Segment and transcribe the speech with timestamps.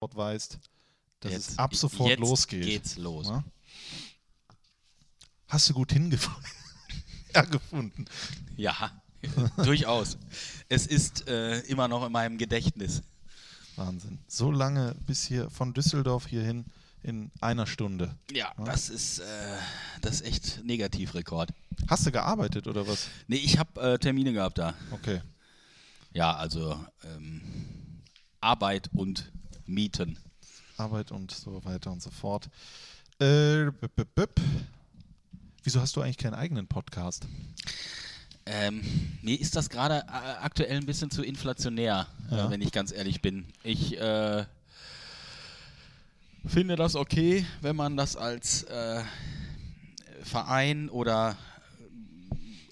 [0.00, 0.58] weißt,
[1.20, 2.62] dass Jetzt- es ab sofort jetzt losgeht.
[2.64, 3.26] geht's los.
[3.28, 3.44] Ja?
[5.48, 6.44] Hast du gut hingefunden?
[7.34, 8.04] ja, gefunden.
[8.56, 9.02] Ja,
[9.56, 10.16] durchaus.
[10.68, 13.02] Es ist äh, immer noch in meinem Gedächtnis.
[13.76, 14.18] Wahnsinn.
[14.28, 16.64] So lange bis hier von Düsseldorf hierhin
[17.02, 18.14] in einer Stunde.
[18.32, 19.24] Ja, das ist, äh,
[20.00, 21.52] das ist echt Negativrekord.
[21.88, 23.08] Hast du gearbeitet oder was?
[23.28, 24.74] Nee, ich habe äh, Termine gehabt da.
[24.90, 25.22] Okay.
[26.12, 27.40] Ja, also ähm,
[28.40, 29.30] Arbeit und
[29.68, 30.18] Mieten.
[30.76, 32.48] Arbeit und so weiter und so fort.
[33.20, 34.40] Äh, bip, bip, bip.
[35.64, 37.26] Wieso hast du eigentlich keinen eigenen Podcast?
[38.46, 38.82] Ähm,
[39.20, 40.10] mir ist das gerade äh,
[40.40, 42.46] aktuell ein bisschen zu inflationär, Ja.
[42.46, 43.44] äh, wenn ich ganz ehrlich bin.
[43.62, 44.46] Ich äh,
[46.46, 49.02] finde das okay, wenn man das als äh,
[50.22, 51.36] Verein oder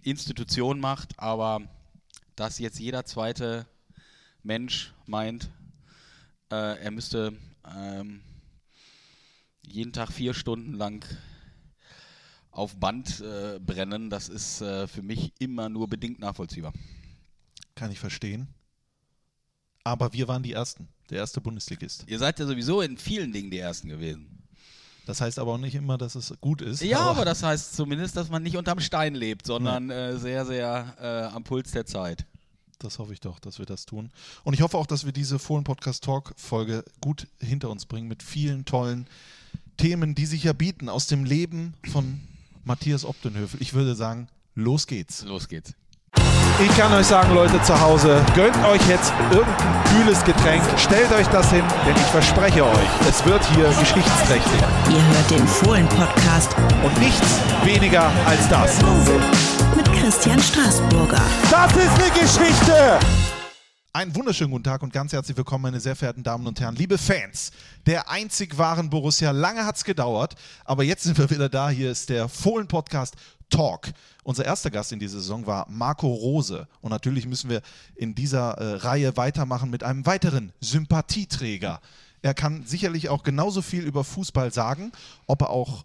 [0.02, 1.60] Institution macht, aber
[2.36, 3.66] dass jetzt jeder zweite
[4.42, 5.50] Mensch meint,
[6.50, 7.36] äh, er müsste
[7.76, 8.20] ähm,
[9.62, 11.04] jeden Tag vier Stunden lang
[12.50, 16.72] auf Band äh, brennen, das ist äh, für mich immer nur bedingt nachvollziehbar.
[17.74, 18.48] Kann ich verstehen.
[19.84, 22.04] Aber wir waren die Ersten, der erste Bundesligist.
[22.06, 24.36] Ihr seid ja sowieso in vielen Dingen die Ersten gewesen.
[25.06, 26.82] Das heißt aber auch nicht immer, dass es gut ist.
[26.82, 30.96] Ja, aber das heißt zumindest, dass man nicht unterm Stein lebt, sondern äh, sehr, sehr
[31.00, 32.26] äh, am Puls der Zeit.
[32.78, 34.10] Das hoffe ich doch, dass wir das tun.
[34.44, 38.06] Und ich hoffe auch, dass wir diese Fohlen Podcast Talk Folge gut hinter uns bringen
[38.08, 39.06] mit vielen tollen
[39.78, 42.20] Themen, die sich ja bieten aus dem Leben von
[42.64, 43.62] Matthias Obdenhöfel.
[43.62, 45.24] Ich würde sagen, los geht's.
[45.24, 45.72] Los geht's.
[46.58, 51.26] Ich kann euch sagen, Leute zu Hause, gönnt euch jetzt irgendein kühles Getränk, stellt euch
[51.26, 54.60] das hin, denn ich verspreche euch, es wird hier geschichtsträchtig.
[54.90, 58.78] Ihr hört den Fohlen-Podcast Und nichts weniger als das.
[60.06, 61.20] Christian Straßburger.
[61.50, 63.00] Das ist eine Geschichte!
[63.92, 66.96] Einen wunderschönen guten Tag und ganz herzlich willkommen, meine sehr verehrten Damen und Herren, liebe
[66.96, 67.50] Fans
[67.86, 69.32] der einzig wahren Borussia.
[69.32, 71.70] Lange hat's gedauert, aber jetzt sind wir wieder da.
[71.70, 73.16] Hier ist der Fohlen-Podcast
[73.50, 73.88] Talk.
[74.22, 76.68] Unser erster Gast in dieser Saison war Marco Rose.
[76.82, 77.60] Und natürlich müssen wir
[77.96, 81.80] in dieser äh, Reihe weitermachen mit einem weiteren Sympathieträger.
[82.22, 84.92] Er kann sicherlich auch genauso viel über Fußball sagen,
[85.26, 85.82] ob er auch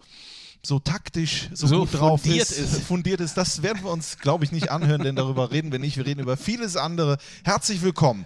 [0.64, 2.82] so taktisch so, So gut drauf fundiert ist, ist.
[2.88, 5.98] fundiert ist, das werden wir uns, glaube ich, nicht anhören, denn darüber reden wir nicht.
[5.98, 7.18] Wir reden über vieles andere.
[7.44, 8.26] Herzlich willkommen,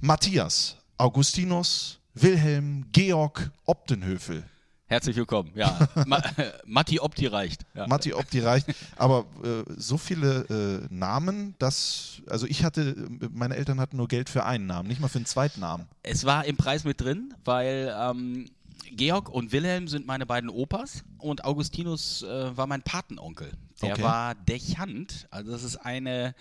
[0.00, 4.44] Matthias, Augustinus, Wilhelm, Georg Optenhöfel.
[4.86, 5.50] Herzlich willkommen.
[5.54, 6.22] Ja, Ma
[6.66, 7.62] Matti Opti reicht.
[7.74, 7.86] Ja.
[7.86, 8.66] Matti Opti reicht,
[8.96, 12.94] aber äh, so viele äh, Namen, dass, also ich hatte,
[13.32, 15.88] meine Eltern hatten nur Geld für einen Namen, nicht mal für einen zweiten Namen.
[16.02, 18.46] Es war im Preis mit drin, weil ähm,
[18.92, 23.50] Georg und Wilhelm sind meine beiden Opas und Augustinus äh, war mein Patenonkel.
[23.82, 24.02] Der Okay.
[24.02, 26.34] war Dechant, also das ist eine,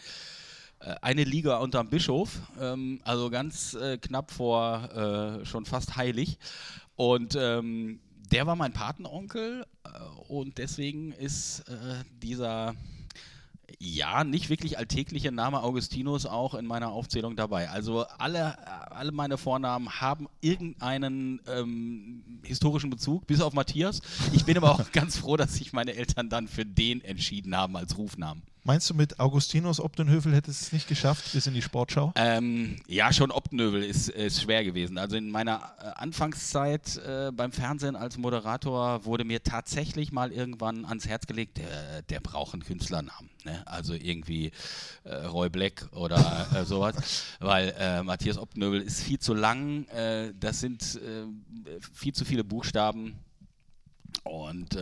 [0.80, 6.38] äh, eine Liga unterm Bischof, ähm, also ganz äh, knapp vor äh, schon fast heilig.
[6.96, 8.00] Und ähm,
[8.32, 9.90] der war mein Patenonkel äh,
[10.28, 12.76] und deswegen ist äh, dieser
[13.84, 17.70] ja, nicht wirklich alltägliche Name Augustinus auch in meiner Aufzählung dabei.
[17.70, 18.58] Also alle,
[18.92, 24.02] alle meine Vornamen haben irgendeinen ähm, historischen Bezug, bis auf Matthias.
[24.32, 27.76] Ich bin aber auch ganz froh, dass sich meine Eltern dann für den entschieden haben
[27.76, 28.44] als Rufnamen.
[28.66, 32.14] Meinst du, mit Augustinus Optenhöfel hättest du es nicht geschafft bis in die Sportschau?
[32.16, 34.98] Ähm, ja, schon Optenövel ist, ist schwer gewesen.
[34.98, 40.86] Also in meiner äh, Anfangszeit äh, beim Fernsehen als Moderator wurde mir tatsächlich mal irgendwann
[40.86, 43.30] ans Herz gelegt, der, der braucht einen Künstlernamen.
[43.44, 43.62] Ne?
[43.68, 44.54] Also irgendwie
[45.04, 46.96] äh, Roy Black oder äh, sowas.
[47.42, 49.88] Weil äh, Matthias Optenövel ist viel zu lang.
[49.88, 51.02] Äh, das sind
[51.94, 53.20] viel zu viele Buchstaben.
[54.24, 54.78] Und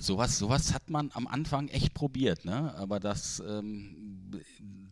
[0.00, 2.74] sowas, sowas hat man am Anfang echt probiert, ne?
[2.76, 4.30] Aber das, ähm,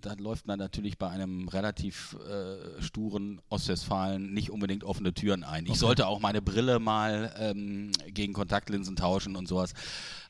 [0.00, 5.66] da läuft man natürlich bei einem relativ äh, sturen Ostwestfalen nicht unbedingt offene Türen ein.
[5.66, 9.74] Ich sollte auch meine Brille mal ähm, gegen Kontaktlinsen tauschen und sowas.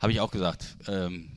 [0.00, 1.31] Habe ich auch gesagt, ähm,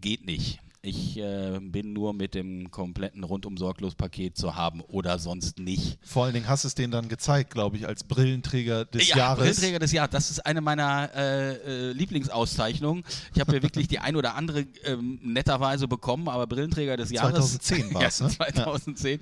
[0.00, 0.60] geht nicht.
[0.86, 5.98] Ich äh, bin nur mit dem kompletten Rundum-Sorglos-Paket zu haben oder sonst nicht.
[6.00, 9.16] Vor allen Dingen hast du es denen dann gezeigt, glaube ich, als Brillenträger des ja,
[9.16, 9.40] Jahres.
[9.40, 13.02] Brillenträger des Jahres, das ist eine meiner äh, äh, Lieblingsauszeichnungen.
[13.34, 17.58] Ich habe ja wirklich die ein oder andere ähm, netterweise bekommen, aber Brillenträger des Jahres.
[17.58, 18.32] 2010 war's, ja, ne?
[18.32, 19.20] 2010.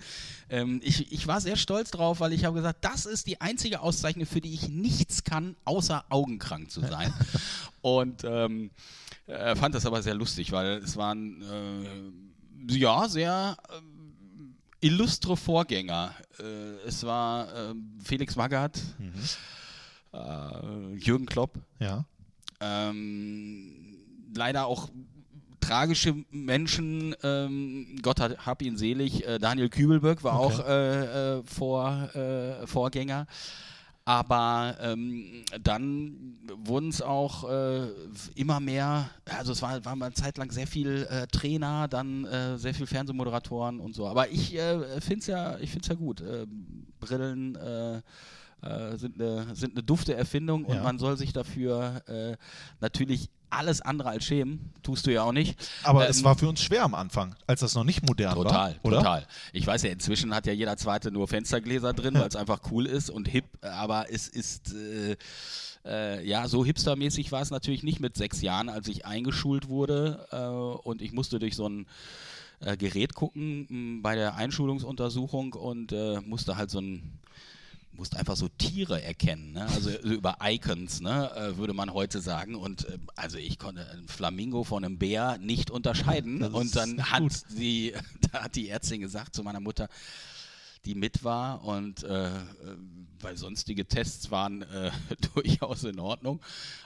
[0.51, 3.81] Ähm, ich, ich war sehr stolz drauf, weil ich habe gesagt, das ist die einzige
[3.81, 7.11] Auszeichnung, für die ich nichts kann, außer augenkrank zu sein.
[7.81, 8.71] Und ähm,
[9.27, 11.43] äh, fand das aber sehr lustig, weil es waren
[12.69, 16.15] äh, ja sehr ähm, illustre Vorgänger.
[16.39, 18.81] Äh, es war ähm, Felix Magath,
[20.13, 22.05] äh, Jürgen Klopp, Ja.
[22.61, 23.97] ähm,
[24.35, 24.89] leider auch
[25.61, 30.55] tragische Menschen, ähm, Gott hat, hab ihn selig, äh, Daniel Kübelböck war Okay.
[30.55, 33.27] auch äh, äh, Vor, äh, Vorgänger.
[34.07, 37.89] Aber ähm, dann wurden es auch äh,
[38.35, 42.27] immer mehr, also es war, war mal eine Zeit lang sehr viel äh, Trainer, dann
[42.27, 44.07] äh, sehr viel Fernsehmoderatoren und so.
[44.07, 46.21] Aber ich äh, finde es ja, ja gut.
[46.21, 46.47] Äh,
[47.01, 47.57] Brillen
[48.65, 50.83] äh, sind, eine, sind eine dufte Erfindung und Ja.
[50.83, 52.37] man soll sich dafür äh,
[52.81, 54.73] natürlich alles andere als schämen.
[54.83, 55.57] Tust du ja auch nicht.
[55.85, 58.73] Aber Ähm, es war für uns schwer am Anfang, als das noch nicht modern Total,
[58.73, 58.85] war.
[58.85, 58.97] Oder?
[58.99, 59.27] total.
[59.53, 62.87] Ich weiß ja, inzwischen hat ja jeder zweite nur Fenstergläser drin, weil es einfach cool
[62.87, 64.75] ist und hip, aber es ist.
[64.75, 65.17] Äh,
[65.87, 70.27] äh, ja, so hipstermäßig war es natürlich nicht mit sechs Jahren, als ich eingeschult wurde
[70.33, 71.87] äh, und ich musste durch so ein
[72.61, 77.19] äh, Gerät gucken mh, bei der Einschulungsuntersuchung und äh, musste halt so ein
[77.97, 79.67] musste einfach so Tiere erkennen, ne?
[79.67, 81.31] also über Icons, ne?
[81.37, 82.55] äh, würde man heute sagen.
[82.55, 86.41] Und äh, also ich konnte ein Flamingo von einem Bär nicht unterscheiden.
[86.41, 87.95] Das ist Und dann hat die,
[88.33, 89.89] da hat die Ärztin gesagt zu meiner Mutter,
[90.85, 92.33] die mit war und äh, äh,
[93.21, 94.91] weil sonstige Tests waren äh,
[95.35, 96.41] durchaus in Ordnung,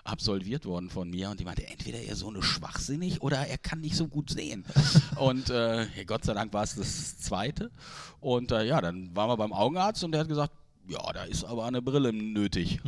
[0.04, 3.58] absolviert worden von mir und die meinte, entweder er ist so eine schwachsinnig oder er
[3.58, 4.64] kann nicht so gut sehen.
[5.16, 7.70] und äh, Gott sei Dank war es das Zweite.
[8.20, 10.52] Und äh, ja, dann waren wir beim Augenarzt und der hat gesagt,
[10.88, 12.80] ja, da ist aber eine Brille nötig.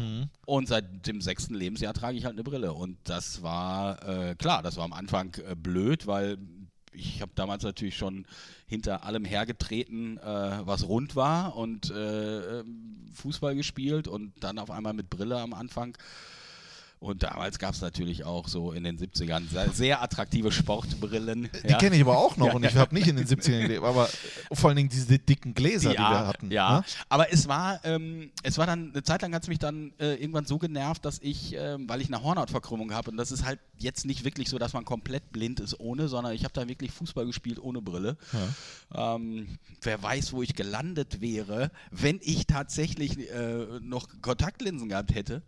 [0.47, 2.73] Und seit dem sechsten Lebensjahr trage ich halt eine Brille.
[2.73, 6.38] Und das war, äh, klar, das war am Anfang äh, blöd, weil
[6.93, 8.26] ich habe damals natürlich schon
[8.67, 14.70] hinter allem hergetreten, äh, was rund war und äh, ähm, Fußball gespielt und dann auf
[14.70, 15.97] einmal mit Brille am Anfang.
[17.00, 21.49] Und damals gab es natürlich auch so in den 70ern sehr, attraktive Sportbrillen.
[21.67, 24.06] Die kenne ich aber auch noch und ich habe nicht in den 70ern gelebt, aber
[24.52, 26.50] vor allen Dingen diese dicken Gläser, die wir hatten.
[26.50, 26.85] Ja, ne?
[27.08, 30.17] aber es war, ähm, es war dann, eine Zeit lang hat es mich dann äh,
[30.17, 33.61] irgendwann so genervt, dass ich, ähm, weil ich eine Hornhautverkrümmung habe und das ist halt
[33.79, 36.91] jetzt nicht wirklich so, dass man komplett blind ist ohne, sondern ich habe da wirklich
[36.91, 38.19] Fußball gespielt ohne Brille.
[38.94, 45.43] Ähm, wer weiß, wo ich gelandet wäre, wenn ich tatsächlich äh, noch Kontaktlinsen gehabt hätte.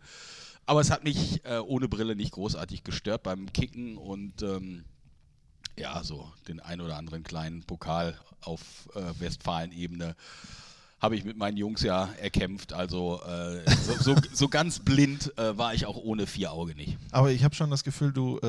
[0.65, 4.85] Aber es hat mich äh, ohne Brille nicht großartig gestört beim Kicken und ähm,
[5.77, 8.61] ja, so den ein oder anderen kleinen Pokal auf
[8.95, 10.15] äh, Westfalen-Ebene
[11.01, 12.71] habe ich mit meinen Jungs ja erkämpft.
[12.71, 16.97] Also äh, so, so, so ganz blind äh, war ich auch ohne vier Auge nicht.
[17.11, 18.39] Aber ich habe schon das Gefühl, du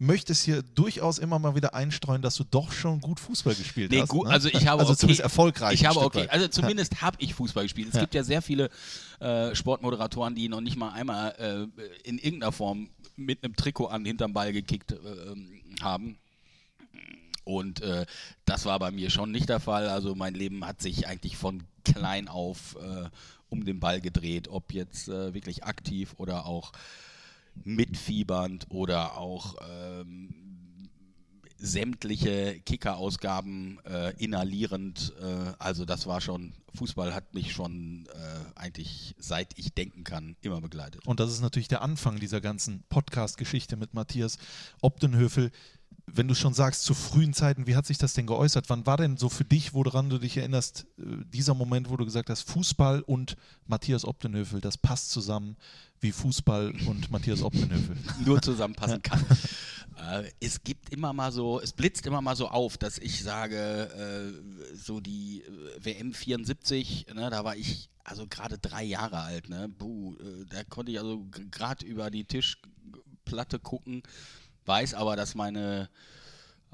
[0.00, 3.90] äh, möchtest hier durchaus immer mal wieder einstreuen, dass du doch schon gut Fußball gespielt
[3.90, 4.08] Nee, hast.
[4.08, 4.32] gut, ne?
[4.32, 5.74] also ich habe also okay, zumindest erfolgreich.
[5.74, 6.30] Ich habe okay, weit.
[6.30, 7.88] also zumindest habe ich Fußball gespielt.
[7.88, 8.00] Es Ja.
[8.00, 8.70] gibt ja sehr viele
[9.20, 14.04] äh, Sportmoderatoren, die noch nicht mal einmal äh, in irgendeiner Form mit einem Trikot an
[14.04, 14.96] hinterm Ball gekickt äh,
[15.82, 16.18] haben.
[17.44, 18.06] Und äh,
[18.44, 19.88] das war bei mir schon nicht der Fall.
[19.88, 23.08] Also mein Leben hat sich eigentlich von klein auf äh,
[23.48, 26.72] um den Ball gedreht, ob jetzt äh, wirklich aktiv oder auch
[27.64, 30.40] mitfiebernd oder auch ähm,
[31.60, 35.12] sämtliche Kicker-Ausgaben äh, inhalierend.
[35.20, 40.36] Äh, also das war schon, Fußball hat mich schon äh, eigentlich seit ich denken kann
[40.40, 41.06] immer begleitet.
[41.06, 44.38] Und das ist natürlich der Anfang dieser ganzen Podcast-Geschichte mit Matthias
[44.80, 45.50] Obdenhöfel.
[46.06, 48.68] Wenn du schon sagst, zu frühen Zeiten, wie hat sich das denn geäußert?
[48.68, 52.06] Wann war denn so für dich, woran du dich erinnerst, äh, dieser Moment, wo du
[52.06, 53.36] gesagt hast, Fußball und
[53.66, 55.56] Matthias Obdenhöfel, das passt zusammen
[56.00, 57.96] wie Fußball und Matthias Obdenhöfel?
[58.24, 59.24] nur zusammenpassen kann.
[59.98, 63.56] äh, es gibt immer mal so, es blitzt immer mal so auf, dass ich sage,
[63.56, 69.48] äh, so die äh, WM 74, ne, da war ich also gerade drei Jahre alt,
[69.48, 74.02] ne, Buh, äh, da konnte ich also gerade über die Tischplatte gucken,
[74.64, 75.90] weiß aber, dass meine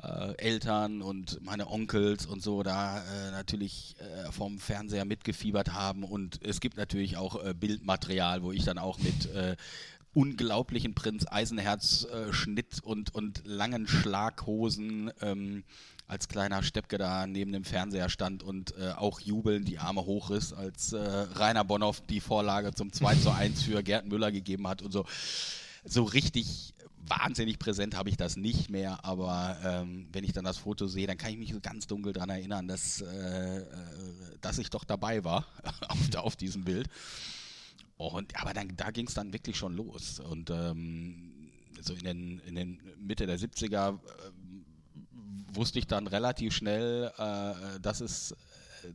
[0.02, 6.04] äh, Eltern und meine Onkels und so da äh, natürlich äh, vom Fernseher mitgefiebert haben
[6.04, 9.56] und es gibt natürlich auch äh, Bildmaterial, wo ich dann auch mit äh,
[10.12, 12.30] unglaublichen Prinz Eisenherz äh,
[12.82, 15.64] und, und langen Schlaghosen ähm,
[16.06, 20.94] als kleiner Steppke da neben dem Fernseher stand und auch jubelnd die Arme hochriss, als
[20.94, 25.04] Rainer Bonhoff die Vorlage zum 2 zu 1 für Gerd Müller gegeben hat und so.
[25.84, 26.75] So richtig
[27.08, 31.06] wahnsinnig präsent habe ich das nicht mehr, aber ähm, wenn ich dann das Foto sehe,
[31.06, 33.64] dann kann ich mich so ganz dunkel daran erinnern, dass, äh, äh,
[34.40, 35.46] dass ich doch dabei war
[35.88, 36.88] auf, auf diesem Bild.
[37.96, 40.20] Und, aber dann, da ging es dann wirklich schon los.
[40.20, 43.98] Und ähm, so in den, in den Mitte der 70er äh,
[45.54, 48.36] wusste ich dann relativ schnell, äh, dass es äh,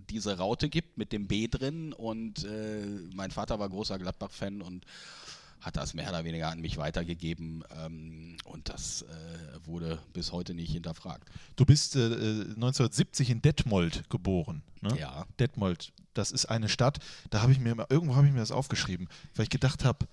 [0.10, 1.94] diese Raute gibt mit dem B drin.
[1.94, 4.86] Und äh, mein Vater war großer Gladbach-Fan und
[5.62, 7.64] hat das mehr oder weniger an mich weitergegeben.
[7.84, 11.30] Ähm, und das äh, wurde bis heute nicht hinterfragt.
[11.56, 14.64] Du bist äh, äh, 1970 in Detmold geboren.
[14.82, 14.98] Ne?
[15.00, 15.26] Ja.
[15.40, 17.00] Detmold, das ist eine Stadt,
[17.30, 20.08] da habe ich mir, irgendwo habe ich mir das aufgeschrieben, weil ich gedacht habe,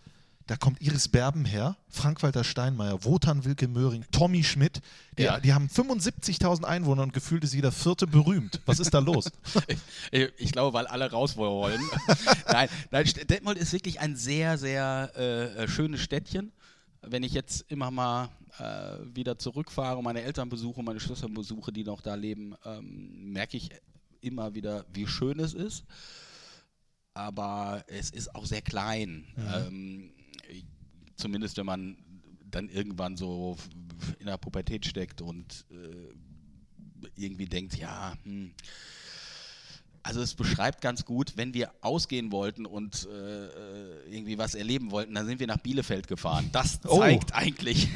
[0.48, 4.80] da kommt Iris Berben her, Frank-Walter Steinmeier, Wotan Wilke Möhring, Tommy Schmidt.
[5.16, 5.38] Die, Ja.
[5.38, 8.60] die haben 75.000 Einwohner und gefühlt ist jeder vierte berühmt.
[8.66, 9.30] Was ist da los?
[10.10, 11.80] Ich, ich glaube, weil alle raus wollen.
[12.50, 16.50] nein, nein, Detmold ist wirklich ein sehr, sehr äh, äh, schönes Städtchen.
[17.02, 21.84] Wenn ich jetzt immer mal äh, wieder zurückfahre, meine Eltern besuche, meine Schwestern besuche, die
[21.84, 23.68] noch da leben, ähm, merke ich
[24.22, 25.84] immer wieder, wie schön es ist.
[27.14, 29.24] Aber es ist auch sehr klein.
[29.36, 30.17] Ähm, ich-
[31.18, 31.98] zumindest wenn man
[32.50, 33.56] dann irgendwann so
[34.18, 36.14] in der Pubertät steckt und äh,
[37.14, 38.52] irgendwie denkt, ja, hm,
[40.08, 43.50] also es beschreibt ganz gut, wenn wir ausgehen wollten und äh, äh,
[44.10, 46.48] irgendwie was erleben wollten, dann sind wir nach Bielefeld gefahren.
[46.50, 47.00] Das Oh.
[47.00, 47.88] zeigt eigentlich,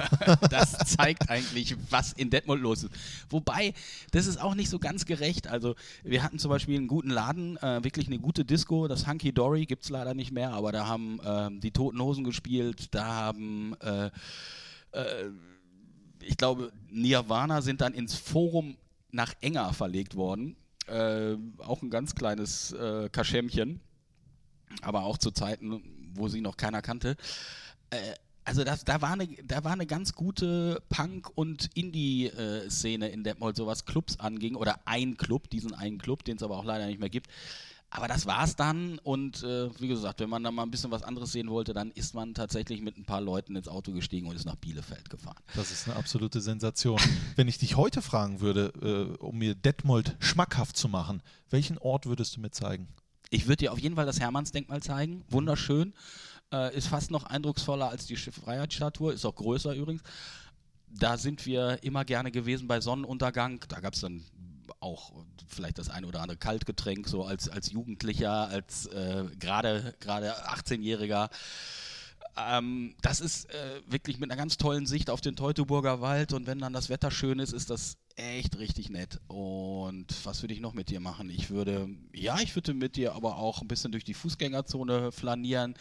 [0.50, 2.92] das zeigt eigentlich, was in Detmold los ist.
[3.28, 3.72] Wobei,
[4.10, 5.46] das ist auch nicht so ganz gerecht.
[5.46, 9.32] Also wir hatten zum Beispiel einen guten Laden, äh, wirklich eine gute Disco, das Hunky
[9.32, 13.04] Dory gibt es leider nicht mehr, aber da haben ähm, die Toten Hosen gespielt, da
[13.04, 14.06] haben äh,
[14.90, 15.30] äh,
[16.22, 18.76] ich glaube, Nirvana sind dann ins Forum
[19.12, 20.56] nach Enger verlegt worden.
[20.90, 23.80] Äh, auch ein ganz kleines äh, Kaschämmchen,
[24.82, 25.82] aber auch zu Zeiten,
[26.14, 27.16] wo sie noch keiner kannte.
[27.90, 27.96] Äh,
[28.44, 33.54] also das, da, war eine, da war eine ganz gute Punk- und Indie-Szene in Detmold,
[33.54, 34.56] so was Clubs anging.
[34.56, 37.28] Oder ein Club, diesen einen Club, den es aber auch leider nicht mehr gibt.
[37.92, 41.02] Aber das war's dann und äh, wie gesagt, wenn man dann mal ein bisschen was
[41.02, 44.36] anderes sehen wollte, dann ist man tatsächlich mit ein paar Leuten ins Auto gestiegen und
[44.36, 45.42] ist nach Bielefeld gefahren.
[45.56, 47.00] Das ist eine absolute Sensation.
[47.36, 48.72] Wenn ich dich heute fragen würde,
[49.18, 51.20] äh, um mir Detmold schmackhaft zu machen,
[51.50, 52.86] welchen Ort würdest du mir zeigen?
[53.28, 55.24] Ich würde dir auf jeden Fall das Hermannsdenkmal zeigen.
[55.28, 55.92] Wunderschön.
[56.52, 59.12] Äh, ist fast noch eindrucksvoller als die Schiff- Freiheitsstatue.
[59.12, 60.02] Ist auch größer übrigens.
[60.88, 63.60] Da sind wir immer gerne gewesen bei Sonnenuntergang.
[63.68, 64.24] Da gab es dann
[64.80, 65.12] auch
[65.48, 71.30] vielleicht das eine oder andere Kaltgetränk, so als, als Jugendlicher, als äh, gerade gerade 18-Jähriger.
[72.36, 76.46] Ähm, das ist äh, wirklich mit einer ganz tollen Sicht auf den Teutoburger Wald und
[76.46, 79.20] wenn dann das Wetter schön ist, ist das echt richtig nett.
[79.28, 81.30] Und was würde ich noch mit dir machen?
[81.30, 85.74] Ich würde, ja, ich würde mit dir aber auch ein bisschen durch die Fußgängerzone flanieren.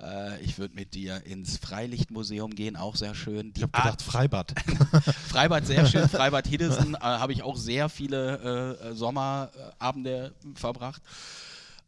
[0.00, 3.52] Äh, ich würde mit dir ins Freilichtmuseum gehen, auch sehr schön.
[3.52, 4.54] Die Ich habe gedacht, Freibad.
[5.28, 11.02] Freibad sehr schön, Freibad Hiddesen äh, habe ich auch sehr viele äh, Sommerabende verbracht.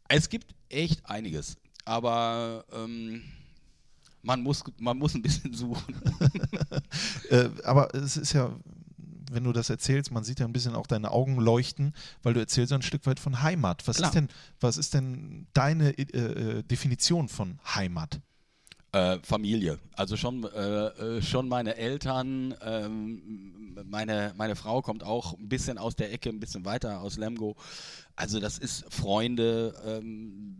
[0.07, 3.23] Es gibt echt einiges, aber ähm,
[4.21, 5.95] man, muss, man muss ein bisschen suchen.
[7.29, 8.51] äh, aber es ist ja,
[9.31, 11.93] wenn du das erzählst, man sieht ja ein bisschen auch deine Augen leuchten,
[12.23, 13.87] weil du erzählst ja ein Stück weit von Heimat.
[13.87, 14.09] Was Klar.
[14.09, 14.29] ist denn,
[14.59, 18.19] was ist denn deine äh, äh, Definition von Heimat?
[18.93, 19.79] Äh, Familie.
[19.95, 25.77] Also schon, äh, äh, schon meine Eltern, ähm, meine, meine Frau kommt auch ein bisschen
[25.77, 27.55] aus der Ecke, ein bisschen weiter aus Lemgo.
[28.15, 29.75] Also das ist Freunde.
[29.85, 30.55] Ähm,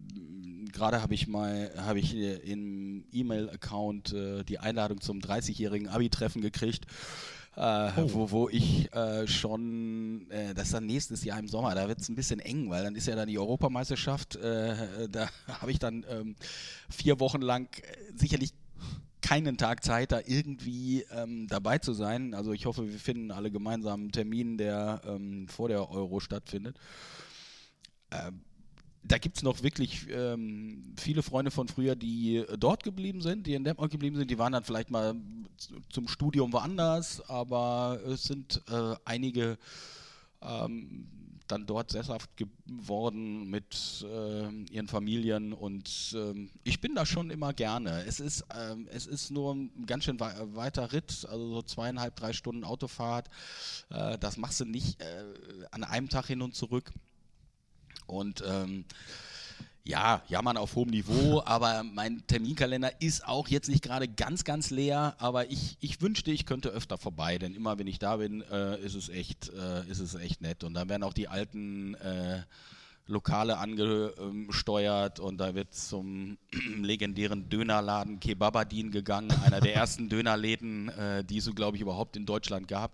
[0.74, 6.86] Gerade habe ich mal habe ich im E-Mail-Account äh, die Einladung zum 30-jährigen Abi-Treffen gekriegt.
[7.58, 11.88] Äh, wo, wo ich äh, schon, äh, das ist dann nächstes Jahr im Sommer, da
[11.88, 15.28] wird es ein bisschen eng, weil dann ist ja dann die Europameisterschaft, äh, da
[15.62, 16.36] habe ich dann ähm,
[16.88, 18.54] vier Wochen lang äh, sicherlich
[19.22, 22.36] keinen Tag Zeit, da irgendwie ähm, dabei zu sein.
[22.36, 26.78] Also ich hoffe, wir finden alle gemeinsam einen Termin, der ähm, vor der Euro stattfindet.
[28.12, 28.42] Ähm,
[29.08, 33.48] da gibt es noch wirklich ähm, viele Freunde von früher, die äh, dort geblieben sind,
[33.48, 34.30] die in Detmold geblieben sind.
[34.30, 35.16] Die waren dann vielleicht mal
[35.90, 39.58] zum Studium woanders, aber es sind äh, einige
[40.42, 41.08] ähm,
[41.48, 47.54] dann dort sesshaft geworden mit ähm, ihren Familien und ähm, ich bin da schon immer
[47.54, 48.04] gerne.
[48.06, 52.16] Es ist, ähm, es ist nur ein ganz schön wei weiter Ritt, also so zweieinhalb,
[52.16, 53.30] drei Stunden Autofahrt.
[53.90, 55.24] Äh, das machst du nicht äh,
[55.72, 56.92] an einem Tag hin und zurück.
[58.08, 58.86] Und ähm,
[59.88, 64.70] ja, jammern auf hohem Niveau, aber mein Terminkalender ist auch jetzt nicht gerade ganz, ganz
[64.70, 68.42] leer, aber ich, ich wünschte, ich könnte öfter vorbei, denn immer wenn ich da bin,
[68.42, 70.64] äh, ist, es echt, äh, ist es echt nett.
[70.64, 72.42] Und dann werden auch die alten äh,
[73.08, 76.38] Lokale angesteuert und da wird zum
[76.84, 82.18] legendären Dönerladen Kebabadin gegangen, einer der ersten Dönerläden, äh, die es so, glaube ich, überhaupt
[82.18, 82.92] in Deutschland gab.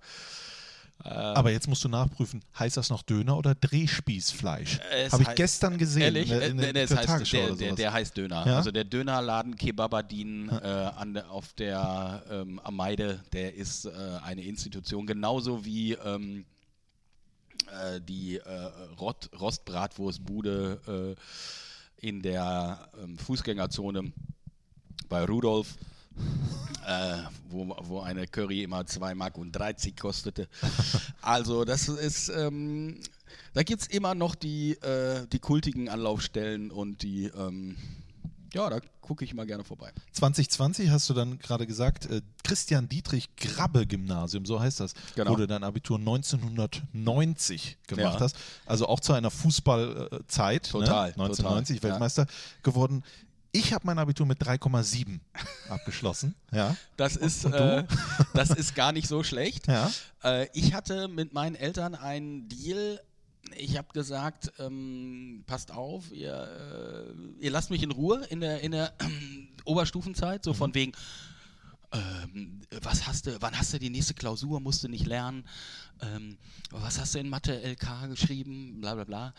[0.99, 4.79] Aber jetzt musst du nachprüfen, heißt das noch Döner oder Drehspießfleisch?
[5.11, 6.03] Habe ich gestern gesehen.
[6.03, 6.31] Ehrlich?
[6.31, 8.45] in der- Äh, in der- heißt, der, der, der heißt Döner.
[8.47, 8.57] Ja?
[8.57, 13.91] Also der Dönerladen Kebabadin äh, an auf der ähm, am Meide, der ist äh,
[14.23, 16.45] eine Institution, genauso wie ähm,
[17.67, 18.49] äh, die äh,
[18.99, 21.15] Rott, Rostbratwurstbude
[22.01, 24.11] äh, in der ähm, Fußgängerzone
[25.09, 25.75] bei Rudolf.
[26.85, 27.17] Äh,
[27.49, 30.47] wo, wo eine Curry immer 2 Mark und 30 kostete.
[31.21, 32.99] Also das ist, ähm,
[33.53, 37.77] da gibt es immer noch die, äh, die kultigen Anlaufstellen und die, ähm,
[38.53, 39.91] Ja, da gucke ich mal gerne vorbei.
[40.11, 45.31] 2020 hast du dann gerade gesagt, äh, Christian Dietrich Grabbe Gymnasium, so heißt das, Genau.
[45.31, 48.19] wo du dein Abitur 1990 gemacht Ja.
[48.19, 48.35] hast.
[48.65, 50.69] Also auch zu einer Fußballzeit.
[50.69, 51.13] Total, Ne?
[51.23, 51.93] 1990 total, ja.
[51.93, 52.27] Weltmeister
[52.61, 53.03] geworden.
[53.55, 55.19] Ich habe mein Abitur mit 3,7
[55.69, 56.33] abgeschlossen.
[56.51, 56.75] Ja.
[56.97, 57.83] Das ist, äh,
[58.33, 59.67] das ist gar nicht so schlecht.
[59.67, 59.91] Ja.
[60.23, 62.99] Äh, ich hatte mit meinen Eltern einen Deal.
[63.55, 68.61] Ich habe gesagt, ähm, passt auf, ihr, äh, ihr lasst mich in Ruhe in der,
[68.61, 68.91] in der
[69.65, 70.93] Oberstufenzeit, so von wegen,
[71.91, 75.45] ähm, was hast du, wann hast du die nächste Klausur, musst du nicht lernen,
[76.01, 76.37] ähm,
[76.71, 79.33] was hast du in Mathe LK geschrieben, bla bla bla.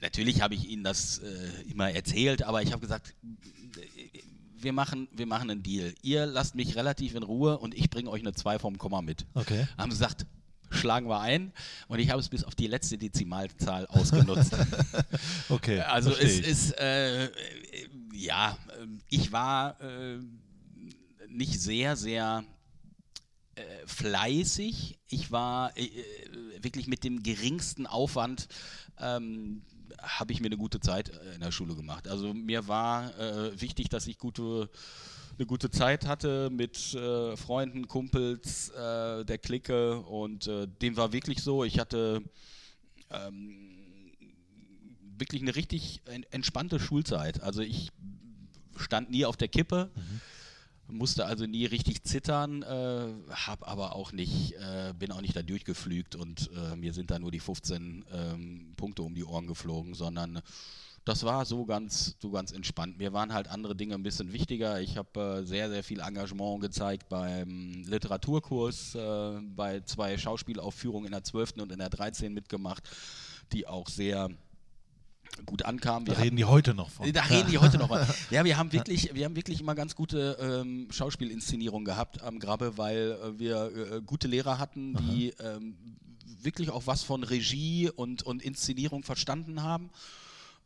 [0.00, 3.14] Natürlich habe ich ihnen das äh, immer erzählt, aber ich habe gesagt,
[4.58, 5.94] wir machen, wir machen einen Deal.
[6.02, 9.26] Ihr lasst mich relativ in Ruhe und ich bringe euch eine 2 vom Komma mit.
[9.34, 9.66] Okay.
[9.78, 10.26] Haben sie gesagt,
[10.70, 11.52] schlagen wir ein
[11.88, 14.54] und ich habe es bis auf die letzte Dezimalzahl ausgenutzt.
[15.48, 15.80] Okay.
[15.80, 17.30] Also es ist, äh,
[18.12, 18.58] ja,
[19.08, 20.18] ich war äh,
[21.28, 22.44] nicht sehr, sehr
[23.54, 24.98] äh, fleißig.
[25.08, 28.48] Ich war äh, äh, wirklich mit dem geringsten Aufwand,
[28.98, 29.62] ähm,
[30.00, 32.08] habe ich mir eine gute Zeit äh, in der Schule gemacht.
[32.08, 34.68] Also mir war äh, wichtig, dass ich gute
[35.38, 41.12] eine gute Zeit hatte mit äh, Freunden, Kumpels, äh, der Clique und äh, dem war
[41.12, 41.62] wirklich so.
[41.62, 42.22] Ich hatte
[43.10, 44.12] ähm,
[45.18, 47.42] wirklich eine richtig en- entspannte Schulzeit.
[47.42, 47.90] Also ich
[48.76, 49.90] stand nie auf der Kippe,
[50.88, 55.42] musste also nie richtig zittern, äh, hab aber auch nicht, äh, bin auch nicht da
[55.42, 59.94] durchgeflügt und äh, mir sind da nur die 15 ähm, Punkte um die Ohren geflogen,
[59.94, 60.40] sondern
[61.06, 62.98] das war so ganz, so ganz entspannt.
[62.98, 64.80] Mir waren halt andere Dinge ein bisschen wichtiger.
[64.80, 71.12] Ich habe äh, sehr, sehr viel Engagement gezeigt beim Literaturkurs, äh, bei zwei Schauspielaufführungen in
[71.12, 71.58] der 12.
[71.58, 72.34] und in der 13.
[72.34, 72.88] mitgemacht,
[73.52, 74.30] die auch sehr
[75.44, 76.06] gut ankamen.
[76.06, 77.12] da Wir reden die heute noch von.
[77.12, 78.06] da reden die heute noch mal.
[78.30, 82.78] Ja, wir haben wirklich, wir haben wirklich immer ganz gute ähm, Schauspielinszenierungen gehabt am Grabbe,
[82.78, 85.76] weil äh, wir äh, gute Lehrer hatten, die ähm,
[86.42, 89.90] wirklich auch was von Regie und, und Inszenierung verstanden haben.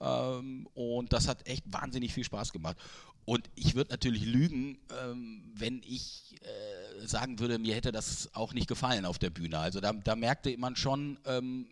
[0.00, 2.76] Ähm, und das hat echt wahnsinnig viel Spaß gemacht.
[3.24, 8.54] Und ich würde natürlich lügen, ähm, wenn ich äh, sagen würde, mir hätte das auch
[8.54, 9.58] nicht gefallen auf der Bühne.
[9.58, 11.66] Also da, da merkte man schon, ähm,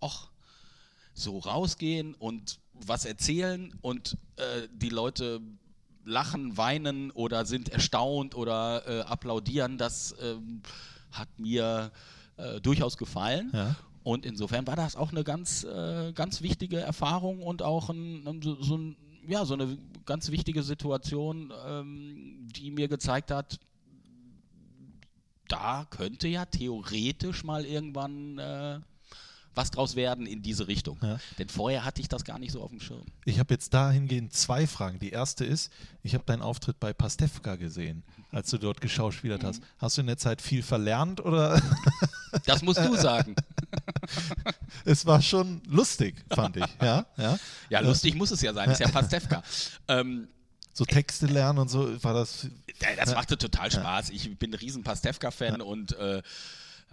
[0.00, 0.30] ach,
[1.20, 5.40] so rausgehen und was erzählen und äh, die Leute
[6.04, 10.62] lachen, weinen oder sind erstaunt oder äh, applaudieren, das ähm,
[11.12, 11.92] hat mir
[12.36, 13.50] äh, durchaus gefallen.
[13.52, 13.76] Ja.
[14.02, 18.60] Und insofern war das auch eine ganz, äh, ganz wichtige Erfahrung und auch ein, so,
[18.62, 18.96] so, ein,
[19.28, 23.60] ja, so eine ganz wichtige Situation, ähm, die mir gezeigt hat,
[25.48, 28.80] da könnte ja theoretisch mal irgendwann äh,
[29.54, 30.98] was draus werden in diese Richtung.
[31.02, 31.18] Ja.
[31.38, 33.04] Denn vorher hatte ich das gar nicht so auf dem Schirm.
[33.24, 34.98] Ich habe jetzt dahingehend zwei Fragen.
[35.00, 39.46] Die erste ist, ich habe deinen Auftritt bei Pastewka gesehen, als du dort geschauspielert Mhm.
[39.46, 39.62] hast.
[39.78, 41.60] Hast du in der Zeit viel verlernt oder
[42.46, 43.34] Das musst du sagen.
[44.84, 46.64] es war schon lustig, fand ich.
[46.80, 47.38] Ja, ja.
[47.70, 49.42] Ja, lustig muss es ja sein, ist ja Pastewka.
[49.88, 50.28] ähm,
[50.72, 52.46] So Texte lernen und so war das.
[52.96, 54.10] Das machte total Spaß.
[54.10, 56.22] Ich bin ein riesen Pastewka-Fan und äh,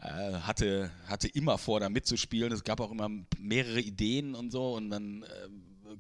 [0.02, 2.52] hatte, hatte immer vor, da mitzuspielen.
[2.52, 5.28] Es gab auch immer mehrere Ideen und so und dann äh,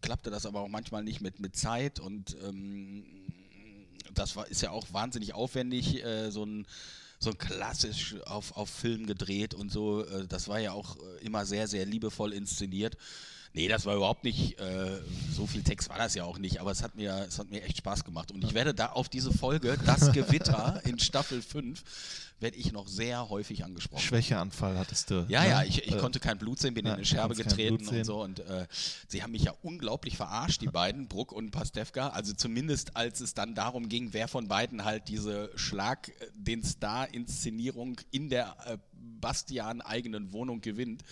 [0.01, 3.03] klappte das aber auch manchmal nicht mit, mit Zeit und ähm,
[4.13, 6.65] das war, ist ja auch wahnsinnig aufwendig, äh, so ein
[7.19, 10.05] so klassisch auf, auf Film gedreht und so.
[10.05, 12.97] Äh, das war ja auch äh, immer sehr, sehr liebevoll inszeniert.
[13.53, 14.99] Nee, das war überhaupt nicht, äh,
[15.33, 17.63] so viel Text war das ja auch nicht, aber es hat mir, es hat mir
[17.63, 18.31] echt Spaß gemacht.
[18.31, 21.83] Und ich werde da auf diese Folge, Das Gewitter in Staffel 5,
[22.39, 24.01] werde ich noch sehr häufig angesprochen.
[24.01, 25.25] Schwächeanfall hattest du.
[25.27, 25.49] Ja, ne?
[25.49, 28.03] ja, ich, ich Äh, konnte kein Blut sehen, bin ja, in eine Scherbe getreten und
[28.05, 28.21] so.
[28.21, 28.67] Und äh,
[29.07, 32.09] sie haben mich ja unglaublich verarscht, die beiden, Bruck und Pastewka.
[32.09, 36.63] Also zumindest als es dann darum ging, wer von beiden halt diese Schlag äh, den
[36.63, 41.03] Star-Inszenierung in der äh, Bastian eigenen Wohnung gewinnt.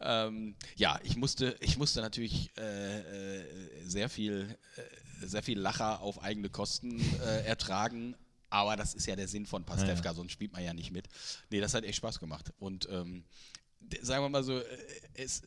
[0.00, 2.98] Ähm, ja, ich musste, ich musste natürlich äh,
[3.40, 3.44] äh,
[3.84, 8.14] sehr viel, äh, sehr viel Lacher auf eigene Kosten äh, ertragen.
[8.50, 11.08] Aber das ist ja der Sinn von Pastewka, sonst spielt man ja nicht mit.
[11.50, 12.52] Nee, das hat echt Spaß gemacht.
[12.58, 13.24] Und ähm,
[14.00, 14.64] sagen wir mal so, äh,
[15.14, 15.42] es,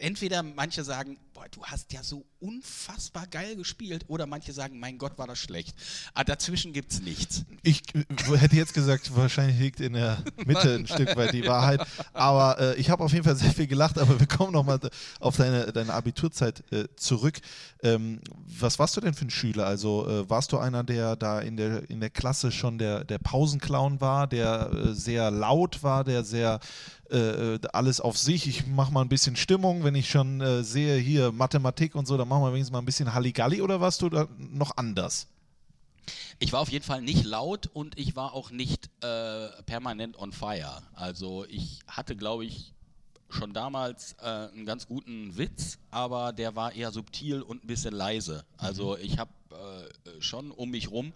[0.00, 4.96] entweder manche sagen, boah, du hast ja so unfassbar geil gespielt, oder manche sagen, mein
[4.98, 5.74] Gott, war das schlecht.
[6.14, 7.44] Aber dazwischen gibt es nichts.
[7.62, 11.86] Ich äh, hätte jetzt gesagt, wahrscheinlich liegt in der Mitte ein Stück weit die Wahrheit.
[12.12, 13.98] Aber äh, ich habe auf jeden Fall sehr viel gelacht.
[13.98, 14.80] Aber wir kommen nochmal
[15.20, 17.40] auf deine, deine Abiturzeit äh, zurück.
[17.82, 18.20] Ähm,
[18.58, 19.66] was warst du denn für ein Schüler?
[19.66, 23.18] Also äh, warst du einer, der da in der, in der Klasse schon der, der
[23.18, 26.60] Pausenclown war, der äh, sehr laut war, der sehr
[27.10, 31.25] äh, alles auf sich, ich mache mal ein bisschen Stimmung, wenn ich schon sehe, hier
[31.26, 34.08] hier Mathematik und so, da machen wir wenigstens mal ein bisschen Halligalli oder warst du
[34.08, 35.28] da noch anders?
[36.38, 40.32] Ich war auf jeden Fall nicht laut und ich war auch nicht äh, permanent on
[40.32, 40.82] fire.
[40.94, 42.72] Also ich hatte, glaube ich,
[43.28, 47.94] schon damals äh, einen ganz guten Witz, aber der war eher subtil und ein bisschen
[47.94, 48.44] leise.
[48.56, 51.12] Also ich habe äh, schon um mich rum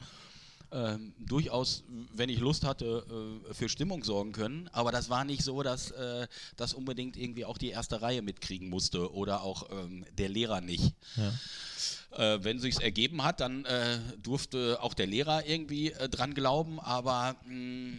[0.71, 3.05] äh, durchaus, wenn ich Lust hatte,
[3.51, 4.69] äh, für Stimmung sorgen können.
[4.73, 8.69] Aber das war nicht so, dass äh, das unbedingt irgendwie auch die erste Reihe mitkriegen
[8.69, 10.95] musste oder auch ähm, der Lehrer nicht.
[11.17, 12.35] Ja.
[12.35, 16.81] Äh, wenn sich's ergeben hat, dann äh, durfte auch der Lehrer irgendwie äh, dran glauben,
[16.81, 17.99] aber mh,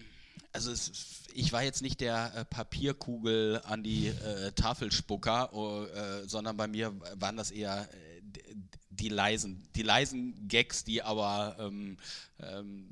[0.54, 0.92] also es,
[1.34, 6.68] ich war jetzt nicht der äh, Papierkugel an die äh, Tafelspucker, oh, äh, sondern bei
[6.68, 8.56] mir waren das eher äh,
[9.02, 11.98] die leisen, die leisen Gags, die aber ähm,
[12.40, 12.88] ähm,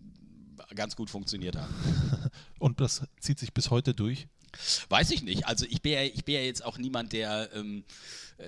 [0.75, 1.73] ganz gut funktioniert haben.
[2.59, 4.27] Und das zieht sich bis heute durch.
[4.89, 5.45] Weiß ich nicht.
[5.45, 7.83] Also ich bin ja, ich bin ja jetzt auch niemand, der ähm,
[8.39, 8.45] äh,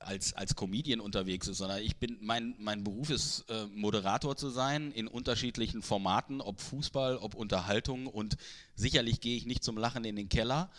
[0.00, 4.50] als, als Comedian unterwegs ist, sondern ich bin, mein, mein Beruf ist äh, Moderator zu
[4.50, 8.36] sein in unterschiedlichen Formaten, ob Fußball, ob Unterhaltung und
[8.74, 10.70] sicherlich gehe ich nicht zum Lachen in den Keller.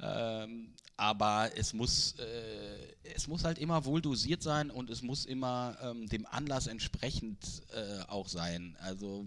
[0.00, 5.24] Ähm, aber es muss, äh, es muss halt immer wohl dosiert sein und es muss
[5.24, 7.38] immer ähm, dem Anlass entsprechend
[7.74, 8.76] äh, auch sein.
[8.78, 9.26] Also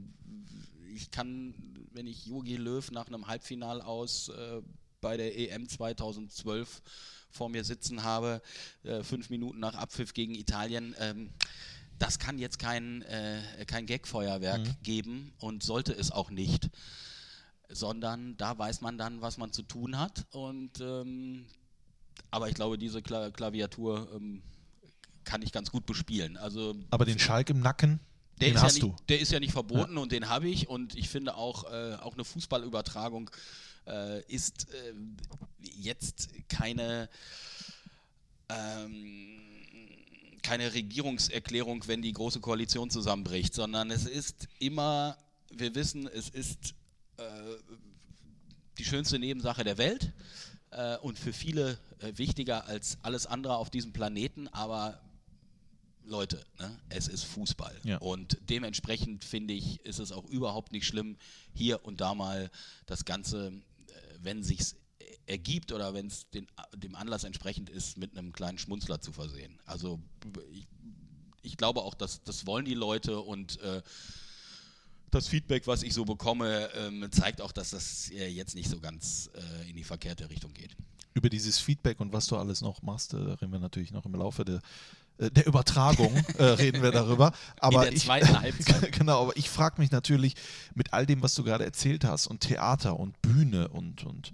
[0.96, 1.54] ich kann,
[1.92, 4.62] wenn ich Jogi Löw nach einem Halbfinal aus äh,
[5.02, 6.82] bei der EM 2012
[7.30, 8.42] vor mir sitzen habe,
[8.84, 11.30] äh, fünf Minuten nach Abpfiff gegen Italien, ähm,
[12.00, 16.70] das kann jetzt kein, äh, kein Gagfeuerwerk geben und sollte es auch nicht,
[17.68, 21.46] sondern da weiß man dann, was man zu tun hat und ähm,
[22.32, 24.42] aber ich glaube, diese Kla Klaviatur ähm,
[25.24, 26.38] kann ich ganz gut bespielen.
[26.38, 28.00] Also Aber den Schalk im Nacken,
[28.40, 28.88] der den hast ja du.
[28.88, 31.96] nicht, der ist ja nicht verboten und den habe ich und ich finde auch, äh,
[31.96, 33.32] auch eine Fußballübertragung
[33.88, 34.94] äh, ist äh,
[35.80, 37.10] jetzt keine,
[38.50, 39.40] ähm,
[40.44, 45.18] keine Regierungserklärung, wenn die große Koalition zusammenbricht, sondern es ist immer,
[45.52, 46.76] wir wissen, es ist
[47.18, 47.24] äh,
[48.78, 50.14] die schönste Nebensache der Welt
[50.76, 55.02] äh, und für viele äh, wichtiger als alles andere auf diesem Planeten, aber
[56.04, 57.76] Leute, ne, es ist Fußball.
[57.84, 57.98] Ja.
[57.98, 61.18] Und dementsprechend finde ich, ist es auch überhaupt nicht schlimm,
[61.54, 62.52] hier und da mal
[62.86, 64.76] das Ganze, äh, wenn sich's
[65.28, 69.60] ergibt oder wenn es dem Anlass entsprechend ist, mit einem kleinen Schmunzler zu versehen.
[69.66, 70.00] Also
[70.52, 70.68] ich,
[71.42, 73.82] ich glaube auch, dass das wollen die Leute und äh,
[75.16, 78.80] das Feedback, was ich so bekomme, ähm, zeigt auch, dass das äh, jetzt nicht so
[78.80, 80.76] ganz äh, in die verkehrte Richtung geht.
[81.14, 84.14] Über dieses Feedback und was du alles noch machst, äh, reden wir natürlich noch im
[84.14, 84.60] Laufe der,
[85.18, 87.32] der Übertragung, äh, reden wir darüber.
[87.60, 88.92] Aber der ich, zweiten Halbzeit.
[88.92, 90.36] genau, aber ich frage mich natürlich
[90.74, 94.34] mit all dem, was du gerade erzählt hast und Theater und Bühne und, und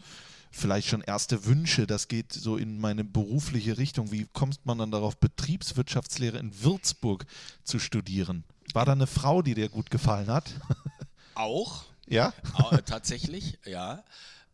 [0.49, 4.11] vielleicht schon erste Wünsche, das geht so in meine berufliche Richtung.
[4.11, 7.25] Wie kommt man dann darauf, Betriebswirtschaftslehre in Würzburg
[7.63, 8.43] zu studieren?
[8.73, 10.53] War da eine Frau, die dir gut gefallen hat?
[11.35, 12.33] Auch, ja?
[12.71, 14.03] äh, tatsächlich, ja.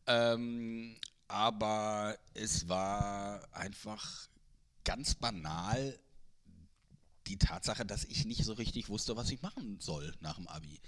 [0.06, 0.96] Ähm,
[1.28, 4.28] aber es war einfach
[4.84, 6.00] ganz banal
[7.28, 10.80] die Tatsache, dass ich nicht so richtig wusste, was ich machen soll nach dem Abi.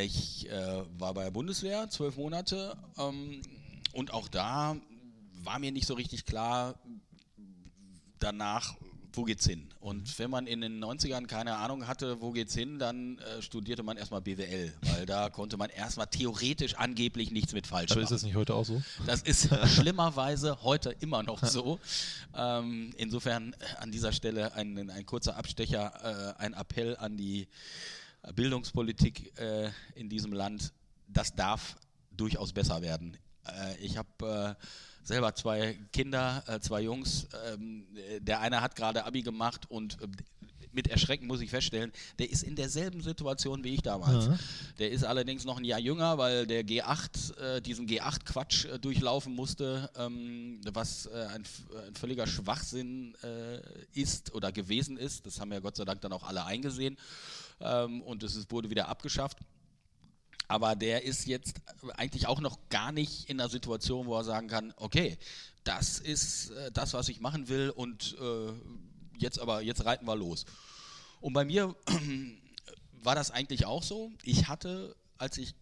[0.00, 3.40] Ich äh, war bei der Bundeswehr zwölf Monate ähm,
[3.92, 4.76] und auch da
[5.42, 6.78] war mir nicht so richtig klar
[8.18, 8.76] danach,
[9.18, 9.68] wo geht's hin.
[9.80, 13.82] Und wenn man in den 90ern keine Ahnung hatte, wo geht's hin, dann äh, studierte
[13.82, 18.04] man erstmal BWL, weil da konnte man erstmal theoretisch angeblich nichts mit falsch Aber machen.
[18.04, 18.80] ist das nicht heute auch so?
[19.06, 21.80] Das ist schlimmerweise heute immer noch so.
[22.36, 27.48] Ähm, insofern äh, an dieser Stelle ein, ein kurzer Abstecher, äh, ein Appell an die
[28.34, 30.72] Bildungspolitik äh, in diesem Land.
[31.08, 31.76] Das darf
[32.12, 33.16] durchaus besser werden.
[33.46, 34.64] Äh, ich habe äh,
[35.08, 37.26] selber zwei Kinder, äh, zwei Jungs.
[37.52, 40.06] Ähm, äh, der eine hat gerade Abi gemacht und äh,
[40.70, 44.26] mit Erschrecken muss ich feststellen, der ist in derselben Situation wie ich damals.
[44.26, 44.38] Ja.
[44.78, 49.34] Der ist allerdings noch ein Jahr jünger, weil der G8, äh, diesen G8-Quatsch äh, durchlaufen
[49.34, 51.44] musste, ähm, was äh, ein,
[51.86, 53.60] ein völliger Schwachsinn äh,
[53.98, 55.26] ist oder gewesen ist.
[55.26, 56.96] Das haben ja Gott sei Dank dann auch alle eingesehen
[57.60, 59.38] ähm, und es wurde wieder abgeschafft.
[60.48, 61.56] Aber der ist jetzt
[61.96, 65.18] eigentlich auch noch gar nicht in einer Situation, wo er sagen kann, okay,
[65.62, 68.52] das ist äh, das, was ich machen will und äh,
[69.18, 70.46] jetzt aber, jetzt reiten wir los.
[71.20, 71.76] Und bei mir
[73.02, 74.10] war das eigentlich auch so.
[74.22, 75.54] Ich hatte, als ich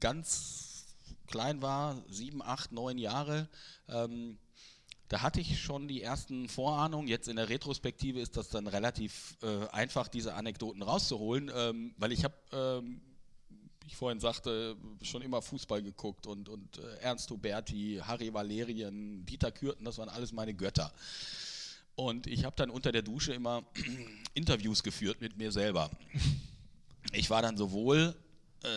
[0.00, 0.86] ganz
[1.26, 3.48] klein war, sieben, acht, neun Jahre,
[3.88, 4.38] ähm,
[5.08, 7.08] da hatte ich schon die ersten Vorahnungen.
[7.08, 12.12] Jetzt in der Retrospektive ist das dann relativ äh, einfach, diese Anekdoten rauszuholen, ähm, weil
[12.12, 13.00] ich habe ähm,
[13.88, 19.50] ich vorhin sagte, schon immer Fußball geguckt und, und äh, Ernst Huberti, Harry Valerien, Dieter
[19.50, 20.92] Kürten, das waren alles meine Götter.
[21.94, 23.64] Und ich habe dann unter der Dusche immer
[24.34, 25.90] Interviews geführt mit mir selber.
[27.12, 28.14] Ich war dann sowohl
[28.62, 28.68] äh,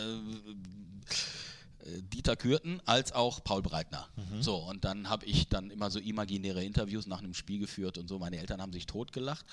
[1.84, 4.08] Dieter Kürten als auch Paul Breitner.
[4.16, 4.42] Mhm.
[4.42, 8.08] So, und dann habe ich dann immer so imaginäre Interviews nach einem Spiel geführt und
[8.08, 8.18] so.
[8.18, 9.44] Meine Eltern haben sich totgelacht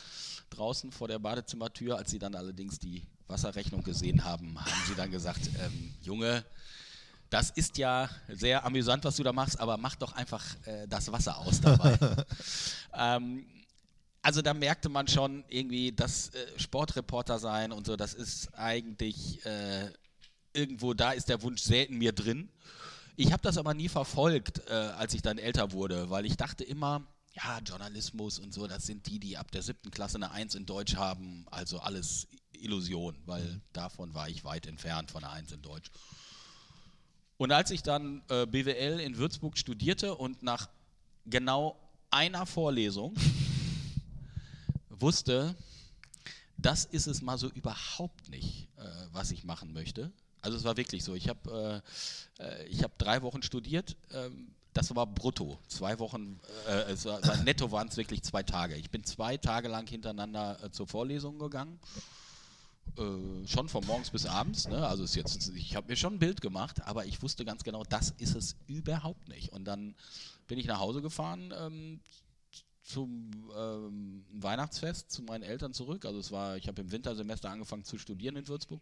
[0.49, 1.97] draußen vor der Badezimmertür.
[1.97, 6.45] Als sie dann allerdings die Wasserrechnung gesehen haben, haben sie dann gesagt, ähm, Junge,
[7.29, 11.11] das ist ja sehr amüsant, was du da machst, aber mach doch einfach äh, das
[11.11, 11.97] Wasser aus dabei.
[12.93, 13.45] ähm,
[14.21, 19.45] also da merkte man schon irgendwie, dass äh, Sportreporter sein und so, das ist eigentlich
[19.45, 19.91] äh,
[20.53, 22.49] irgendwo da ist der Wunsch sehr in mir drin.
[23.15, 26.63] Ich habe das aber nie verfolgt, äh, als ich dann älter wurde, weil ich dachte
[26.63, 30.55] immer, ja, Journalismus und so, das sind die, die ab der siebten Klasse eine Eins
[30.55, 33.62] in Deutsch haben, also alles Illusion, weil mhm.
[33.73, 35.91] davon war ich weit entfernt von einer Eins in Deutsch.
[37.38, 40.69] Und als ich dann äh, BWL in Würzburg studierte und nach
[41.25, 41.79] genau
[42.12, 43.15] einer Vorlesung
[44.89, 45.55] wusste,
[46.57, 48.83] das ist es mal so überhaupt nicht, äh,
[49.13, 51.15] was ich machen möchte, also es war wirklich so.
[51.15, 51.82] Ich habe
[52.39, 53.95] äh, äh hab drei Wochen studiert.
[54.13, 55.60] Ähm, das war brutto.
[55.67, 58.75] Zwei Wochen, äh, es war, netto waren es wirklich zwei Tage.
[58.75, 61.80] Ich bin zwei Tage lang hintereinander äh, zur Vorlesung gegangen.
[62.97, 64.67] Äh, schon von morgens bis abends.
[64.67, 64.88] Ne?
[64.88, 67.84] Also ist jetzt, ich habe mir schon ein Bild gemacht, aber ich wusste ganz genau,
[67.84, 69.52] das ist es überhaupt nicht.
[69.52, 69.95] Und dann
[70.47, 71.99] bin ich nach Hause gefahren ähm,
[72.84, 76.06] zum ähm, Weihnachtsfest zu meinen Eltern zurück.
[76.06, 78.82] Also es war, ich habe im Wintersemester angefangen zu studieren in Würzburg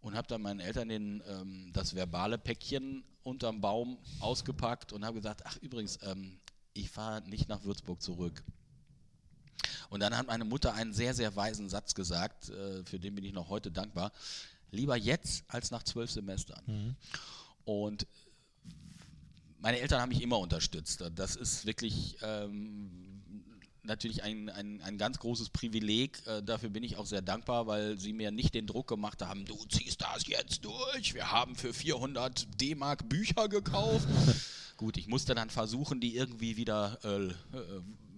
[0.00, 5.16] und habe dann meinen Eltern den, ähm, das verbale Päckchen unterm Baum ausgepackt und habe
[5.16, 6.38] gesagt, ach übrigens, ähm,
[6.72, 8.42] ich fahre nicht nach Würzburg zurück.
[9.90, 13.24] Und dann hat meine Mutter einen sehr, sehr weisen Satz gesagt, äh, für den bin
[13.24, 14.12] ich noch heute dankbar.
[14.70, 16.62] Lieber jetzt als nach zwölf Semestern.
[16.66, 16.96] Mhm.
[17.64, 18.06] Und
[19.58, 21.04] meine Eltern haben mich immer unterstützt.
[21.14, 23.09] Das ist wirklich ähm,
[23.90, 26.22] natürlich ein, ein, ein ganz großes Privileg.
[26.26, 29.44] Äh, dafür bin ich auch sehr dankbar, weil sie mir nicht den Druck gemacht haben,
[29.44, 31.12] du ziehst das jetzt durch.
[31.12, 34.08] Wir haben für 400 D-Mark Bücher gekauft.
[34.76, 37.32] Gut, ich musste dann versuchen, die irgendwie wieder äh, äh,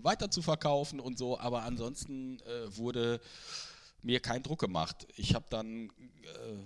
[0.03, 3.21] weiter zu verkaufen und so, aber ansonsten äh, wurde
[4.03, 5.09] mir kein Druck gemacht.
[5.17, 6.59] Ich habe dann äh,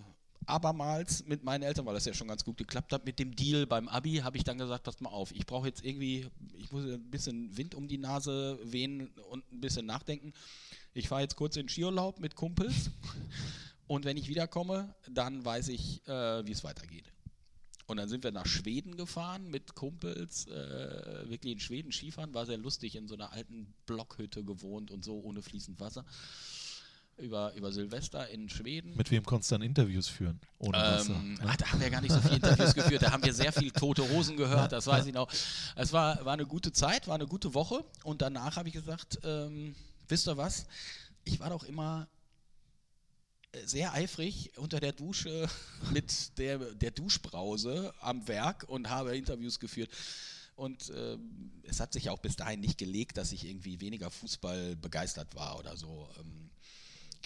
[0.47, 3.67] abermals mit meinen Eltern, weil das ja schon ganz gut geklappt hat, mit dem Deal
[3.67, 6.85] beim Abi, habe ich dann gesagt, passt mal auf, ich brauche jetzt irgendwie, ich muss
[6.85, 10.33] ein bisschen Wind um die Nase wehen und ein bisschen nachdenken.
[10.95, 12.91] Ich fahre jetzt kurz in Skiurlaub mit Kumpels
[13.87, 17.13] und wenn ich wiederkomme, dann weiß ich, äh, wie es weitergeht.
[17.87, 22.45] Und dann sind wir nach Schweden gefahren mit Kumpels, äh, wirklich in Schweden Skifahren, war
[22.45, 26.05] sehr lustig, in so einer alten Blockhütte gewohnt und so ohne fließend Wasser
[27.19, 28.95] über, über Silvester in Schweden.
[28.97, 30.41] Mit wem konntest du dann Interviews führen?
[30.59, 33.03] Ohne ähm, ach, da haben wir gar nicht so viele Interviews geführt.
[33.03, 35.31] Da haben wir sehr viel Tote Hosen gehört, das weiß ich noch.
[35.77, 37.85] Es war, war eine gute Zeit, war eine gute Woche.
[38.05, 39.75] Und danach habe ich gesagt, ähm,
[40.09, 40.67] wisst ihr was?
[41.25, 42.07] Ich war doch immer
[43.53, 45.49] äh, sehr eifrig unter der Dusche
[45.93, 49.91] mit der, der Duschbrause am Werk und habe Interviews geführt.
[50.55, 51.19] Und äh,
[51.65, 55.59] es hat sich auch bis dahin nicht gelegt, dass ich irgendwie weniger Fußball begeistert war
[55.59, 56.09] oder so.
[56.19, 56.51] Ähm,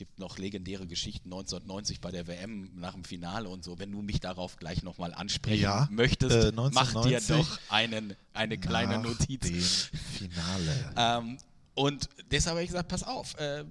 [0.01, 3.79] gibt noch legendäre Geschichten 1990 bei der WM nach dem Finale und so.
[3.79, 8.57] Wenn du mich darauf gleich nochmal ansprechen ja, möchtest, äh, mach dir doch einen, eine
[8.57, 9.91] kleine Notiz.
[10.17, 10.95] Finale.
[10.97, 11.37] ähm,
[11.75, 13.67] und deshalb habe ich gesagt, pass auf, äh,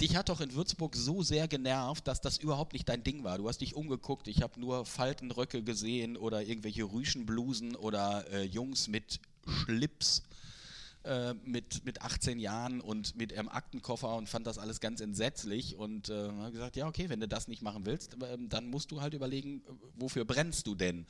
[0.00, 3.38] dich hat doch in Würzburg so sehr genervt, dass das überhaupt nicht dein Ding war.
[3.38, 8.86] Du hast dich umgeguckt, ich habe nur Faltenröcke gesehen oder irgendwelche Rüschenblusen oder äh, Jungs
[8.86, 10.22] mit Schlips
[11.08, 15.76] äh, mit, mit 18 Jahren und mit ihrem Aktenkoffer und fand das alles ganz entsetzlich
[15.76, 18.90] und äh, habe gesagt, ja okay, wenn du das nicht machen willst, äh, dann musst
[18.90, 19.62] du halt überlegen,
[19.96, 21.06] wofür brennst du denn?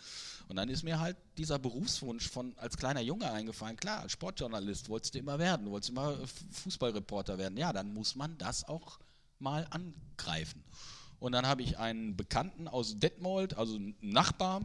[0.48, 5.14] Und dann ist mir halt dieser Berufswunsch von als kleiner Junge eingefallen, klar, Sportjournalist wolltest
[5.14, 6.16] du immer werden, du wolltest immer
[6.52, 9.00] Fußballreporter werden, ja, dann muss man das auch
[9.40, 10.62] mal angreifen.
[11.18, 14.62] Und dann habe ich einen Bekannten aus Detmold, also einen Nachbar,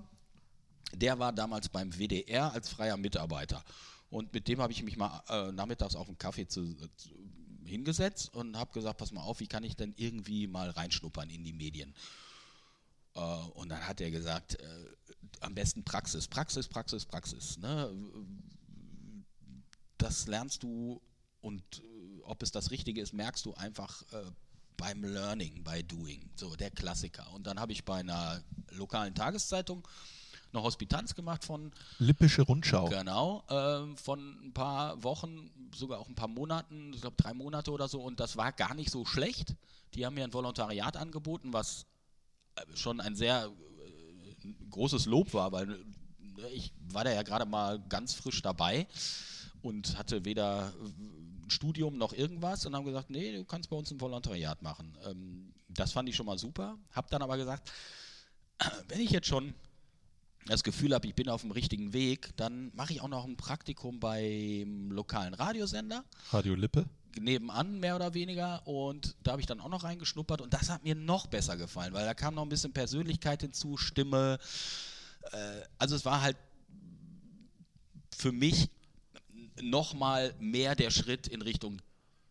[0.93, 3.63] der war damals beim WDR als freier Mitarbeiter.
[4.13, 7.09] Und mit dem habe ich mich mal äh, nachmittags auf einen Kaffee zu, zu,
[7.65, 11.43] hingesetzt und habe gesagt, pass mal auf, wie kann ich denn irgendwie mal reinschnuppern in
[11.43, 11.95] die Medien?
[13.15, 14.85] Äh, und dann hat er gesagt, äh,
[15.39, 17.57] am besten Praxis, Praxis, Praxis, Praxis.
[17.57, 17.91] Ne?
[19.97, 21.01] Das lernst du
[21.41, 24.29] und äh, ob es das Richtige ist, merkst du einfach äh,
[24.77, 26.29] beim Learning, bei Doing.
[26.35, 27.33] So der Klassiker.
[27.33, 29.87] Und dann habe ich bei einer lokalen Tageszeitung
[30.53, 32.85] eine Hospitanz gemacht von Lippische Rundschau.
[32.89, 37.71] Genau, äh, von ein paar Wochen, sogar auch ein paar Monaten, ich glaube drei Monate
[37.71, 39.55] oder so, und das war gar nicht so schlecht.
[39.93, 41.85] Die haben mir ein Volontariat angeboten, was
[42.75, 47.79] schon ein sehr äh, großes Lob war, weil äh, ich war da ja gerade mal
[47.89, 48.87] ganz frisch dabei
[49.61, 53.91] und hatte weder ein Studium noch irgendwas und haben gesagt, nee, du kannst bei uns
[53.91, 54.97] ein Volontariat machen.
[55.05, 56.77] Ähm, das fand ich schon mal super.
[56.91, 57.71] Hab dann aber gesagt,
[58.87, 59.53] wenn ich jetzt schon
[60.45, 63.37] das Gefühl habe, ich bin auf dem richtigen Weg, dann mache ich auch noch ein
[63.37, 66.85] Praktikum beim lokalen Radiosender Radio Lippe.
[67.19, 70.83] nebenan mehr oder weniger und da habe ich dann auch noch reingeschnuppert und das hat
[70.83, 74.39] mir noch besser gefallen, weil da kam noch ein bisschen Persönlichkeit hinzu, Stimme.
[75.31, 76.37] Äh, also es war halt
[78.15, 78.69] für mich
[79.61, 81.81] nochmal mehr der Schritt in Richtung,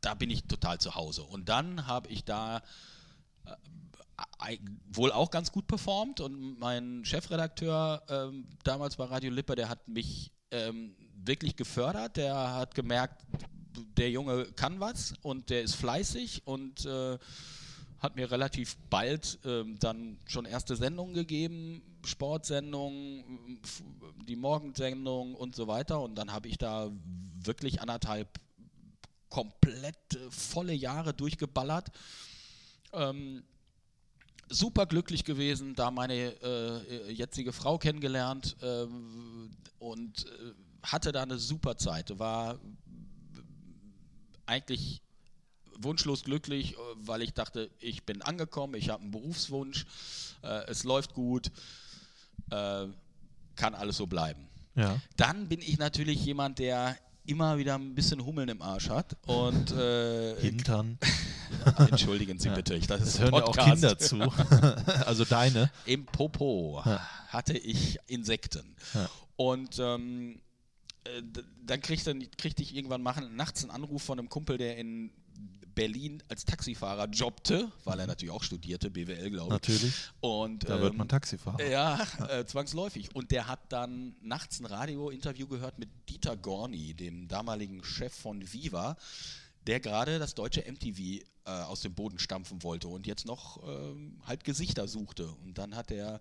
[0.00, 1.22] da bin ich total zu Hause.
[1.22, 2.62] Und dann habe ich da
[3.46, 3.54] äh,
[4.92, 6.20] wohl auch ganz gut performt.
[6.20, 12.54] Und mein Chefredakteur ähm, damals bei Radio Lippe, der hat mich ähm, wirklich gefördert, der
[12.54, 13.22] hat gemerkt,
[13.96, 17.18] der Junge kann was und der ist fleißig und äh,
[17.98, 23.60] hat mir relativ bald ähm, dann schon erste Sendungen gegeben, Sportsendungen,
[24.26, 26.00] die Morgensendung und so weiter.
[26.00, 26.90] Und dann habe ich da
[27.44, 28.28] wirklich anderthalb
[29.28, 31.90] komplett äh, volle Jahre durchgeballert.
[32.92, 33.44] Ähm,
[34.52, 41.38] super glücklich gewesen, da meine äh, jetzige Frau kennengelernt ähm, und äh, hatte da eine
[41.38, 42.18] super Zeit.
[42.18, 42.58] War
[44.46, 45.02] eigentlich
[45.78, 49.86] wunschlos glücklich, äh, weil ich dachte, ich bin angekommen, ich habe einen Berufswunsch,
[50.42, 51.50] äh, es läuft gut,
[52.50, 52.86] äh,
[53.56, 54.48] kann alles so bleiben.
[54.74, 55.00] Ja.
[55.16, 59.70] Dann bin ich natürlich jemand, der immer wieder ein bisschen Hummeln im Arsch hat und
[59.72, 60.98] äh, Hintern.
[61.90, 63.70] entschuldigen Sie bitte, ich, das ein hören ja auch Podcast.
[63.72, 64.20] Kinder zu.
[65.06, 65.70] also deine.
[65.86, 66.82] Im Popo
[67.28, 68.76] hatte ich Insekten.
[68.94, 69.08] Ja.
[69.36, 70.40] Und ähm,
[71.04, 71.22] äh,
[71.64, 75.10] dann kriegte, kriegte ich irgendwann machen, nachts einen Anruf von einem Kumpel, der in
[75.74, 79.68] Berlin als Taxifahrer jobbte, weil er natürlich auch studierte, BWL, glaube ich.
[79.68, 79.94] Natürlich.
[80.20, 81.62] Und, Da wird ähm, man Taxifahrer.
[81.64, 81.98] ja,
[82.28, 83.14] äh, zwangsläufig.
[83.14, 88.52] Und der hat dann nachts ein Radio-Interview gehört mit Dieter Gorni, dem damaligen Chef von
[88.52, 88.96] Viva,
[89.66, 94.20] der gerade das deutsche MTV äh, aus dem Boden stampfen wollte und jetzt noch ähm,
[94.26, 95.28] halt Gesichter suchte.
[95.44, 96.20] Und dann hat er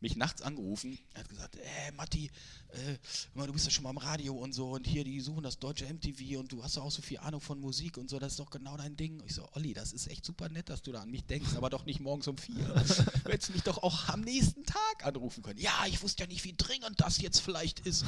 [0.00, 2.30] mich nachts angerufen, er hat gesagt, äh, Matti,
[2.68, 2.98] äh,
[3.46, 5.86] du bist ja schon mal im Radio und so und hier, die suchen das deutsche
[5.86, 8.38] MTV und du hast ja auch so viel Ahnung von Musik und so, das ist
[8.38, 9.22] doch genau dein Ding.
[9.26, 11.70] Ich so, Olli, das ist echt super nett, dass du da an mich denkst, aber
[11.70, 12.54] doch nicht morgens um vier.
[13.24, 15.58] Du hättest mich doch auch am nächsten Tag anrufen können.
[15.58, 18.04] Ja, ich wusste ja nicht, wie dringend das jetzt vielleicht ist.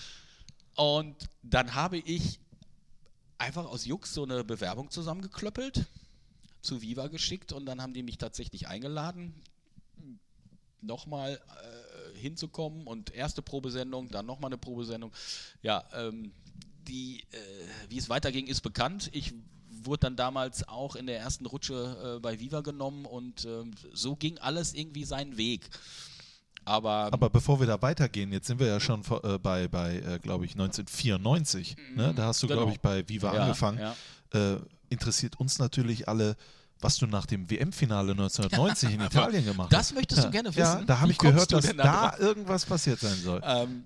[0.76, 2.40] Und dann habe ich
[3.38, 5.86] einfach aus Jux so eine Bewerbung zusammengeklöppelt,
[6.60, 9.34] zu Viva geschickt und dann haben die mich tatsächlich eingeladen,
[10.80, 15.12] nochmal äh, hinzukommen und erste Probesendung, dann nochmal eine Probesendung.
[15.62, 16.32] Ja, ähm,
[16.86, 17.36] die, äh,
[17.88, 19.10] wie es weiterging, ist bekannt.
[19.12, 19.34] Ich
[19.70, 24.16] wurde dann damals auch in der ersten Rutsche äh, bei Viva genommen und ähm, so
[24.16, 25.68] ging alles irgendwie seinen Weg.
[26.64, 29.96] Aber, Aber bevor wir da weitergehen, jetzt sind wir ja schon vor- äh, bei, bei
[29.96, 31.76] äh, glaube ich, 1994.
[31.96, 32.12] Ne?
[32.14, 32.60] Da hast du, Genau.
[32.60, 33.78] glaube ich, bei Viva Ja, angefangen.
[33.78, 33.94] ja.
[34.34, 34.58] Äh,
[34.90, 36.36] interessiert uns natürlich alle,
[36.80, 39.90] was du nach dem WM-Finale 1990 in Italien gemacht hast.
[39.90, 40.86] das möchtest du gerne Ja, wissen?
[40.86, 42.20] da habe ich gehört, dass da drauf?
[42.20, 43.40] irgendwas passiert sein soll.
[43.44, 43.84] Ähm,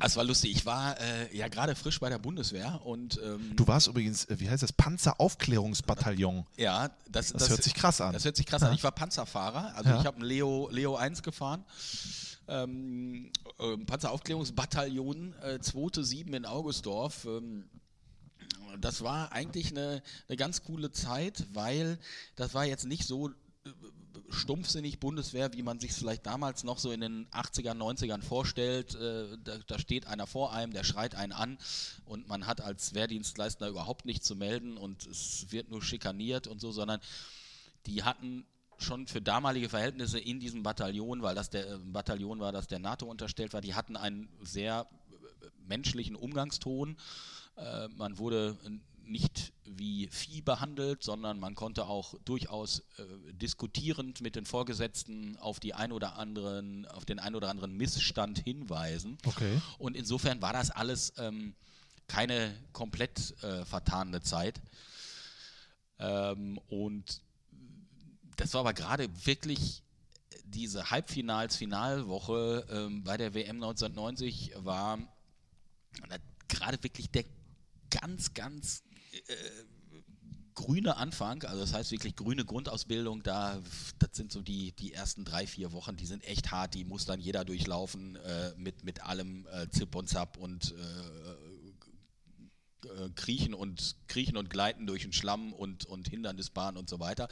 [0.00, 0.52] es war lustig.
[0.52, 4.38] Ich war äh, ja gerade frisch bei der Bundeswehr und ähm, Du warst übrigens, äh,
[4.40, 6.46] wie heißt das, Panzeraufklärungsbataillon.
[6.56, 8.12] ja, das, Das, hört sich krass an.
[8.12, 8.74] Das hört sich krass an.
[8.74, 10.00] Ich war Panzerfahrer, also Ja.
[10.00, 11.64] ich habe einen Leo, Leo 1 gefahren.
[12.46, 16.02] Ähm, ähm, Panzeraufklärungsbataillon, äh, 2.
[16.02, 17.26] 7 in Augustdorf.
[17.26, 17.64] Ähm,
[18.80, 21.98] das war eigentlich eine, eine ganz coole Zeit, weil
[22.36, 23.32] das war jetzt nicht so äh,
[24.30, 28.94] stumpfsinnig Bundeswehr, wie man sich vielleicht damals noch so in den 80ern, 90ern vorstellt.
[28.94, 31.58] Äh, da, da steht einer vor einem, der schreit einen an
[32.04, 36.60] und man hat als Wehrdienstleister überhaupt nichts zu melden und es wird nur schikaniert und
[36.60, 37.00] so, sondern
[37.86, 38.46] die hatten
[38.78, 42.78] schon für damalige Verhältnisse in diesem Bataillon, weil das der äh, Bataillon war, das der
[42.78, 44.86] NATO unterstellt war, die hatten einen sehr
[45.42, 46.96] äh, menschlichen Umgangston.
[47.56, 48.56] Äh, man wurde
[49.08, 55.60] nicht wie Vieh behandelt, sondern man konnte auch durchaus äh, diskutierend mit den Vorgesetzten auf
[55.60, 59.18] die ein oder anderen, auf den ein oder anderen Missstand hinweisen.
[59.24, 59.60] Okay.
[59.78, 61.54] Und insofern war das alles ähm,
[62.06, 64.60] keine komplett äh, vertane Zeit.
[65.98, 67.22] Ähm, und
[68.36, 69.82] das war aber gerade wirklich
[70.44, 74.98] diese Halbfinals, Finalwoche ähm, bei der WM 1990 war
[76.48, 77.24] gerade wirklich der
[77.90, 78.82] ganz, ganz
[80.58, 83.62] grüne Anfang, also das heißt wirklich grüne Grundausbildung, da,
[84.00, 87.04] das sind so die, die ersten drei, vier Wochen, die sind echt hart, die muss
[87.04, 91.28] dann jeder durchlaufen äh, mit, mit allem äh, Zip und Zap und äh,
[92.88, 97.28] äh, Kriechen und Kriechen und Gleiten durch den Schlamm und, und Hindernisbahn und so weiter.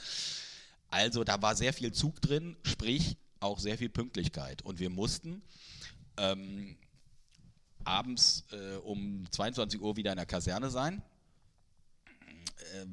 [0.88, 4.62] Also da war sehr viel Zug drin, sprich auch sehr viel Pünktlichkeit.
[4.62, 5.42] Und wir mussten
[6.16, 6.76] ähm,
[7.84, 11.15] abends äh, um 22 Uhr wieder in der Kaserne sein, äh,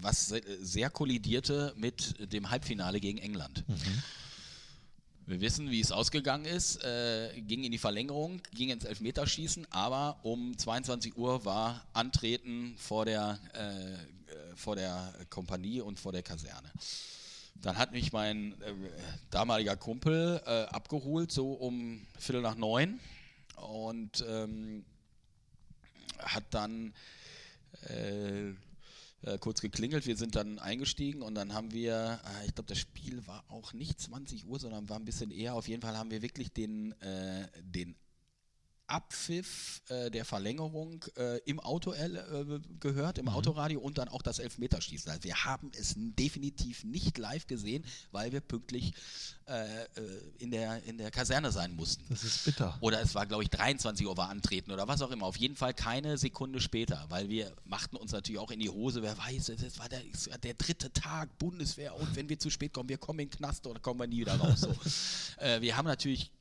[0.01, 3.63] was se- sehr kollidierte mit dem Halbfinale gegen England.
[5.25, 10.19] Wir wissen, wie es ausgegangen ist, äh, ging in die Verlängerung, ging ins Elfmeterschießen, aber
[10.23, 13.97] um 22 Uhr war Antreten vor der, äh, äh,
[14.55, 16.69] vor der Kompanie und vor der Kaserne.
[17.55, 18.73] Dann hat mich mein äh,
[19.29, 22.99] damaliger Kumpel äh, abgeholt, so um Viertel nach neun
[23.55, 24.83] und ähm,
[26.19, 26.93] hat dann
[29.23, 32.79] äh, kurz geklingelt, wir sind dann eingestiegen und dann haben wir, äh, ich glaube, das
[32.79, 35.55] Spiel war auch nicht 20 Uhr, sondern war ein bisschen eher.
[35.55, 37.95] Auf jeden Fall haben wir wirklich den, äh, den
[38.87, 44.39] Abpfiff äh, der Verlängerung äh, im Auto äh, gehört, im Autoradio und dann auch das
[44.39, 45.09] Elfmeterschießen.
[45.09, 48.93] Also wir haben es definitiv nicht live gesehen, weil wir pünktlich
[49.47, 49.87] äh, äh,
[50.39, 52.03] in, der, in der Kaserne sein mussten.
[52.09, 52.77] Das ist bitter.
[52.79, 55.25] Oder es war, glaube ich, 23 Uhr war antreten oder was auch immer.
[55.25, 59.01] Auf jeden Fall keine Sekunde später, weil wir machten uns natürlich auch in die Hose.
[59.01, 62.73] Wer weiß, es war der, war der dritte Tag Bundeswehr und wenn wir zu spät
[62.73, 64.61] kommen, wir kommen in den Knast oder kommen wir nie wieder raus.
[64.61, 64.73] So.
[65.43, 66.31] äh, wir haben natürlich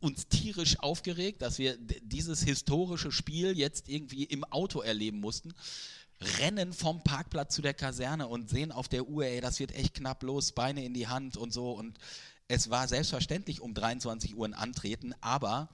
[0.00, 5.52] uns tierisch aufgeregt, dass wir dieses historische Spiel jetzt irgendwie im Auto erleben mussten.
[6.20, 9.94] Rennen vom Parkplatz zu der Kaserne und sehen auf der Uhr, ey, das wird echt
[9.94, 11.72] knapp los, Beine in die Hand und so.
[11.72, 11.98] Und
[12.48, 15.68] es war selbstverständlich um 23 Uhr ein Antreten, aber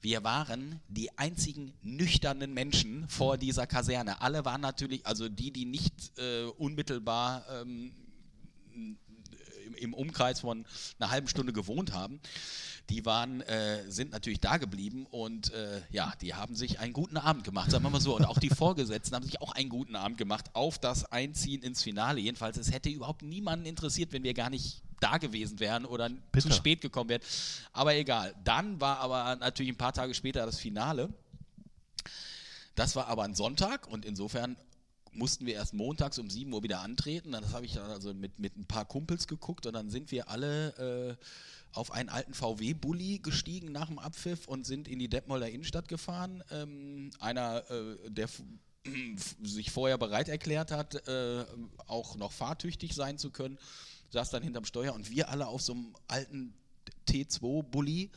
[0.00, 4.20] wir waren die einzigen nüchternen Menschen vor dieser Kaserne.
[4.20, 7.92] Alle waren natürlich, also die, die nicht äh, unmittelbar ähm,
[9.76, 10.64] im- Umkreis von
[10.98, 12.20] einer halben Stunde gewohnt haben,
[12.90, 17.16] die waren, äh, sind natürlich da geblieben und äh, ja, die haben sich einen guten
[17.16, 18.14] Abend gemacht, sagen wir mal so.
[18.14, 21.82] Und auch die Vorgesetzten haben sich auch einen guten Abend gemacht auf das Einziehen ins
[21.82, 22.20] Finale.
[22.20, 26.48] Jedenfalls, es hätte überhaupt niemanden interessiert, wenn wir gar nicht da gewesen wären oder Bitter.
[26.48, 27.22] zu spät gekommen wären.
[27.72, 28.34] Aber egal.
[28.44, 31.08] Dann war aber natürlich ein paar Tage später das Finale.
[32.74, 34.56] Das war aber ein Sonntag und insofern
[35.14, 37.32] mussten wir erst montags um 7 Uhr wieder antreten.
[37.32, 40.28] Das habe ich dann also mit, mit ein paar Kumpels geguckt und dann sind wir
[40.28, 41.24] alle äh,
[41.72, 46.42] auf einen alten VW-Bully gestiegen nach dem Abpfiff und sind in die Detmolder Innenstadt gefahren.
[46.50, 48.28] Ähm, einer, äh, der
[49.42, 51.44] sich vorher bereit erklärt hat, äh,
[51.86, 53.58] auch noch fahrtüchtig sein zu können,
[54.10, 56.54] saß dann hinterm Steuer und wir alle auf so einem alten
[57.08, 58.10] T2-Bully,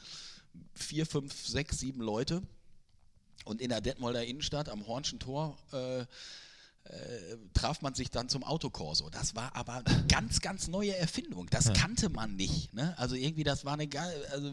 [0.74, 2.42] vier, fünf, sechs, sieben Leute.
[3.46, 6.06] Und in der Detmolder Innenstadt am Hornschen Tor äh,
[6.90, 9.10] äh, traf man sich dann zum Autokorso.
[9.10, 11.48] Das war aber eine ganz, ganz neue Erfindung.
[11.50, 12.74] Das kannte man nicht.
[12.74, 12.98] Ne?
[12.98, 14.52] Also irgendwie, das war eine geil, also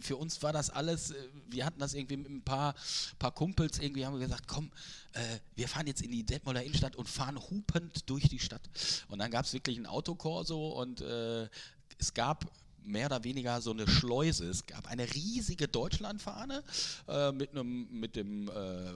[0.00, 1.14] für uns war das alles, äh,
[1.48, 2.74] wir hatten das irgendwie mit ein paar,
[3.18, 4.70] paar Kumpels, irgendwie haben wir gesagt, komm,
[5.12, 5.20] äh,
[5.56, 8.62] wir fahren jetzt in die Detmolder Innenstadt und fahren hupend durch die Stadt.
[9.08, 11.48] Und dann gab es wirklich ein Autokorso und äh,
[11.98, 12.50] es gab
[12.82, 14.48] mehr oder weniger so eine Schleuse.
[14.48, 16.62] Es gab eine riesige Deutschlandfahne
[17.08, 18.94] äh, mit einem mit dem äh,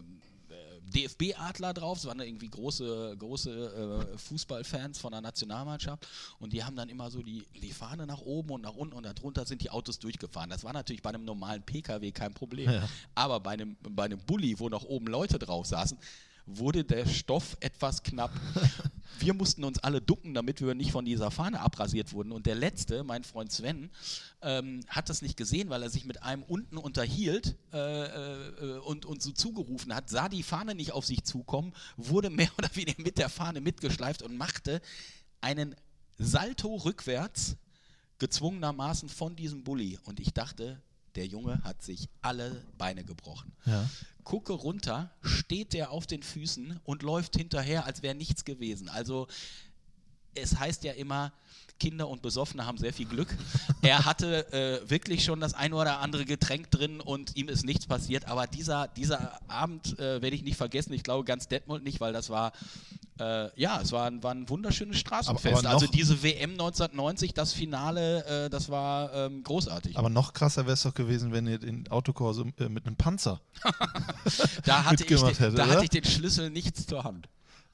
[0.91, 1.99] DFB-Adler drauf.
[1.99, 6.07] Es waren irgendwie große, große äh, Fußballfans von der Nationalmannschaft
[6.39, 9.05] und die haben dann immer so die, die Fahne nach oben und nach unten und
[9.05, 10.51] darunter sind die Autos durchgefahren.
[10.51, 12.71] Das war natürlich bei einem normalen PKW kein Problem.
[12.71, 12.89] Ja.
[13.15, 15.99] Aber bei einem, bei einem Bulli, wo noch oben Leute drauf saßen,
[16.49, 18.33] wurde der Stoff etwas knapp.
[19.21, 22.31] Wir mussten uns alle ducken, damit wir nicht von dieser Fahne abrasiert wurden.
[22.31, 23.91] Und der letzte, mein Freund Sven,
[24.43, 29.07] ähm, hat das nicht gesehen, weil er sich mit einem unten unterhielt äh, äh, und,
[29.07, 33.03] und so zugerufen hat, sah die Fahne nicht auf sich zukommen, wurde mehr oder weniger
[33.03, 34.81] mit der Fahne mitgeschleift und machte
[35.41, 35.75] einen
[36.19, 37.57] Salto rückwärts,
[38.19, 39.99] gezwungenermaßen von diesem Bulli.
[40.05, 40.81] Und ich dachte,
[41.15, 43.53] der Junge hat sich alle Beine gebrochen.
[43.65, 43.89] Ja.
[44.25, 48.89] Gucke runter, steht der auf den Füßen und läuft hinterher, als wäre nichts gewesen.
[48.89, 49.27] Also
[50.35, 51.33] es heißt ja immer,
[51.79, 53.29] Kinder und Besoffene haben sehr viel Glück.
[53.83, 57.87] Er hatte äh, wirklich schon das ein oder andere Getränk drin und ihm ist nichts
[57.87, 58.27] passiert.
[58.29, 60.93] Aber dieser, dieser Abend äh, werde ich nicht vergessen.
[60.93, 62.53] Ich glaube ganz Detmold nicht, weil das war,
[63.21, 65.67] äh, ja, es war, ein- war ein wunderschönes Straßenfest.
[65.67, 69.97] Also diese WM 1990, das Finale, äh, das war ähm, großartig.
[69.97, 73.41] Aber noch krasser wäre es doch gewesen, wenn ihr den Autokorso äh, mit einem Panzer.
[74.65, 75.73] da hatte, ich den, mitgemacht hätte, da oder?
[75.75, 77.29] hatte ich den Schlüssel nichts zur Hand.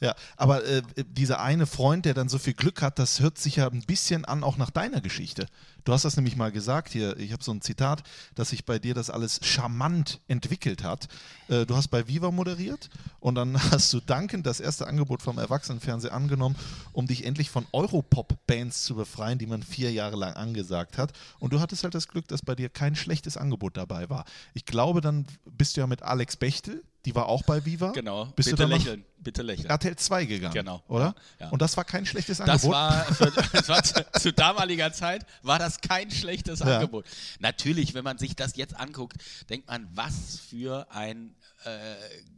[0.05, 3.57] Ja, aber äh, dieser eine Freund, der dann so viel Glück hat, das hört sich
[3.57, 5.47] ja ein bisschen an auch nach deiner Geschichte.
[5.85, 8.03] Du hast das nämlich mal gesagt hier, ich habe so ein Zitat,
[8.35, 11.09] dass sich bei dir das alles charmant entwickelt hat.
[11.49, 15.39] Äh, du hast bei Viva moderiert und dann hast du dankend das erste Angebot vom
[15.39, 16.57] Erwachsenenfernsehen angenommen,
[16.93, 21.15] um dich endlich von Europop-Bands zu befreien, die man vier Jahre lang angesagt hat.
[21.39, 24.27] Und du hattest halt das Glück, dass bei dir kein schlechtes Angebot dabei war.
[24.53, 27.93] Ich glaube, dann bist du ja mit Alex Bechtel die war auch bei Viva.
[27.93, 28.27] Genau.
[28.37, 29.05] Bist Bitte lächeln.
[29.19, 29.69] Bitte lächeln.
[29.69, 30.55] RTL 2 gegangen?
[30.55, 30.83] Genau.
[30.89, 31.15] Oder?
[31.39, 31.49] Ja.
[31.51, 32.73] Und das war kein schlechtes Das Angebot.
[32.73, 36.77] war, für, das war zu, zu damaliger Zeit war das kein schlechtes Ja.
[36.77, 37.05] Angebot.
[37.41, 39.17] Natürlich, wenn man sich das jetzt anguckt,
[39.51, 41.35] denkt man, was für ein
[41.65, 41.95] äh,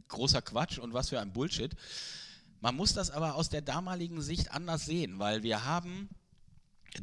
[0.07, 1.73] großer Quatsch und was für ein Bullshit.
[2.61, 6.09] Man muss das aber aus der damaligen Sicht anders sehen, weil wir haben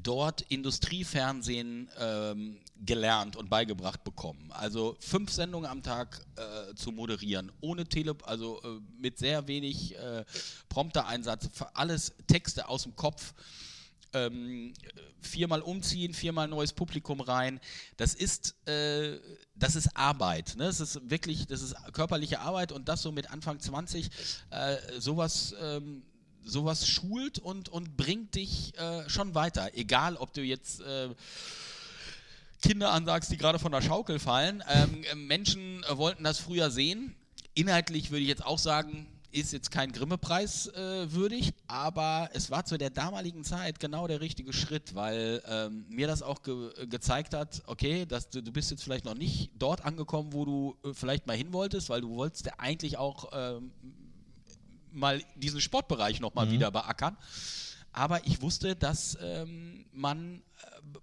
[0.03, 4.51] dort Industriefernsehen ähm, gelernt und beigebracht bekommen.
[4.53, 9.97] Also fünf Sendungen am Tag äh, zu moderieren, ohne Tele, also äh, mit sehr wenig
[9.97, 10.25] äh,
[10.69, 13.35] Prompter-Einsatz, alles Texte aus dem Kopf.
[14.13, 14.73] Ähm,
[15.21, 17.59] viermal umziehen, viermal neues Publikum rein.
[17.97, 19.19] Das ist, äh,
[19.57, 20.55] das ist Arbeit.
[20.57, 20.67] Ne?
[20.67, 24.11] Das ist wirklich, das ist körperliche Arbeit und das so mit Anfang 20,
[24.51, 26.03] äh, sowas, ähm,
[26.45, 29.71] sowas schult und, und bringt dich äh, schon weiter.
[29.75, 31.09] Egal, ob du jetzt äh,
[32.65, 34.63] Kinder ansagst, die gerade von der Schaukel fallen.
[34.69, 37.15] Ähm, äh, Menschen äh, wollten das früher sehen.
[37.55, 42.65] Inhaltlich würde ich jetzt auch sagen, ist jetzt kein Grimme-Preis äh, würdig, aber es war
[42.65, 47.35] zu der damaligen Zeit genau der richtige Schritt, weil ähm, mir das auch ge gezeigt
[47.35, 50.95] hat, okay, dass du, du bist jetzt vielleicht noch nicht dort angekommen, wo du äh,
[50.95, 53.73] vielleicht mal hin wolltest, weil du wolltest ja eigentlich auch ähm,
[54.93, 57.17] mal diesen Sportbereich nochmal wieder beackern.
[57.93, 60.54] Aber ich wusste, dass ähm, man äh,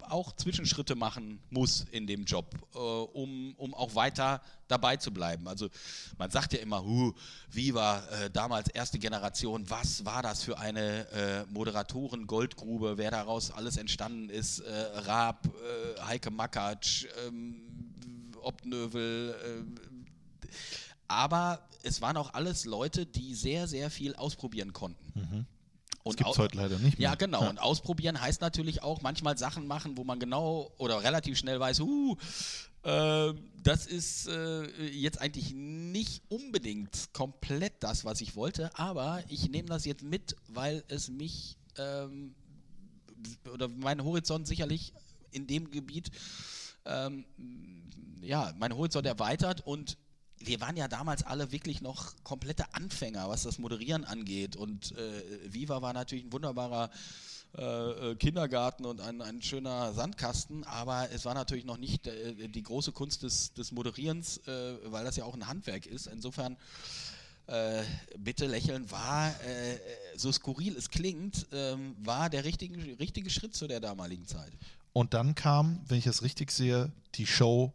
[0.09, 5.47] auch Zwischenschritte machen muss in dem Job, äh, um, um auch weiter dabei zu bleiben.
[5.47, 5.69] Also
[6.17, 7.13] man sagt ja immer, huh,
[7.49, 13.77] Viva, äh, damals erste Generation, was war das für eine äh, Moderatoren-Goldgrube, wer daraus alles
[13.77, 17.61] entstanden ist, äh, Raab, äh, Heike Makatsch, ähm,
[18.41, 20.47] Obnövel, äh,
[21.07, 25.13] aber es waren auch alles Leute, die sehr, sehr viel ausprobieren konnten.
[26.03, 27.09] Und das gibt es heute leider nicht mehr.
[27.09, 27.47] ja, genau.
[27.47, 31.81] Und ausprobieren heißt natürlich auch manchmal Sachen machen, wo man genau oder relativ schnell weiß,
[31.81, 32.17] uh,
[32.83, 33.33] äh,
[33.63, 39.67] das ist äh, jetzt eigentlich nicht unbedingt komplett das, was ich wollte, aber ich nehme
[39.67, 42.33] das jetzt mit, weil es mich ähm,
[43.53, 44.93] oder meinen Horizont sicherlich
[45.31, 46.09] in dem Gebiet
[46.85, 47.25] ähm,
[48.21, 49.97] ja, mein Horizont erweitert und
[50.45, 54.55] wir waren ja damals alle wirklich noch komplette Anfänger, was das Moderieren angeht.
[54.55, 56.89] Und äh, Viva war natürlich ein wunderbarer
[57.57, 62.47] äh, äh, Kindergarten und ein, ein schöner Sandkasten, aber es war natürlich noch nicht äh,
[62.47, 66.07] die große Kunst des, des Moderierens, äh, weil das ja auch ein Handwerk ist.
[66.07, 66.55] Insofern
[67.47, 67.83] äh,
[68.17, 69.33] bitte lächeln war,
[70.15, 74.53] so skurril es klingt, ähm, war der richtige, richtige Schritt zu der damaligen Zeit.
[74.93, 77.73] Und dann kam, wenn ich es richtig sehe, die Show,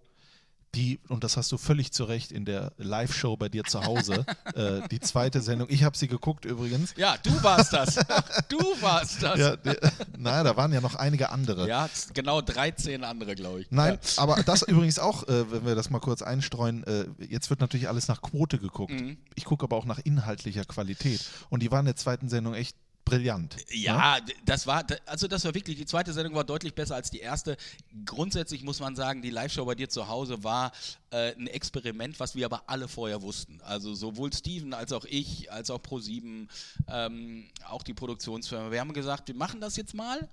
[0.75, 4.27] die, und das hast du völlig zu Recht in der Live-Show bei dir zu Hause,
[4.55, 5.69] äh, die zweite Sendung.
[5.71, 6.93] Ich habe sie geguckt übrigens.
[6.97, 7.95] Ja, du warst das.
[8.49, 9.39] du warst das.
[9.39, 9.75] Ja, die,
[10.19, 11.67] naja, da waren ja noch einige andere.
[11.67, 13.69] Ja, genau 13 andere, glaube ich.
[13.71, 14.23] Nein, Ja.
[14.23, 17.89] aber das übrigens auch, äh, wenn wir das mal kurz einstreuen, äh, jetzt wird natürlich
[17.89, 18.93] alles nach Quote geguckt.
[18.93, 19.17] Mhm.
[19.35, 21.25] Ich gucke aber auch nach inhaltlicher Qualität.
[21.49, 22.77] Und die war in der zweiten Sendung echt
[23.07, 23.57] brillant.
[23.57, 23.77] ne?
[23.79, 27.11] Ja, d- das war, also das war wirklich, die zweite Sendung war deutlich besser als
[27.11, 27.57] die erste.
[28.05, 30.73] Grundsätzlich muss man sagen, die Live-Show bei dir zu Hause war
[31.11, 33.61] äh, ein Experiment, was wir aber alle vorher wussten.
[33.63, 36.49] Also sowohl Steven als auch ich, als auch Pro7,
[36.89, 38.71] ähm, auch die Produktionsfirma.
[38.71, 40.29] Wir haben gesagt, wir machen das jetzt mal,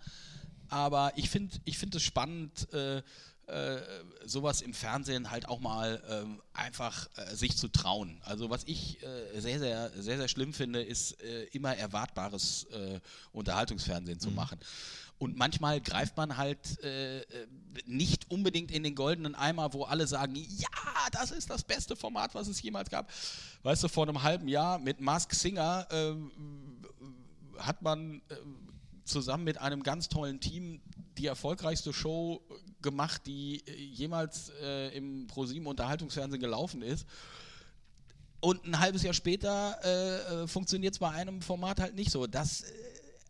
[0.67, 3.01] aber ich finde ich find es spannend, äh,
[3.53, 3.81] äh,
[4.25, 8.19] sowas im Fernsehen halt auch mal ähm, einfach äh, sich zu trauen.
[8.23, 12.99] Also was ich äh, sehr, sehr, sehr, sehr schlimm finde, ist äh, immer erwartbares äh,
[13.31, 14.59] Unterhaltungsfernsehen zu machen.
[15.19, 17.47] Und manchmal greift man halt äh, äh,
[17.85, 20.67] nicht unbedingt in den goldenen Eimer, wo alle sagen, ja,
[21.11, 23.09] das ist das beste Format, was es jemals gab.
[23.61, 26.31] Weißt du, vor einem halben Jahr mit Mask Singer ähm,
[27.57, 28.35] hat man äh,
[29.05, 30.81] zusammen mit einem ganz tollen Team
[31.17, 32.41] die erfolgreichste Show
[32.81, 37.07] gemacht, die äh, jemals äh, im ProSieben Unterhaltungsfernsehen gelaufen ist.
[38.39, 42.27] Und ein halbes Jahr später äh, funktioniert es bei einem Format halt nicht so.
[42.27, 42.73] Das, äh,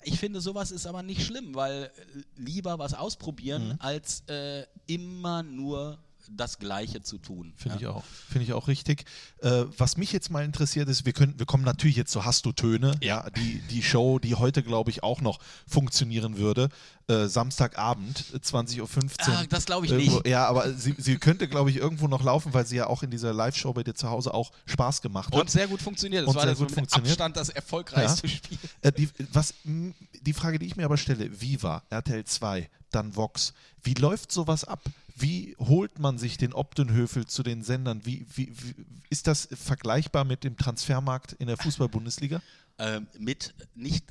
[0.03, 1.91] ich finde, sowas ist aber nicht schlimm, weil äh,
[2.35, 5.99] lieber was ausprobieren, als äh, immer nur
[6.31, 7.53] das Gleiche zu tun.
[7.55, 7.89] Finde ja.
[7.89, 8.03] ich auch.
[8.29, 9.05] Finde ich auch richtig.
[9.41, 12.45] Äh, was mich jetzt mal interessiert ist, wir, können, wir kommen natürlich jetzt zu Hast
[12.45, 13.29] du Töne, ja.
[13.31, 16.69] die, die Show, die heute, glaube ich, auch noch funktionieren würde.
[17.07, 18.87] Äh, Samstagabend, äh, 20.15 Uhr.
[19.27, 20.27] Ah, das glaube ich Irgendwo- nicht.
[20.27, 23.11] Ja, aber sie, sie könnte, glaube ich, irgendwo noch laufen, weil sie ja auch in
[23.11, 25.41] dieser Live-Show bei dir zu Hause auch Spaß gemacht hat.
[25.41, 26.23] Und sehr gut funktioniert.
[26.23, 27.11] Es Und war sehr das gut mit funktioniert.
[27.11, 28.33] Abstand das erfolgreichste Ja.
[28.33, 28.57] Spiel.
[28.81, 33.53] Äh, die, was, die Frage, die ich mir aber stelle, Viva, RTL 2, dann Vox,
[33.83, 34.81] wie läuft sowas ab?
[35.15, 38.05] Wie holt man sich den Optenhöfel zu den Sendern?
[38.05, 38.75] Wie, wie, wie
[39.09, 42.41] ist das vergleichbar mit dem Transfermarkt in der Fußball-Bundesliga?
[42.79, 44.03] ähm, mit nicht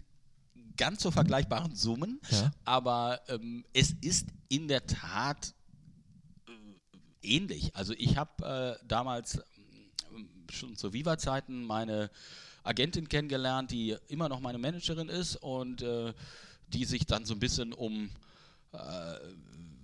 [0.76, 2.52] ganz so vergleichbaren Summen, Ja.
[2.64, 5.52] aber ähm, es ist in der Tat
[6.46, 7.74] äh, ähnlich.
[7.74, 9.36] Also ich habe äh, damals,
[10.14, 12.08] ähm, schon zu Viva-Zeiten meine
[12.62, 16.14] Agentin kennengelernt, die immer noch meine Managerin ist und äh,
[16.68, 18.10] die sich dann so ein bisschen um
[18.72, 18.78] äh,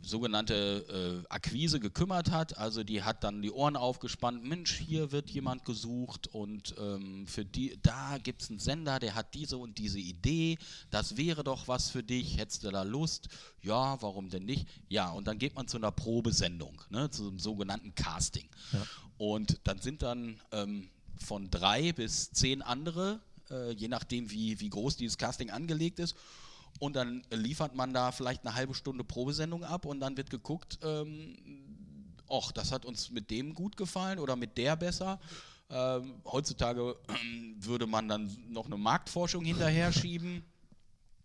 [0.09, 2.59] sogenannte äh, Akquise gekümmert hat.
[2.59, 7.45] Also die hat dann die Ohren aufgespannt, Mensch, hier wird jemand gesucht und ähm, für
[7.45, 10.59] die, da gibt es einen Sender, der hat diese und diese Idee,
[10.91, 13.29] das wäre doch was für dich, hättest du da Lust?
[13.63, 14.67] Ja, warum denn nicht?
[14.89, 18.49] Ja, und dann geht man zu einer Probesendung, ne, zu einem sogenannten Casting.
[18.73, 18.83] Ja.
[19.19, 20.89] Und dann sind dann ähm,
[21.19, 26.17] von drei bis zehn andere, äh, je nachdem wie, wie groß dieses Casting angelegt ist,
[26.79, 30.79] und dann liefert man da vielleicht eine halbe Stunde Probesendung ab und dann wird geguckt,
[30.83, 31.37] ähm,
[32.29, 35.19] och, das hat uns mit dem gut gefallen oder mit der besser.
[35.71, 37.15] Ähm, heutzutage äh,
[37.59, 40.43] würde man dann noch eine Marktforschung hinterher schieben.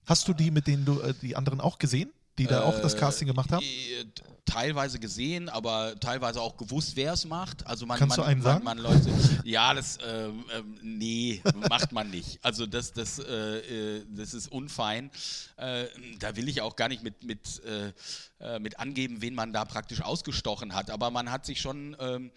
[0.06, 2.12] Hast du die, mit denen du äh, die anderen auch gesehen?
[2.38, 3.64] Die da äh, auch das Casting gemacht haben?
[3.64, 4.06] Äh,
[4.46, 7.66] teilweise gesehen, aber teilweise auch gewusst, wer es macht.
[7.66, 8.64] Also man, Kannst man, du einen sagen?
[8.64, 9.10] Man, Leute,
[9.44, 10.32] ja, das, äh, äh,
[10.82, 12.40] nee, macht man nicht.
[12.44, 15.10] Also das, das, äh, äh das ist unfein.
[15.56, 17.62] da will ich auch gar nicht mit, mit,
[18.60, 20.92] mit angeben, wen man da praktisch ausgestochen hat.
[20.92, 22.30] Aber man hat sich schon ähm, äh,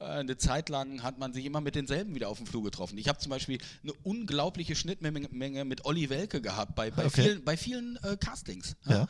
[0.00, 2.96] eine Zeit lang hat man sich immer mit denselben wieder auf dem Flur getroffen.
[2.96, 7.22] Ich habe zum Beispiel eine unglaubliche Schnittmenge mit Olli Welke gehabt bei, bei okay.
[7.22, 8.76] vielen, bei vielen äh, Castings.
[8.86, 9.06] Ja.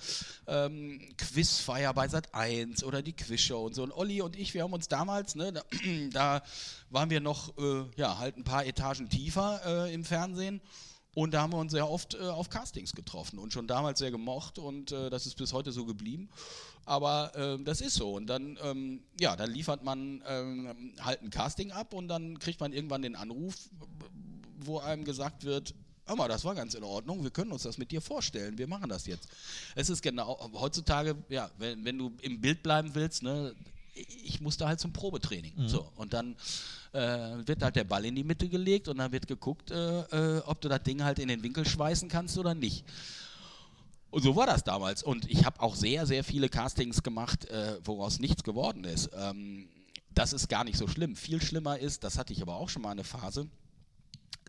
[0.46, 3.84] Ähm, Quizfeier bei Sat 1 oder die Quizshow und so.
[3.84, 5.62] Und Olli und ich, wir haben uns damals, ne, da,
[6.12, 6.42] da
[6.90, 10.60] waren wir noch äh, ja, halt ein paar Etagen tiefer äh, im Fernsehen.
[11.14, 14.12] Und da haben wir uns sehr oft äh, auf Castings getroffen und schon damals sehr
[14.12, 16.28] gemocht und äh, das ist bis heute so geblieben.
[16.84, 18.12] Aber äh, das ist so.
[18.14, 22.60] Und dann, ähm, ja, dann liefert man ähm, halt ein Casting ab und dann kriegt
[22.60, 23.56] man irgendwann den Anruf,
[24.60, 25.74] wo einem gesagt wird,
[26.06, 28.66] hör mal, das war ganz in Ordnung, wir können uns das mit dir vorstellen, wir
[28.66, 29.28] machen das jetzt.
[29.74, 33.54] Es ist genau, heutzutage, ja, wenn, wenn du im Bild bleiben willst, ne,
[34.24, 35.54] ich musste halt zum Probetraining.
[35.56, 35.68] Mhm.
[35.68, 36.36] So, und dann
[36.92, 40.42] äh, wird halt der Ball in die Mitte gelegt und dann wird geguckt, äh, äh,
[40.46, 42.84] ob du das Ding halt in den Winkel schweißen kannst oder nicht.
[44.10, 45.02] Und so war das damals.
[45.02, 49.10] Und ich habe auch sehr, sehr viele Castings gemacht, äh, woraus nichts geworden ist.
[49.14, 49.68] Ähm,
[50.12, 51.14] das ist gar nicht so schlimm.
[51.14, 53.48] Viel schlimmer ist, das hatte ich aber auch schon mal eine Phase,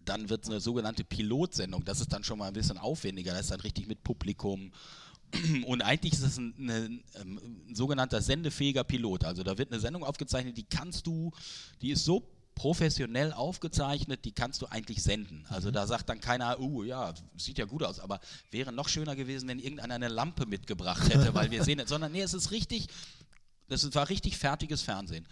[0.05, 1.85] dann wird es eine sogenannte Pilotsendung.
[1.85, 3.33] Das ist dann schon mal ein bisschen aufwendiger.
[3.33, 4.71] Das ist dann richtig mit Publikum
[5.65, 9.23] und eigentlich ist es ein, ein, ähm, ein, sogenannter sendefähiger Pilot.
[9.23, 11.31] Also da wird eine Sendung aufgezeichnet, die kannst du,
[11.81, 15.45] die ist so professionell aufgezeichnet, die kannst du eigentlich senden.
[15.49, 15.73] Also mhm.
[15.73, 18.19] da sagt dann keiner, oh ja, sieht ja gut aus, aber
[18.51, 22.21] wäre noch schöner gewesen, wenn irgendeiner eine Lampe mitgebracht hätte, weil wir sehen, sondern nee,
[22.21, 22.87] es ist richtig,
[23.67, 25.25] das war richtig fertiges Fernsehen.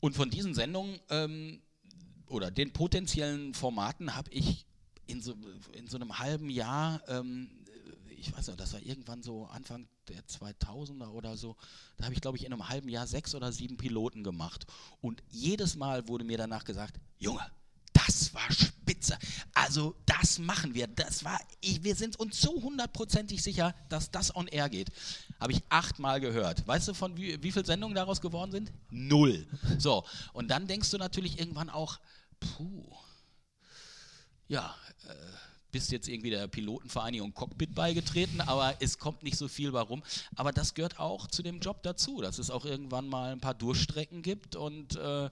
[0.00, 1.60] Und von diesen Sendungen ähm,
[2.26, 4.66] oder den potenziellen Formaten habe ich
[5.06, 5.34] in so,
[5.72, 7.48] in so einem halben Jahr ähm,
[8.18, 11.56] ich weiß nicht, das war irgendwann so Anfang der 2000er oder so,
[11.96, 14.66] da habe ich, glaube ich, in einem halben Jahr sechs oder sieben Piloten gemacht.
[15.00, 17.44] Und jedes Mal wurde mir danach gesagt, Junge,
[17.92, 19.18] das war spitze.
[19.54, 20.86] Also das machen wir.
[20.86, 24.90] Das war, ich, wir sind uns so hundertprozentig sicher, dass das on air geht.
[25.40, 26.66] Habe ich achtmal gehört.
[26.66, 28.72] Weißt du, von wie, wie viele Sendungen daraus geworden sind?
[28.90, 29.46] Null.
[29.78, 32.00] So, und dann denkst du natürlich irgendwann auch,
[32.40, 32.84] puh,
[34.48, 34.74] ja,
[35.06, 35.14] äh,
[35.70, 40.02] bist jetzt irgendwie der Pilotenvereinigung Cockpit beigetreten, aber es kommt nicht so viel warum.
[40.36, 43.54] Aber das gehört auch zu dem Job dazu, dass es auch irgendwann mal ein paar
[43.54, 45.30] Durchstrecken gibt und äh, äh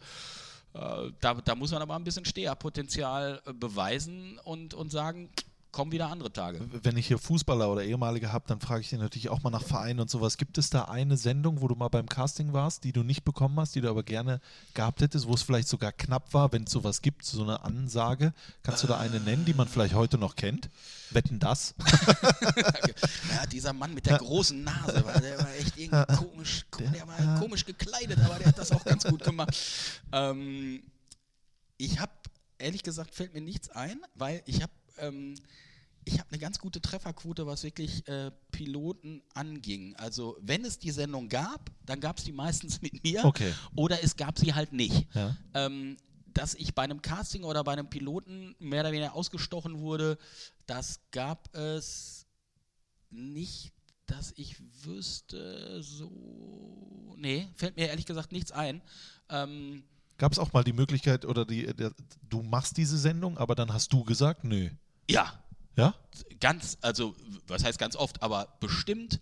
[1.20, 5.30] da, da, muss man aber ein bisschen Steherpotenzial äh, beweisen und, und sagen,
[5.76, 6.58] kommen wieder andere Tage.
[6.82, 9.62] Wenn ich hier Fußballer oder ehemalige habe, dann frage ich dich natürlich auch mal nach
[9.62, 10.38] Vereinen und sowas.
[10.38, 13.60] Gibt es da eine Sendung, wo du mal beim Casting warst, die du nicht bekommen
[13.60, 14.40] hast, die du aber gerne
[14.72, 18.32] gehabt hättest, wo es vielleicht sogar knapp war, wenn es sowas gibt, so eine Ansage?
[18.62, 20.70] Kannst du da eine nennen, die man vielleicht heute noch kennt?
[21.10, 21.74] Wetten das?
[23.34, 27.66] ja, dieser Mann mit der großen Nase, der war echt irgendwie komisch, der war komisch
[27.66, 29.54] gekleidet, aber der hat das auch ganz gut gemacht.
[30.10, 30.82] Ähm,
[31.76, 32.12] ich habe,
[32.56, 35.34] ehrlich gesagt, fällt mir nichts ein, weil ich habe ähm,
[36.06, 39.96] ich habe eine ganz gute Trefferquote, was wirklich äh, Piloten anging.
[39.96, 43.52] Also wenn es die Sendung gab, dann gab es die meistens mit mir okay.
[43.74, 45.08] oder es gab sie halt nicht.
[45.14, 45.36] Ja.
[45.54, 45.96] Ähm,
[46.32, 50.16] dass ich bei einem Casting oder bei einem Piloten mehr oder weniger ausgestochen wurde,
[50.66, 52.26] das gab es
[53.10, 53.72] nicht,
[54.06, 57.14] dass ich wüsste, so.
[57.16, 58.82] Nee, fällt mir ehrlich gesagt nichts ein.
[59.28, 59.82] Ähm,
[60.18, 61.92] Gab es auch mal die Möglichkeit, oder die, der,
[62.28, 64.70] du machst diese Sendung, aber dann hast du gesagt, nö.
[65.08, 65.42] Ja.
[65.76, 65.94] Ja?
[66.40, 67.14] Ganz, also,
[67.46, 69.20] was heißt ganz oft, aber bestimmt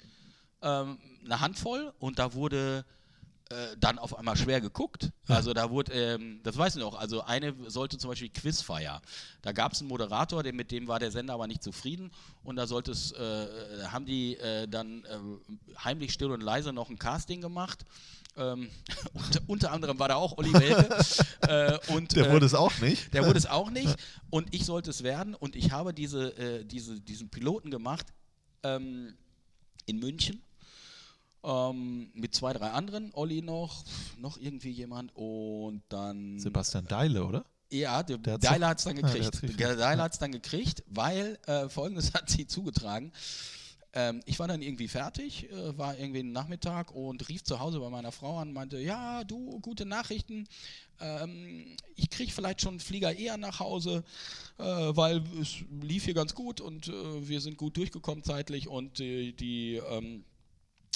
[0.63, 2.85] ähm, eine Handvoll und da wurde
[3.51, 5.11] äh, dann auf einmal schwer geguckt.
[5.29, 9.03] Also da wurde, ähm, das weiß ich noch, also eine sollte zum Beispiel Quizfeier.
[9.43, 12.11] Da gab es einen Moderator, der, mit dem war der Sender aber nicht zufrieden
[12.43, 16.89] und da sollte es, äh, haben die äh, dann äh, heimlich still und leise noch
[16.89, 17.85] ein Casting gemacht.
[18.37, 18.69] Ähm,
[19.15, 20.89] unter, unter anderem war da auch Olli Welke.
[21.49, 23.13] äh, und, Der äh, wurde es auch nicht.
[23.15, 23.97] der wurde es auch nicht
[24.31, 28.07] und ich sollte es werden und ich habe diese, äh, diese, diesen Piloten gemacht
[28.63, 29.15] ähm,
[29.87, 30.43] in München
[31.45, 33.85] ähm, mit zwei, drei anderen, Olli noch,
[34.19, 36.39] noch irgendwie jemand und dann...
[36.39, 37.45] Sebastian Deile, oder?
[37.71, 39.27] Ja, der, Der Deiler hat es dann der gekriegt.
[39.27, 39.61] hat's gekriegt.
[39.61, 43.13] der Deiler hat es dann gekriegt, weil äh, folgendes hat sie zugetragen.
[43.97, 47.79] Ähm, ich war dann irgendwie fertig, äh, war irgendwie ein Nachmittag und rief zu Hause
[47.79, 50.49] bei meiner Frau an, meinte, ja, du, gute Nachrichten,
[51.01, 54.03] ähm, ich kriege vielleicht schon einen Flieger eher nach Hause,
[54.59, 58.99] äh, weil es lief hier ganz gut und äh, wir sind gut durchgekommen zeitlich und
[58.99, 60.25] die ähm,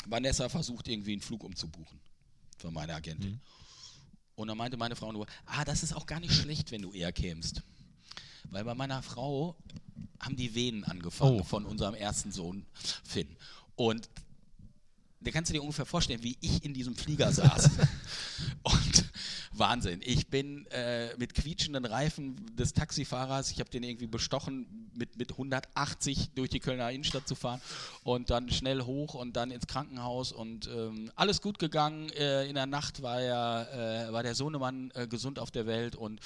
[0.07, 2.01] Vanessa versucht irgendwie einen Flug umzubuchen
[2.57, 3.41] für meine Agentin.
[4.35, 6.93] Und dann meinte meine Frau nur, ah, das ist auch gar nicht schlecht, wenn du
[6.93, 7.63] eher kämst.
[8.51, 9.57] Weil bei meiner Frau
[10.21, 11.45] haben die Venen angefangen Oh.
[11.45, 12.67] von unserem ersten Sohn
[13.05, 13.29] Finn.
[13.77, 14.09] Und
[15.21, 17.71] da kannst du dir ungefähr vorstellen, wie ich in diesem Flieger saß.
[18.63, 19.05] Und
[19.53, 20.01] Wahnsinn.
[20.05, 25.33] Ich bin äh, mit quietschenden Reifen des Taxifahrers, ich habe den irgendwie bestochen, mit, mit
[25.33, 27.61] 180 durch die Kölner Innenstadt zu fahren
[28.05, 32.11] und dann schnell hoch und dann ins Krankenhaus und ähm, alles gut gegangen.
[32.11, 35.97] Äh, in der Nacht war, er, äh, war der Sohnemann äh, gesund auf der Welt
[35.97, 36.21] und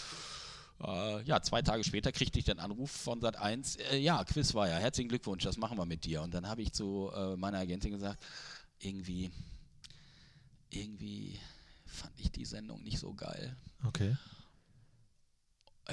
[0.85, 4.55] äh, ja, zwei Tage später kriegte ich den Anruf von Sat 1, äh, ja, Quiz
[4.55, 6.23] war ja, herzlichen Glückwunsch, das machen wir mit dir.
[6.23, 8.23] Und dann habe ich zu äh, meiner Agentin gesagt,
[8.79, 9.31] irgendwie,
[10.71, 11.39] irgendwie
[11.87, 13.57] fand ich die Sendung nicht so geil.
[13.85, 14.17] Okay.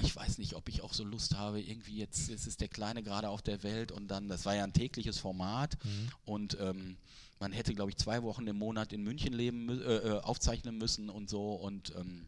[0.01, 3.03] Ich weiß nicht, ob ich auch so Lust habe, irgendwie jetzt, jetzt ist der Kleine
[3.03, 5.77] gerade auf der Welt und dann, das war ja ein tägliches Format
[6.25, 6.97] und ähm,
[7.39, 11.09] man hätte, glaube ich, zwei Wochen im Monat in München leben, äh, äh, aufzeichnen müssen
[11.09, 12.27] und so und ähm,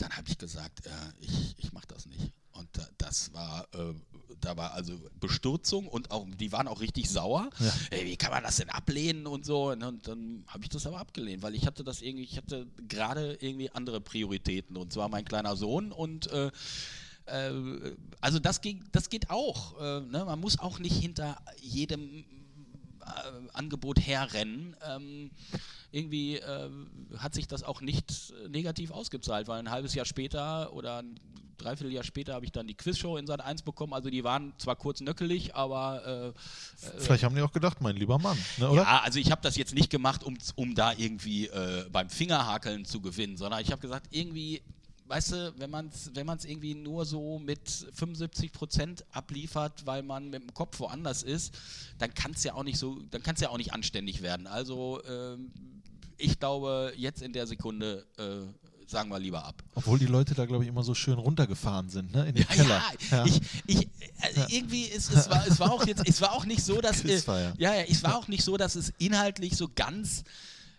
[0.00, 0.90] dann habe ich gesagt, äh,
[1.20, 2.32] ich, ich mache das nicht.
[2.52, 3.94] Und da, das war, äh,
[4.40, 7.50] da war also Bestürzung und auch, die waren auch richtig sauer.
[7.58, 7.72] Ja.
[7.90, 9.70] Ey, wie kann man das denn ablehnen und so?
[9.70, 12.66] Und, und dann habe ich das aber abgelehnt, weil ich hatte das irgendwie, ich hatte
[12.88, 16.50] gerade irgendwie andere Prioritäten und zwar mein kleiner Sohn und äh,
[17.26, 19.80] äh, also das, ging, das geht auch.
[19.80, 20.24] Äh, ne?
[20.24, 22.24] Man muss auch nicht hinter jedem
[23.52, 24.76] Angebot herrennen.
[24.88, 25.30] Ähm,
[25.92, 26.70] irgendwie äh,
[27.18, 31.18] hat sich das auch nicht äh, negativ ausgezahlt, weil ein halbes Jahr später oder ein
[31.60, 33.92] Dreivierteljahr später habe ich dann die Quizshow in Sat 1 bekommen.
[33.92, 38.18] Also die waren zwar kurz nöckelig, aber äh, Vielleicht haben die auch gedacht, mein lieber
[38.18, 38.82] Mann, ne, oder?
[38.82, 42.84] ja, also ich habe das jetzt nicht gemacht, um, um da irgendwie äh, beim Fingerhakeln
[42.84, 44.62] zu gewinnen, sondern ich habe gesagt, irgendwie,
[45.10, 50.02] weißt du, wenn man es wenn man's irgendwie nur so mit 75 Prozent abliefert, weil
[50.02, 51.52] man mit dem Kopf woanders ist,
[51.98, 54.46] dann kann es ja auch nicht so, dann kann es ja auch nicht anständig werden.
[54.46, 55.50] Also ähm,
[56.16, 58.46] ich glaube, jetzt in der Sekunde äh,
[58.90, 59.62] sagen wir lieber ab.
[59.74, 62.28] Obwohl die Leute da, glaube ich, immer so schön runtergefahren sind, ne?
[62.28, 62.82] In den Keller.
[63.10, 63.88] Ja, ich, ich,
[64.20, 67.04] also irgendwie ist es war, es war auch jetzt, es war auch nicht so, dass
[67.04, 67.20] äh,
[67.58, 70.24] ja, ja, es war auch nicht so, dass es inhaltlich so ganz,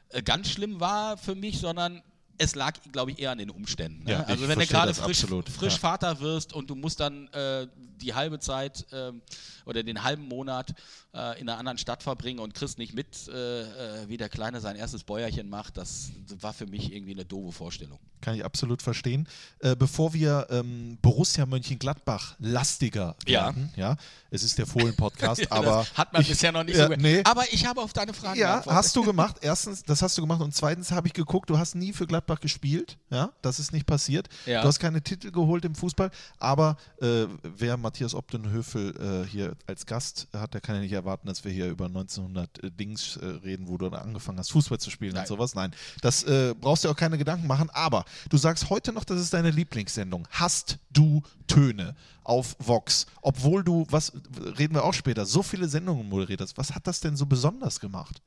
[0.09, 2.01] äh, ganz schlimm war für mich, sondern
[2.41, 4.03] es lag, glaube ich, eher an den Umständen.
[4.03, 4.11] Ne?
[4.11, 5.79] Ja, also wenn du gerade frisch, frisch ja.
[5.79, 7.67] Vater wirst und du musst dann äh,
[8.01, 9.21] die halbe Zeit ähm,
[9.65, 10.73] oder den halben Monat
[11.13, 13.61] äh, in einer anderen Stadt verbringen und kriegst nicht mit, äh,
[14.03, 17.51] äh, wie der Kleine sein erstes Bäuerchen macht, das war für mich irgendwie eine doofe
[17.51, 17.99] Vorstellung.
[18.21, 19.27] Kann ich absolut verstehen.
[19.59, 23.45] Äh, bevor wir ähm, Borussia Mönchengladbach lastiger Ja.
[23.45, 23.97] werden, ja,
[24.29, 25.85] es ist der Fohlen-Podcast, Ja, aber.
[25.95, 26.93] hat man ich- bisher noch nicht ja, so.
[26.95, 27.21] nee.
[27.23, 29.37] Aber ich habe auf deine Frage Ja, hast du gemacht.
[29.41, 30.41] Erstens, das hast du gemacht.
[30.41, 32.97] Und zweitens habe ich geguckt, du hast nie für Gladbach gespielt.
[33.09, 34.29] Ja, das ist nicht passiert.
[34.45, 34.61] Ja.
[34.61, 36.11] Du hast keine Titel geholt im Fußball.
[36.39, 41.27] Aber äh, wer Matthias Obdenhöfel äh, hier als Gast hat, der kann ja nicht erwarten,
[41.27, 44.89] dass wir hier über 1900 äh, Dings äh, reden, wo du angefangen hast, Fußball zu
[44.89, 45.21] spielen Nein.
[45.23, 45.55] und sowas.
[45.55, 47.69] Nein, das äh, brauchst du auch keine Gedanken machen.
[47.71, 50.27] Aber du sagst heute noch, das ist deine Lieblingssendung.
[50.31, 53.07] Hast du Töne auf Vox?
[53.21, 54.13] Obwohl du, was
[54.57, 56.57] reden wir auch später, so viele Sendungen moderiert hast.
[56.57, 58.21] Was hat das denn so besonders gemacht?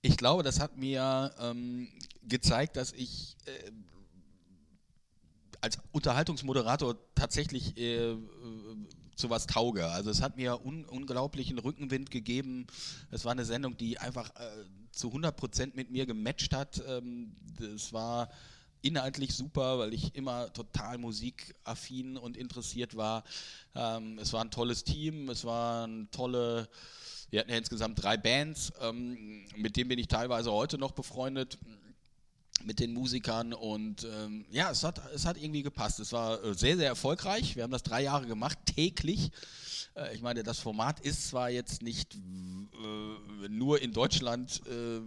[0.00, 1.88] Ich glaube, das hat mir ähm,
[2.28, 3.70] gezeigt, dass ich äh,
[5.60, 8.16] als Unterhaltungsmoderator tatsächlich äh, äh,
[9.16, 9.86] zu was tauge.
[9.86, 12.66] Also es hat mir un unglaublichen Rückenwind gegeben.
[13.10, 16.82] Es war eine Sendung, die einfach äh, zu 100% mit mir gematcht hat.
[16.86, 18.30] Ähm, das war
[18.80, 23.24] inhaltlich super, weil ich immer total musikaffin und interessiert war.
[23.74, 26.68] Ähm, es war ein tolles Team, es waren tolle,
[27.30, 31.58] wir hatten ja insgesamt drei Bands, ähm, mit denen bin ich teilweise heute noch befreundet
[32.64, 36.00] mit den Musikern und ähm, ja, es hat, es hat irgendwie gepasst.
[36.00, 37.56] Es war äh, sehr, sehr erfolgreich.
[37.56, 39.30] Wir haben das drei Jahre gemacht, täglich.
[39.94, 45.00] Äh, ich meine, das Format ist zwar jetzt nicht äh, nur in Deutschland äh,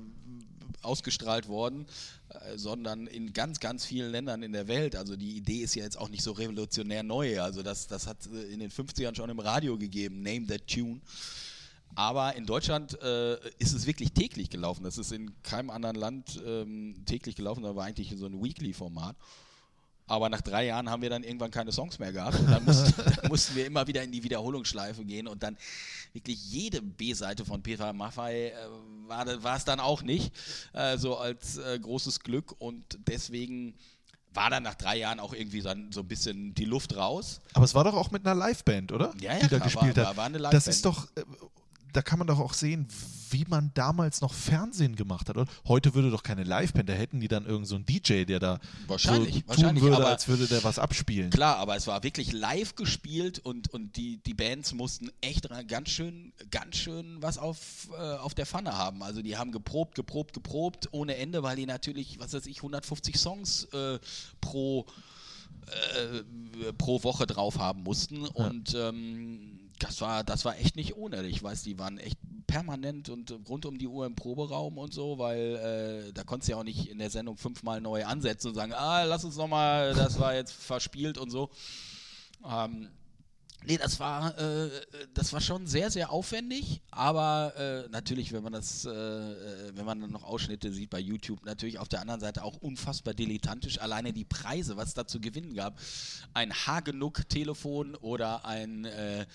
[0.82, 1.86] ausgestrahlt worden,
[2.30, 4.96] äh, sondern in ganz, ganz vielen Ländern in der Welt.
[4.96, 7.42] Also die Idee ist ja jetzt auch nicht so revolutionär neu.
[7.42, 11.02] Also das, das hat äh, in den 50ern schon im Radio gegeben, Name That Tune.
[11.96, 14.84] Aber in Deutschland äh, ist es wirklich täglich gelaufen.
[14.84, 19.16] Das ist in keinem anderen Land ähm, täglich gelaufen, da war eigentlich so ein Weekly-Format.
[20.08, 22.38] Aber nach drei Jahren haben wir dann irgendwann keine Songs mehr gehabt.
[22.38, 25.58] Und dann, mussten, dann mussten wir immer wieder in die Wiederholungsschleife gehen und dann
[26.12, 28.54] wirklich jede B-Seite von Peter Maffei äh,
[29.08, 30.34] war, es dann auch nicht.
[30.74, 33.74] Äh, so als äh, großes Glück und deswegen
[34.34, 37.40] war dann nach drei Jahren auch irgendwie dann so ein bisschen die Luft raus.
[37.54, 39.14] Aber es war doch auch mit einer Liveband, oder?
[39.22, 40.18] Ja, ja, Die da klar, gespielt war- hat.
[40.18, 40.68] war eine das Liveband.
[40.68, 41.24] ist doch, äh,
[41.94, 42.88] da kann man doch auch sehen,
[43.32, 45.38] wie man damals noch Fernsehen gemacht hat.
[45.38, 45.50] Oder?
[45.68, 48.60] Heute würde doch keine Liveband, da hätten die dann irgend so einen DJ, der da
[48.88, 51.30] Wahrscheinlich, so tun wahrscheinlich, würde, aber- als würde der was abspielen.
[51.30, 55.90] Klar, aber es war wirklich live gespielt und, und die, die Bands mussten echt ganz
[55.90, 59.02] schön, ganz schön was auf, äh, auf der Pfanne haben.
[59.04, 63.18] Also die haben geprobt, geprobt, geprobt ohne Ende, weil die natürlich, was weiß ich, 150
[63.18, 64.00] Songs äh,
[64.42, 64.86] pro,
[65.68, 68.26] äh, pro Woche drauf haben mussten.
[68.28, 69.51] Und ähm,
[69.84, 71.26] das war, das war echt nicht ohne.
[71.26, 72.18] Ich weiß, die waren echt
[72.48, 76.52] permanent und rund um die Uhr im Proberaum und so, weil äh, da konntest du
[76.54, 79.94] ja auch nicht in der Sendung fünfmal neu ansetzen und sagen, ah, lass uns nochmal,
[79.94, 81.50] das war jetzt verspielt und so.
[82.48, 82.90] Ähm,
[83.66, 84.70] nee, das war, äh,
[85.14, 89.86] das war schon sehr, sehr aufwendig, aber äh, natürlich, wenn man das, äh, äh, wenn
[89.86, 93.80] man dann noch Ausschnitte sieht bei YouTube, natürlich auf der anderen Seite auch unfassbar dilettantisch.
[93.80, 95.80] Alleine die Preise, was es da zu gewinnen gab.
[96.34, 99.26] Ein Hagenuk-Telefon oder ein, äh, äh,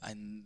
[0.00, 0.44] ein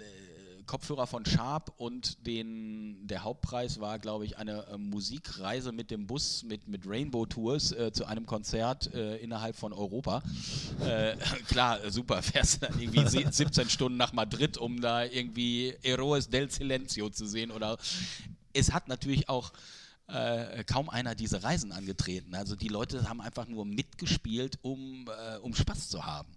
[0.71, 6.07] Kopfhörer von Sharp und den, der Hauptpreis war, glaube ich, eine äh, Musikreise mit dem
[6.07, 10.23] Bus mit, mit Rainbow Tours äh, zu einem Konzert äh, innerhalb von Europa.
[10.87, 11.17] Äh,
[11.49, 16.29] klar, äh, super, fährst dann irgendwie se- 17 Stunden nach Madrid, um da irgendwie Heroes
[16.29, 17.77] del Silencio zu sehen oder
[18.53, 19.53] es hat natürlich auch
[20.13, 22.35] äh, kaum einer diese Reisen angetreten.
[22.35, 26.29] Also die Leute haben einfach nur mitgespielt, um, äh, um Spaß zu haben.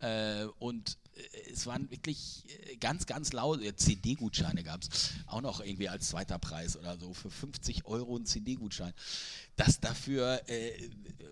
[0.00, 3.62] Äh, und äh, es waren wirklich äh, ganz, ganz laut.
[3.62, 7.14] äh, CD-Gutscheine gab es auch noch irgendwie als zweiter Preis oder so.
[7.14, 8.92] Für 50 Euro ein CD-Gutschein.
[9.56, 10.72] Das dafür äh,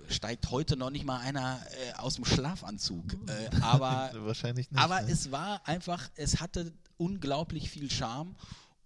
[0.09, 3.17] steigt heute noch nicht mal einer äh, aus dem Schlafanzug.
[3.29, 4.81] Äh, aber Wahrscheinlich nicht.
[4.81, 5.11] aber ne?
[5.11, 8.37] es war einfach, es hatte unglaublich viel Charme.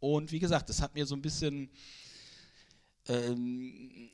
[0.00, 1.70] Und wie gesagt, es hat mir so ein bisschen
[3.08, 4.10] ähm,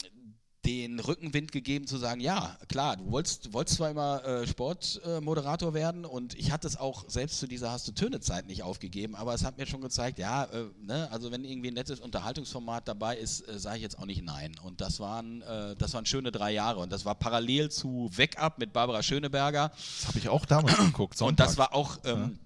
[0.66, 6.04] den Rückenwind gegeben zu sagen, ja, klar, du wolltest, wolltest zwar immer äh, Sportmoderator werden
[6.04, 9.42] und ich hatte es auch selbst zu dieser Hast du Töne-Zeit nicht aufgegeben, aber es
[9.42, 13.48] hat mir schon gezeigt, ja, äh, ne, also wenn irgendwie ein nettes Unterhaltungsformat dabei ist,
[13.48, 14.54] äh, sage ich jetzt auch nicht nein.
[14.62, 18.58] Und das waren, äh, das waren schöne drei Jahre und das war parallel zu Wake-Up
[18.58, 19.72] mit Barbara Schöneberger.
[19.74, 21.20] das habe ich auch damals geguckt.
[21.22, 22.38] Und das war auch, ähm,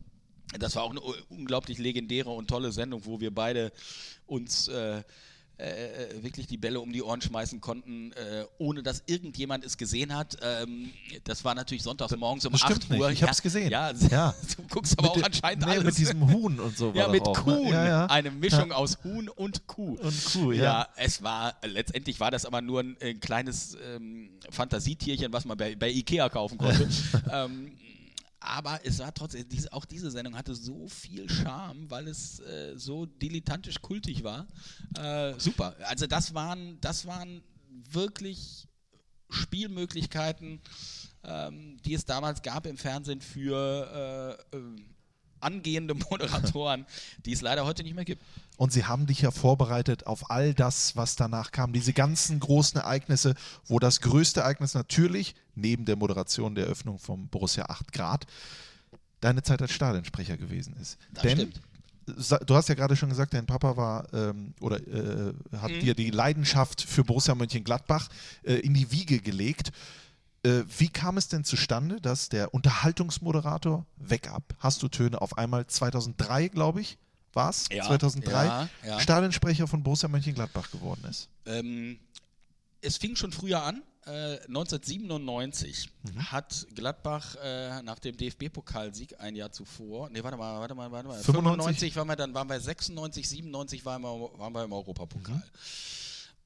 [0.58, 3.72] das war auch eine unglaublich legendäre und tolle Sendung, wo wir beide
[4.26, 5.02] uns äh,
[5.56, 10.14] äh, wirklich die Bälle um die Ohren schmeißen konnten, äh, ohne dass irgendjemand es gesehen
[10.14, 10.36] hat.
[10.42, 10.90] Ähm,
[11.24, 13.00] das war natürlich sonntags morgens um das stimmt 8 nicht.
[13.00, 13.10] Uhr.
[13.10, 13.70] Ich hab's gesehen.
[13.70, 14.34] Ja, Ja.
[14.56, 15.84] du guckst aber Mit auch anscheinend nee, alles.
[15.84, 17.54] mit diesem Huhn und so ja, mit auch, ne?
[17.54, 17.68] Kuhn.
[17.68, 18.06] Ja, ja.
[18.06, 19.96] Eine Mischung aus Huhn und Kuh.
[20.00, 20.64] Und Kuh, ja.
[20.64, 25.56] Ja, es war, letztendlich war das aber nur ein, ein kleines ähm, Fantasietierchen, was man
[25.56, 26.88] bei, bei Ikea kaufen konnte.
[27.32, 27.72] ähm,
[28.44, 32.74] aber es war trotzdem, diese, auch diese Sendung hatte so viel Charme, weil es äh,
[32.76, 34.46] so dilettantisch kultig war.
[34.96, 35.74] Äh, super.
[35.84, 37.42] Also das waren, das waren
[37.90, 38.68] wirklich
[39.30, 40.60] Spielmöglichkeiten,
[41.24, 44.60] ähm, die es damals gab im Fernsehen für äh, äh,
[45.44, 46.86] angehende Moderatoren,
[47.24, 48.22] die es leider heute nicht mehr gibt.
[48.56, 51.72] Und sie haben dich ja vorbereitet auf all das, was danach kam.
[51.72, 53.34] Diese ganzen großen Ereignisse,
[53.66, 58.26] wo das größte Ereignis natürlich, neben der Moderation der Eröffnung vom Borussia 8 Grad,
[59.20, 60.98] deine Zeit als Stadionsprecher gewesen ist.
[61.12, 61.60] Das Denn stimmt.
[62.46, 66.10] du hast ja gerade schon gesagt, dein Papa war ähm, oder äh, hat dir die
[66.10, 68.08] Leidenschaft für Borussia Mönchengladbach
[68.42, 69.72] äh, in die Wiege gelegt.
[70.44, 75.38] Äh, wie kam es denn zustande, dass der Unterhaltungsmoderator Weg ab, hast du Töne auf
[75.38, 76.98] einmal 2003, glaube ich,
[77.32, 77.64] war es?
[77.72, 79.00] Ja, 2003 ja, ja.
[79.00, 81.28] Stadionsprecher von Borussia Mönchengladbach geworden ist.
[81.46, 81.98] Ähm,
[82.80, 83.82] es fing schon früher an.
[84.06, 86.30] Äh, 1997 Mhm.
[86.30, 91.08] hat Gladbach äh, nach dem DFB-Pokalsieg ein Jahr zuvor, nee, warte mal, warte mal, warte
[91.08, 91.92] mal, 95?
[91.92, 95.36] 95 waren wir, dann waren wir 96, 97 waren wir, waren wir im Europapokal.
[95.36, 95.42] Mhm.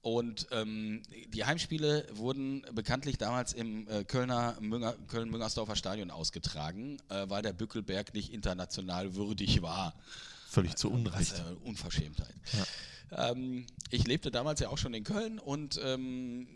[0.00, 1.02] Und ähm,
[1.34, 7.52] die Heimspiele wurden bekanntlich damals im äh, Kölner Münger, Köln-Müngersdorfer Stadion ausgetragen, äh, weil der
[7.52, 9.94] Bückelberg nicht international würdig war.
[10.48, 11.34] Völlig zu Das Unrecht.
[11.34, 12.34] äh, Unverschämtheit.
[13.10, 16.46] Ähm, ich lebte damals ja auch schon in Köln und ähm,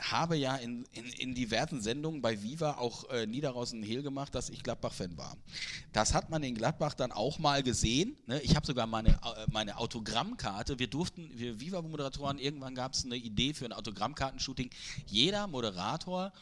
[0.00, 4.50] habe ja in, in, in diversen Sendungen bei Viva auch äh, Niederaußen Hehl gemacht, dass
[4.50, 5.36] ich Gladbach-Fan war.
[5.92, 8.16] Das hat man in Gladbach dann auch mal gesehen.
[8.26, 8.40] Ne?
[8.40, 10.78] Ich habe sogar meine, äh, meine Autogrammkarte.
[10.78, 14.70] Wir durften, wir Viva-Moderatoren, irgendwann gab es eine Idee für ein Autogrammkartenshooting.
[15.06, 16.32] Jeder Moderator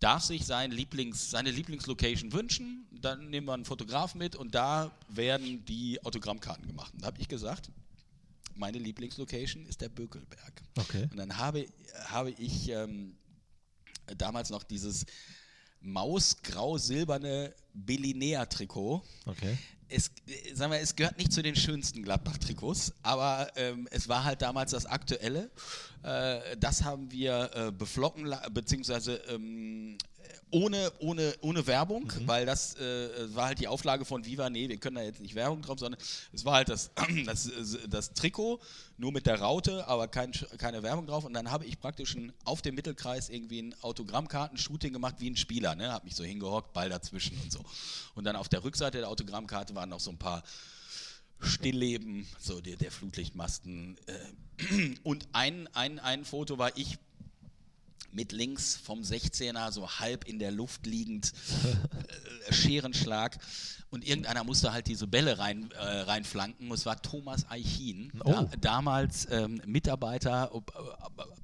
[0.00, 2.86] darf sich sein Lieblings, seine Lieblingslocation wünschen.
[2.90, 6.92] Dann nehmen wir einen Fotograf mit und da werden die Autogrammkarten gemacht.
[6.98, 7.70] Da habe ich gesagt,
[8.56, 10.62] meine Lieblingslocation ist der Bökelberg.
[10.78, 11.08] Okay.
[11.10, 11.66] Und dann habe,
[12.06, 13.16] habe ich ähm,
[14.16, 15.06] damals noch dieses
[15.80, 19.02] mausgrau-silberne Belinea-Trikot.
[19.26, 19.58] Okay.
[19.88, 20.10] Es,
[20.52, 24.72] sagen wir, es gehört nicht zu den schönsten Gladbach-Trikots, aber ähm, es war halt damals
[24.72, 25.50] das Aktuelle.
[26.02, 29.96] Äh, das haben wir äh, beflocken, beziehungsweise ähm,
[30.50, 34.76] ohne, ohne, ohne Werbung, weil das äh, war halt die Auflage von Viva, nee, wir
[34.78, 36.00] können da jetzt nicht Werbung drauf, sondern
[36.32, 36.90] es war halt das,
[37.26, 37.50] das,
[37.88, 38.60] das Trikot,
[38.96, 41.24] nur mit der Raute, aber kein, keine Werbung drauf.
[41.24, 45.36] Und dann habe ich praktisch ein, auf dem Mittelkreis irgendwie ein Autogrammkarten-Shooting gemacht wie ein
[45.36, 45.92] Spieler, ne?
[45.92, 47.60] Hab mich so hingehockt, Ball dazwischen und so.
[48.14, 50.42] Und dann auf der Rückseite der Autogrammkarte waren noch so ein paar
[51.40, 53.98] Stillleben, so der, der Flutlichtmasten.
[54.06, 56.98] Äh, und ein, ein, ein Foto war ich
[58.12, 61.32] mit links vom 16er, so halb in der Luft liegend,
[62.48, 63.38] äh, Scherenschlag.
[63.90, 66.70] Und irgendeiner musste halt diese Bälle rein, äh, reinflanken.
[66.72, 70.60] Es war Thomas Eichin, da, damals ähm, Mitarbeiter, äh,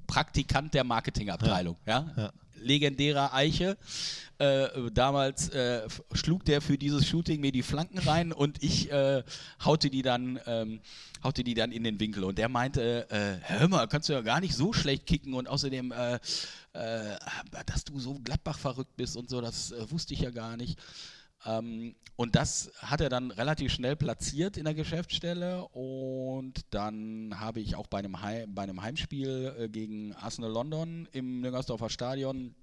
[0.07, 1.77] Praktikant der Marketingabteilung.
[1.85, 2.11] Ja.
[2.17, 2.33] Ja.
[2.63, 3.77] Legendärer Eiche.
[4.39, 9.23] Äh, damals äh, schlug der für dieses Shooting mir die Flanken rein und ich äh,
[9.63, 10.81] haute, die dann, ähm,
[11.23, 12.23] haute die dann in den Winkel.
[12.23, 15.47] Und der meinte, äh, hör mal, kannst du ja gar nicht so schlecht kicken und
[15.47, 16.15] außerdem, äh,
[16.73, 17.17] äh,
[17.65, 20.79] dass du so Gladbach verrückt bist und so, das wusste ich ja gar nicht.
[21.45, 27.59] Ähm, und das hat er dann relativ schnell platziert in der Geschäftsstelle und dann habe
[27.59, 32.53] ich auch bei einem, Heim, bei einem Heimspiel äh, gegen Arsenal London im Nüngersdorfer Stadion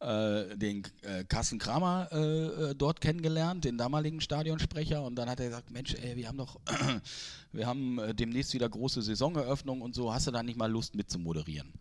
[0.00, 5.40] äh, den äh, Carsten Kramer äh, äh, dort kennengelernt, den damaligen Stadionsprecher und dann hat
[5.40, 6.60] er gesagt, Mensch, ey, wir haben doch,
[7.52, 10.94] wir haben äh, demnächst wieder große Saisoneröffnung und so, hast du da nicht mal Lust
[10.94, 11.72] mitzumoderieren?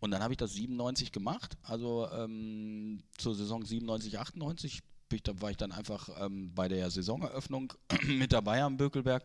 [0.00, 5.22] Und dann habe ich das 97 gemacht, also ähm, zur Saison 97, 98 bin ich,
[5.22, 7.72] da war ich dann einfach ähm, bei der Saisoneröffnung
[8.06, 9.24] mit dabei am Bökelberg.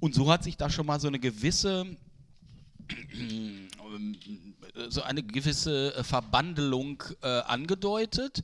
[0.00, 1.96] Und so hat sich da schon mal so eine gewisse
[4.88, 8.42] so eine gewisse äh, Verbandelung äh, angedeutet.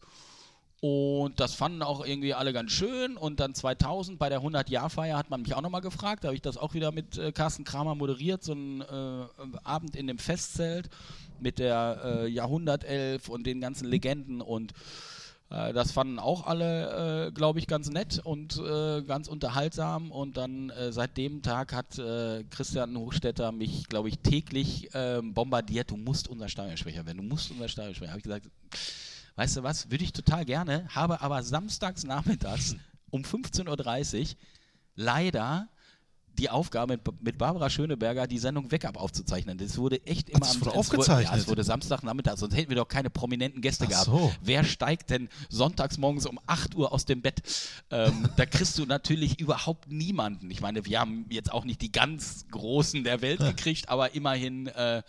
[0.81, 3.17] Und das fanden auch irgendwie alle ganz schön.
[3.17, 6.23] Und dann 2000 bei der 100-Jahr-Feier hat man mich auch nochmal gefragt.
[6.23, 9.25] Da habe ich das auch wieder mit äh, Carsten Kramer moderiert, so einen äh,
[9.65, 10.89] Abend in dem Festzelt
[11.41, 14.41] mit der äh, Jahrhundertelf und den ganzen Legenden.
[14.41, 14.73] Und
[15.51, 20.13] äh, das fanden auch alle, äh, glaube ich, ganz nett und äh, ganz unterhaltsam.
[20.13, 22.01] Und dann äh, seit dem Tag hat
[22.51, 25.91] Christian Hochstetter mich, glaube ich, täglich ähm, bombardiert.
[25.91, 27.19] Du musst unser Stadionsprecher werden.
[27.19, 28.13] Du musst unser Stadionsprecher.
[28.13, 28.49] Habe ich gesagt,
[29.39, 29.91] weißt du was?
[29.91, 30.87] Würde ich total gerne.
[30.95, 32.75] Habe aber samstags nachmittags
[33.11, 34.27] um 15.30 Uhr
[34.97, 35.69] leider
[36.39, 39.59] die Aufgabe mit, Barbara Schöneberger die Sendung Wake Up aufzuzeichnen.
[39.59, 41.33] Das wurde echt immer das am wurde Wurde, aufgezeichnet?
[41.33, 44.07] ja, es wurde Samstagnachmittag, sonst hätten wir doch keine prominenten Gäste Ach gehabt.
[44.07, 44.33] so.
[44.43, 47.43] Wer steigt denn sonntags morgens um 8 Uhr aus dem Bett?
[47.91, 50.51] Ähm, da kriegst du natürlich überhaupt niemanden.
[50.51, 54.69] Ich meine, wir haben jetzt auch nicht die ganz Großen der Welt gekriegt, aber immerhin
[54.69, 55.03] äh,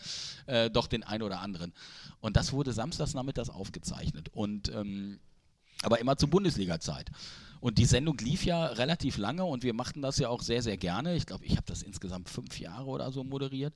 [0.48, 1.74] äh, doch den einen oder anderen.
[2.22, 4.30] Und das wurde samstags nachmittags aufgezeichnet.
[4.34, 5.20] Und ähm,
[5.84, 7.10] aber immer zur Bundesliga-Zeit.
[7.62, 10.78] Und die Sendung lief ja relativ lange und wir machten das ja auch sehr, sehr
[10.78, 11.16] gerne.
[11.16, 13.74] Ich glaube, ich habe das insgesamt fünf Jahre oder so moderiert.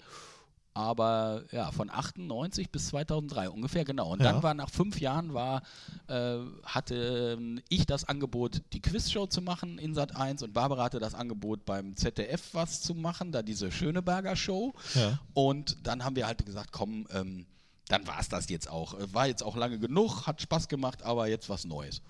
[0.75, 4.11] Aber ja, von 98 bis 2003 ungefähr, genau.
[4.11, 4.31] Und Ja.
[4.31, 5.61] dann war nach fünf Jahren war,
[6.07, 10.85] äh, hatte ähm, ich das Angebot, die Quizshow zu machen in Sat 1 und Barbara
[10.85, 14.73] hatte das Angebot beim ZDF was zu machen, da diese Schöneberger Show.
[14.95, 15.19] Ja.
[15.35, 17.45] Und dann haben wir halt gesagt, komm, ähm,
[17.87, 18.93] dann war es das jetzt auch.
[18.99, 22.01] Äh, War jetzt auch lange genug, hat Spaß gemacht, aber jetzt was Neues.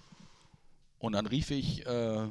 [0.99, 2.27] Und dann rief ich äh,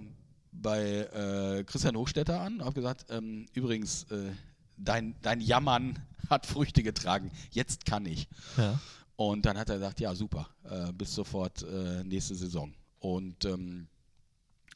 [0.52, 4.32] bei äh, Christian Hochstetter an und habe gesagt, ähm, übrigens, äh,
[4.76, 5.98] dein, dein Jammern
[6.30, 8.28] hat Früchte getragen, jetzt kann ich.
[8.56, 8.78] Ja.
[9.16, 12.74] Und dann hat er gesagt, ja super, äh, bis sofort äh, nächste Saison.
[12.98, 13.88] Und ähm,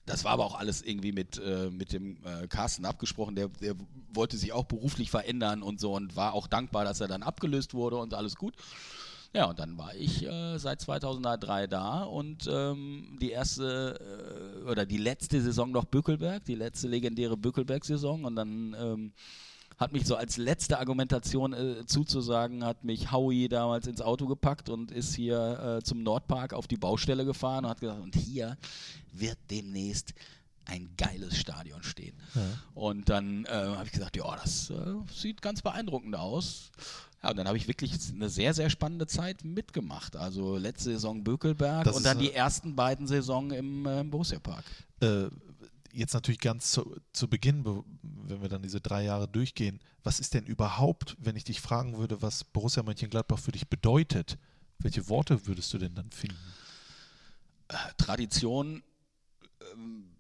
[0.06, 3.34] das war aber auch alles irgendwie mit, äh, mit dem äh, Carsten abgesprochen.
[3.34, 3.74] Der, der
[4.14, 7.74] wollte sich auch beruflich verändern und so und war auch dankbar, dass er dann abgelöst
[7.74, 8.54] wurde und alles gut.
[9.32, 14.86] Ja, und dann war ich äh, seit 2003 da und ähm, die erste äh, oder
[14.86, 19.12] die letzte Saison noch Bückelberg, die letzte legendäre Bückelberg-Saison und dann ähm,
[19.78, 24.70] hat mich so als letzte Argumentation äh, zuzusagen, hat mich Howie damals ins Auto gepackt
[24.70, 28.56] und ist hier äh, zum Nordpark auf die Baustelle gefahren und hat gesagt, und hier
[29.12, 30.14] wird demnächst
[30.64, 32.16] ein geiles Stadion stehen.
[32.74, 36.72] Und dann äh, habe ich gesagt, ja, das äh, sieht ganz beeindruckend aus.
[37.22, 40.16] Ja, und dann habe ich wirklich eine sehr, sehr spannende Zeit mitgemacht.
[40.16, 44.38] Also letzte Saison Bökelberg Das und dann die ersten beiden Saisonen im, äh, im Borussia
[44.38, 44.64] Park.
[45.00, 45.26] Äh,
[45.96, 50.20] jetzt natürlich ganz zu, zu Beginn, be- wenn wir dann diese drei Jahre durchgehen, was
[50.20, 54.38] ist denn überhaupt, wenn ich dich fragen würde, was Borussia Mönchengladbach für dich bedeutet?
[54.78, 56.36] Welche Worte würdest du denn dann finden?
[57.96, 58.82] Tradition.
[59.72, 60.10] Ähm,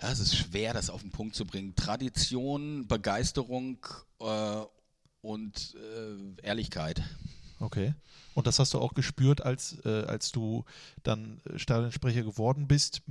[0.00, 1.74] ja, es ist schwer, das auf den Punkt zu bringen.
[1.74, 3.78] Tradition, Begeisterung
[4.20, 4.62] äh,
[5.20, 7.02] und äh, Ehrlichkeit.
[7.58, 7.94] Okay.
[8.34, 10.64] Und das hast du auch gespürt, als, äh, als du
[11.02, 13.02] dann äh, Stadionsprecher geworden bist?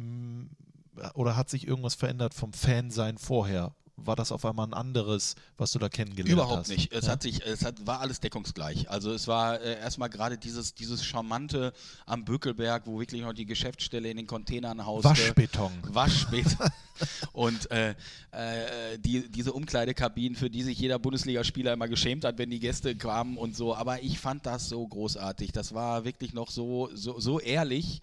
[1.13, 3.73] Oder hat sich irgendwas verändert vom Fansein vorher?
[4.05, 6.67] War das auf einmal ein anderes, was du da kennengelernt Überhaupt hast?
[6.69, 6.91] nicht.
[6.93, 7.11] Es Ja?
[7.13, 8.89] hat sich, es hat, war alles deckungsgleich.
[8.89, 11.73] Also es war äh, erstmal gerade dieses, dieses charmante
[12.05, 15.09] am Bökelberg, wo wirklich noch die Geschäftsstelle in den Containern hauste.
[15.09, 15.71] Waschbeton.
[15.83, 16.69] Waschbeton.
[17.33, 17.91] Und äh,
[18.31, 22.95] äh, die, diese Umkleidekabinen, für die sich jeder Bundesligaspieler immer geschämt hat, wenn die Gäste
[22.95, 23.75] kamen und so.
[23.75, 25.51] Aber ich fand das so großartig.
[25.51, 28.01] Das war wirklich noch so, so, so ehrlich.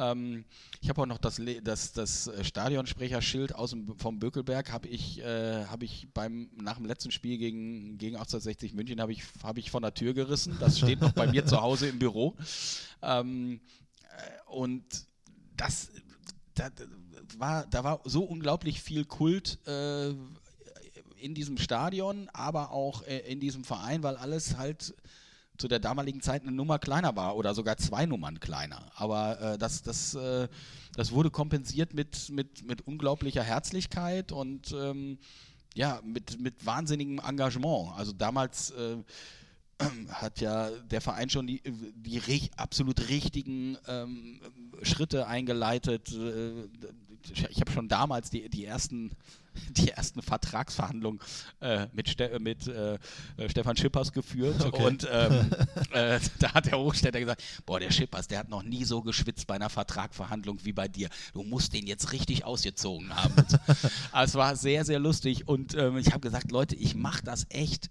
[0.00, 0.44] Ähm,
[0.80, 5.20] ich habe auch noch das, das, das äh, Stadionsprecherschild aus dem, vom Bökelberg habe ich,
[5.20, 9.58] äh, hab ich beim, nach dem letzten Spiel gegen, gegen 1860 München habe ich, hab
[9.58, 10.56] ich von der Tür gerissen.
[10.58, 12.34] Das steht noch bei mir zu Hause im Büro.
[13.02, 13.60] Ähm,
[14.16, 14.84] äh, und
[15.56, 15.90] das,
[16.54, 16.84] da, da
[17.36, 20.10] war, da war so unglaublich viel Kult äh,
[21.20, 24.94] in diesem Stadion, aber auch äh, in diesem Verein, weil alles halt
[25.60, 28.90] zu der damaligen Zeit eine Nummer kleiner war oder sogar zwei Nummern kleiner.
[28.94, 30.48] Aber äh, das, das, äh,
[30.96, 35.18] das wurde kompensiert mit, mit, mit unglaublicher Herzlichkeit und ähm,
[35.74, 37.92] ja, mit, mit wahnsinnigem Engagement.
[37.94, 38.96] Also damals äh,
[40.08, 41.62] hat ja der Verein schon die,
[41.94, 44.40] die ri- absolut richtigen ähm,
[44.82, 46.10] Schritte eingeleitet.
[47.28, 49.10] Äh, Ich habe schon damals die, die, ersten,
[49.70, 51.20] die ersten Vertragsverhandlungen
[51.60, 52.98] äh, mit, Ste mit äh,
[53.48, 54.56] Stefan Schippers geführt.
[54.70, 54.84] Okay.
[54.84, 55.50] Und ähm,
[55.92, 59.46] äh, da hat der Hochstädter gesagt, boah, der Schippers, der hat noch nie so geschwitzt
[59.46, 61.08] bei einer Vertragverhandlung wie bei dir.
[61.32, 63.34] Du musst den jetzt richtig ausgezogen haben.
[63.48, 63.58] So.
[64.12, 65.48] Aber es war sehr, sehr lustig.
[65.48, 67.90] Und ähm, ich habe gesagt, Leute, ich mache das echt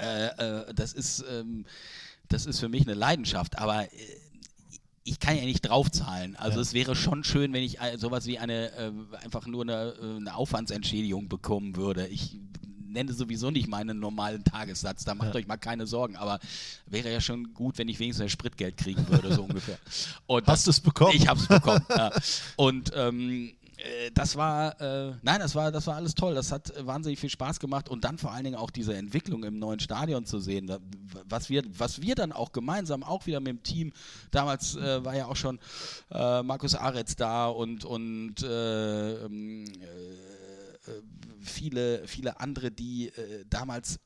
[0.00, 1.64] äh, äh, das ist, ähm,
[2.28, 3.88] das ist für mich eine Leidenschaft, aber äh,
[5.10, 6.36] ich kann ja nicht draufzahlen.
[6.36, 6.62] Also Ja.
[6.62, 8.92] es wäre schon schön, wenn ich äh, sowas wie eine äh,
[9.24, 12.06] einfach nur eine, äh, eine Aufwandsentschädigung bekommen würde.
[12.06, 12.38] Ich
[12.92, 15.34] nenne sowieso nicht meinen normalen Tagessatz, da macht Ja.
[15.36, 16.40] euch mal keine Sorgen, aber
[16.86, 19.78] wäre ja schon gut, wenn ich wenigstens ein Spritgeld kriegen würde, so ungefähr.
[20.26, 21.12] Und Hast du es bekommen?
[21.14, 21.84] ich habe es bekommen.
[21.88, 22.10] ja.
[22.56, 23.59] Und ähm, äh,
[24.14, 26.34] das war, äh, nein, das war, das war alles toll.
[26.34, 29.44] Das hat äh, wahnsinnig viel Spaß gemacht und dann vor allen Dingen auch diese Entwicklung
[29.44, 30.70] im neuen Stadion zu sehen,
[31.28, 33.92] was wir, was wir dann auch gemeinsam, auch wieder mit dem Team.
[34.30, 35.58] Damals äh, war ja auch schon
[36.10, 41.02] äh, Markus Aretz da und und äh, ähm, äh, äh,
[41.40, 43.98] viele, viele andere, die äh, damals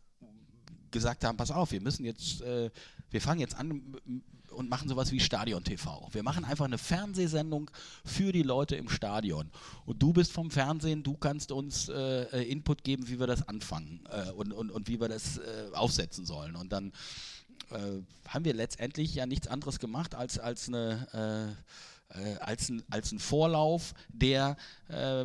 [0.90, 2.70] gesagt haben, pass auf, wir müssen jetzt, äh,
[3.10, 4.22] wir fangen jetzt an
[4.54, 6.08] und machen sowas wie Stadion TV.
[6.12, 7.70] Wir machen einfach eine Fernsehsendung
[8.04, 9.50] für die Leute im Stadion.
[9.86, 13.48] Und du bist vom Fernsehen, du kannst uns äh, äh, Input geben, wie wir das
[13.48, 15.42] anfangen äh, und, und, und wie wir das äh,
[15.72, 16.56] aufsetzen sollen.
[16.56, 16.92] Und dann
[17.70, 21.56] äh, haben wir letztendlich ja nichts anderes gemacht als, als eine
[22.14, 24.56] äh, als, ein, als ein Vorlauf, der
[24.88, 25.24] äh,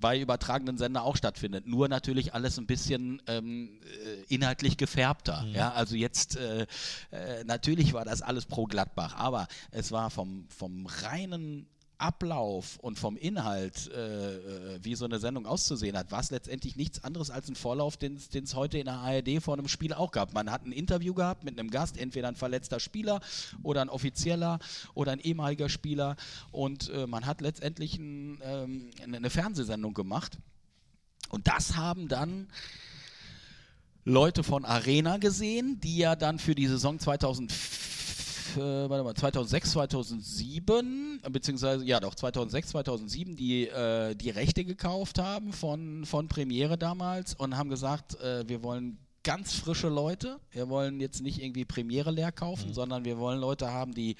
[0.00, 1.66] bei übertragenen Sender auch stattfindet.
[1.66, 5.44] Nur natürlich alles ein bisschen ähm, äh, inhaltlich gefärbter.
[5.52, 6.66] Ja, also jetzt äh,
[7.10, 11.66] äh, natürlich war das alles pro Gladbach, aber es war vom, vom reinen
[12.02, 16.74] Ablauf und vom Inhalt, äh, äh, wie so eine Sendung auszusehen hat, war es letztendlich
[16.76, 20.10] nichts anderes als ein Vorlauf, den es heute in der ARD vor einem Spiel auch
[20.10, 20.34] gab.
[20.34, 23.20] Man hat ein Interview gehabt mit einem Gast, entweder ein verletzter Spieler
[23.62, 24.58] oder ein offizieller
[24.94, 26.16] oder ein ehemaliger Spieler
[26.50, 30.38] und äh, man hat letztendlich ein, ähm, eine Fernsehsendung gemacht.
[31.30, 32.48] Und das haben dann
[34.04, 38.21] Leute von Arena gesehen, die ja dann für die Saison 2004
[38.56, 44.64] äh, warte mal, 2006, 2007, äh, beziehungsweise, ja doch, 2006, 2007 die, äh, die Rechte
[44.64, 50.38] gekauft haben von, von Premiere damals und haben gesagt, äh, wir wollen ganz frische Leute,
[50.50, 54.16] wir wollen jetzt nicht irgendwie Premiere leer kaufen, sondern wir wollen Leute haben, die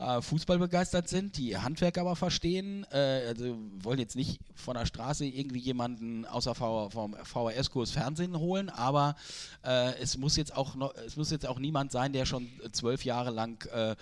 [0.00, 2.86] äh, Fußball begeistert sind, die ihr Handwerk aber verstehen.
[2.90, 8.38] Äh, also wollen jetzt nicht von der Straße irgendwie jemanden außer v vom VHS-Kurs Fernsehen
[8.38, 9.14] holen, aber
[9.62, 13.04] äh, es muss jetzt auch noch, es muss jetzt auch niemand sein, der schon zwölf
[13.04, 13.96] Jahre lang äh,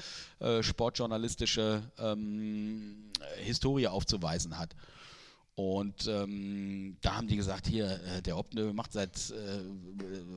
[0.44, 4.74] äh, sportjournalistische ähm, Historie aufzuweisen hat.
[5.58, 9.60] Und ähm, da haben die gesagt, hier, äh, der Opne macht seit äh,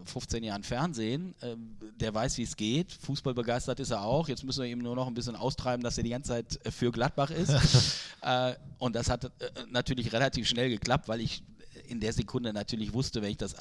[0.05, 1.55] 15 Jahren Fernsehen, äh,
[1.99, 4.95] der weiß, wie es geht, Fußball begeistert ist er auch, jetzt müssen wir ihm nur
[4.95, 7.53] noch ein bisschen austreiben, dass er die ganze Zeit äh, für Gladbach ist.
[8.23, 9.29] Äh, und das hat äh,
[9.71, 11.43] natürlich relativ schnell geklappt, weil ich
[11.87, 13.55] in der Sekunde natürlich wusste, wenn ich das,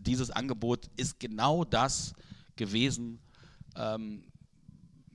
[0.00, 2.14] dieses Angebot ist genau das
[2.56, 3.18] gewesen,
[3.76, 4.24] ähm,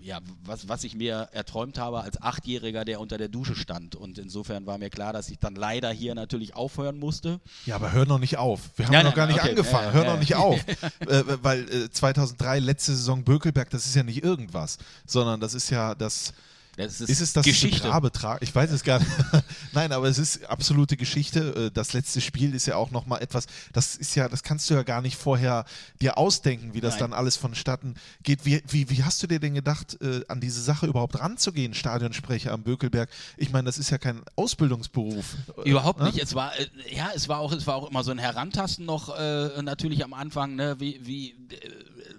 [0.02, 3.95] ja, was, was ich mir erträumt habe als Achtjähriger, der unter der Dusche stand.
[3.95, 7.40] Und insofern war mir klar, dass ich dann leider hier natürlich aufhören musste.
[7.65, 8.72] Ja, aber hör noch nicht auf.
[8.76, 9.49] Wir haben Ja, noch nein, gar nicht okay.
[9.49, 9.88] angefangen.
[9.88, 10.68] Ja, hör ja, noch nicht auf.
[10.99, 15.69] äh, weil äh, 2003, letzte Saison Bökelberg, das ist ja nicht irgendwas, sondern das ist
[15.69, 16.34] ja das.
[16.77, 17.88] Das ist, Ist es das Geschichte.
[17.89, 18.41] Grabetrag?
[18.41, 19.11] Ich weiß es gar nicht.
[19.73, 21.68] Nein, aber es ist absolute Geschichte.
[21.68, 24.76] Äh, Das letzte Spiel ist ja auch nochmal etwas, das ist ja, das kannst du
[24.76, 25.65] ja gar nicht vorher
[25.99, 27.11] dir ausdenken, wie das Nein.
[27.11, 28.45] dann alles vonstatten geht.
[28.45, 32.52] Wie, wie, wie hast du dir denn gedacht, äh, an diese Sache überhaupt ranzugehen, Stadionsprecher
[32.53, 33.10] am Bökelberg?
[33.38, 35.35] Ich meine, das ist ja kein Ausbildungsberuf.
[35.65, 36.06] Äh, Überhaupt ne?
[36.06, 36.19] nicht.
[36.19, 39.18] Es war, äh, ja, es war auch, es war auch immer so ein Herantasten noch
[39.18, 40.56] äh, natürlich am Anfang.
[40.56, 40.80] Ne?
[40.80, 41.35] Wie, wie, äh,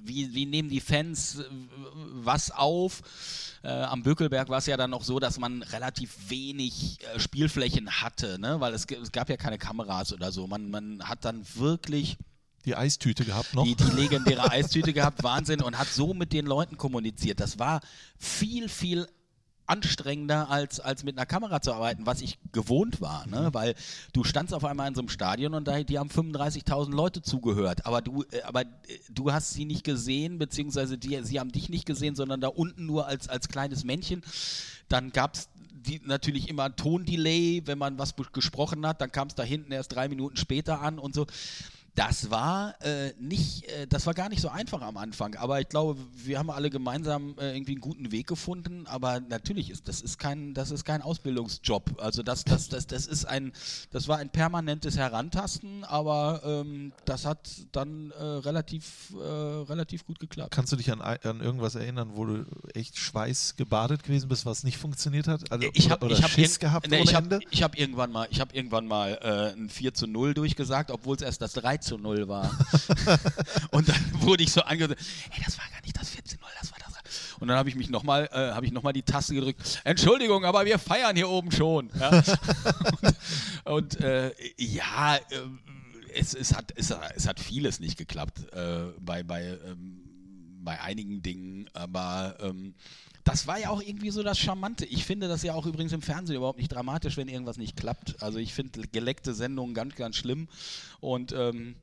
[0.02, 1.44] wie, wie nehmen die Fans äh,
[2.24, 3.02] was auf?
[3.62, 7.90] Äh, am Bökelberg war es ja dann noch so, dass man relativ wenig äh, Spielflächen
[8.02, 8.60] hatte, ne?
[8.60, 10.46] weil es, es gab ja keine Kameras oder so.
[10.46, 12.16] Man, man hat dann wirklich
[12.64, 13.64] Die Eistüte gehabt noch.
[13.64, 17.38] die, die legendäre Eistüte gehabt, Wahnsinn, und hat so mit den Leuten kommuniziert.
[17.38, 17.80] Das war
[18.18, 19.06] viel, viel
[19.66, 23.50] anstrengender als, als mit einer Kamera zu arbeiten, was ich gewohnt war, ne?
[23.52, 23.74] weil
[24.12, 27.86] du standst auf einmal in so einem Stadion und da, die haben 35.000 Leute zugehört,
[27.86, 28.66] aber du, äh, aber äh,
[29.10, 32.86] du hast sie nicht gesehen, beziehungsweise die, sie haben dich nicht gesehen, sondern da unten
[32.86, 34.22] nur als, als kleines Männchen.
[34.88, 39.28] Dann gab es die, natürlich immer ein Tondelay, wenn man was gesprochen hat, dann kam
[39.28, 41.26] es da hinten erst drei Minuten später an und so.
[41.94, 45.68] Das war äh, nicht, äh, das war gar nicht so einfach am Anfang, aber ich
[45.68, 48.86] glaube, wir haben alle gemeinsam äh, irgendwie einen guten Weg gefunden.
[48.86, 52.00] Aber natürlich ist das ist kein, das ist kein Ausbildungsjob.
[52.00, 53.52] Also das, das, das, das ist ein,
[53.90, 60.18] das war ein permanentes Herantasten, aber ähm, das hat dann äh, relativ, äh, relativ gut
[60.18, 60.50] geklappt.
[60.50, 64.78] Kannst du dich an, an irgendwas erinnern, wo du echt schweißgebadet gewesen bist, was nicht
[64.78, 65.52] funktioniert hat?
[65.52, 67.40] Also, Ich habe ich hab Schiss gehabt nee, ich hab, Ende?
[67.50, 71.16] ich hab irgendwann mal, ich hab irgendwann mal äh, ein 4 zu 0 durchgesagt, obwohl
[71.16, 72.44] es erst das 3 zu 0 war.
[73.70, 75.00] und dann wurde ich so angesagt,
[75.30, 76.92] hey, das war gar nicht das 4 zu 0, das war das.
[77.42, 79.80] Und dann habe ich mich nochmal, äh, habe ich die Taste gedrückt.
[79.82, 81.90] Entschuldigung, aber wir feiern hier oben schon.
[81.98, 82.22] Ja?
[83.64, 85.20] und äh, ja, äh,
[86.14, 90.02] es, es, hat, es, es hat vieles nicht geklappt äh, bei, bei, ähm,
[90.60, 92.74] bei einigen Dingen, aber ähm,
[93.24, 94.84] das war ja auch irgendwie so das Charmante.
[94.86, 98.22] Ich finde das ja auch übrigens im Fernsehen überhaupt nicht dramatisch, wenn irgendwas nicht klappt.
[98.22, 100.48] Also ich finde geleckte Sendungen ganz, ganz schlimm
[101.00, 101.76] und ähm,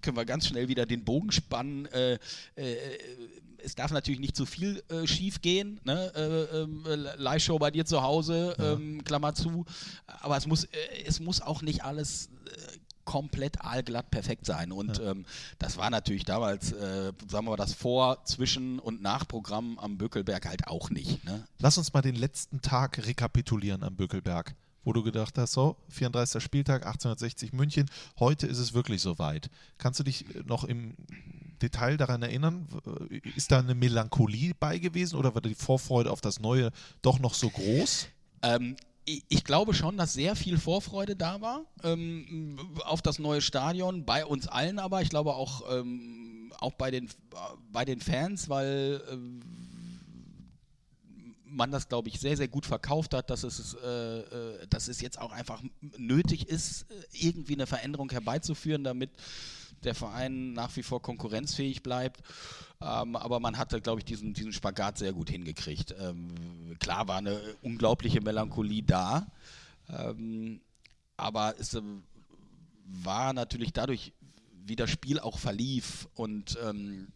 [0.00, 1.86] können wir ganz schnell wieder den Bogen spannen.
[1.86, 2.18] Äh,
[2.56, 2.76] äh,
[3.58, 5.80] es darf natürlich nicht zu viel äh, schief gehen.
[5.84, 6.12] Ne?
[6.14, 6.84] Äh, ähm,
[7.16, 9.64] Live-Show bei dir zu Hause, ähm, Klammer zu.
[10.06, 10.68] Aber es muss, äh,
[11.06, 14.72] es muss auch nicht alles äh, komplett aalglatt perfekt sein.
[14.72, 15.24] Und ähm,
[15.58, 20.46] das war natürlich damals, äh, sagen wir mal, das Vor-, Zwischen- und Nachprogramm am Böckelberg
[20.46, 21.24] halt auch nicht.
[21.24, 21.46] Ne?
[21.58, 24.54] Lass uns mal den letzten Tag rekapitulieren am Bökelberg,
[24.84, 26.42] wo du gedacht hast, so, 34.
[26.42, 29.50] Spieltag, 1860 München, heute ist es wirklich soweit.
[29.78, 30.94] Kannst du dich noch im
[31.62, 32.68] Detail daran erinnern?
[33.36, 36.70] Ist da eine Melancholie bei gewesen oder war die Vorfreude auf das Neue
[37.02, 38.08] doch noch so groß?
[38.42, 44.04] Ähm, ich, glaube schon, dass sehr viel Vorfreude da war ähm, auf das neue Stadion,
[44.04, 47.08] bei uns allen aber, ich glaube auch, ähm, auch bei, den,
[47.72, 49.42] bei den Fans, weil ähm,
[51.44, 55.00] man das, glaube ich, sehr, sehr gut verkauft hat, dass es, äh, äh, dass es
[55.00, 55.62] jetzt auch einfach
[55.98, 59.10] nötig ist, äh, irgendwie eine Veränderung herbeizuführen, damit
[59.84, 62.22] der Verein nach wie vor konkurrenzfähig bleibt.
[62.80, 65.94] Ähm, aber man hatte, glaube ich, diesen, diesen Spagat sehr gut hingekriegt.
[65.98, 69.26] Ähm, klar war eine unglaubliche Melancholie da,
[69.88, 70.60] ähm,
[71.16, 72.02] aber es ähm,
[72.84, 74.12] war natürlich dadurch,
[74.66, 77.08] wie das Spiel auch verlief und ähm,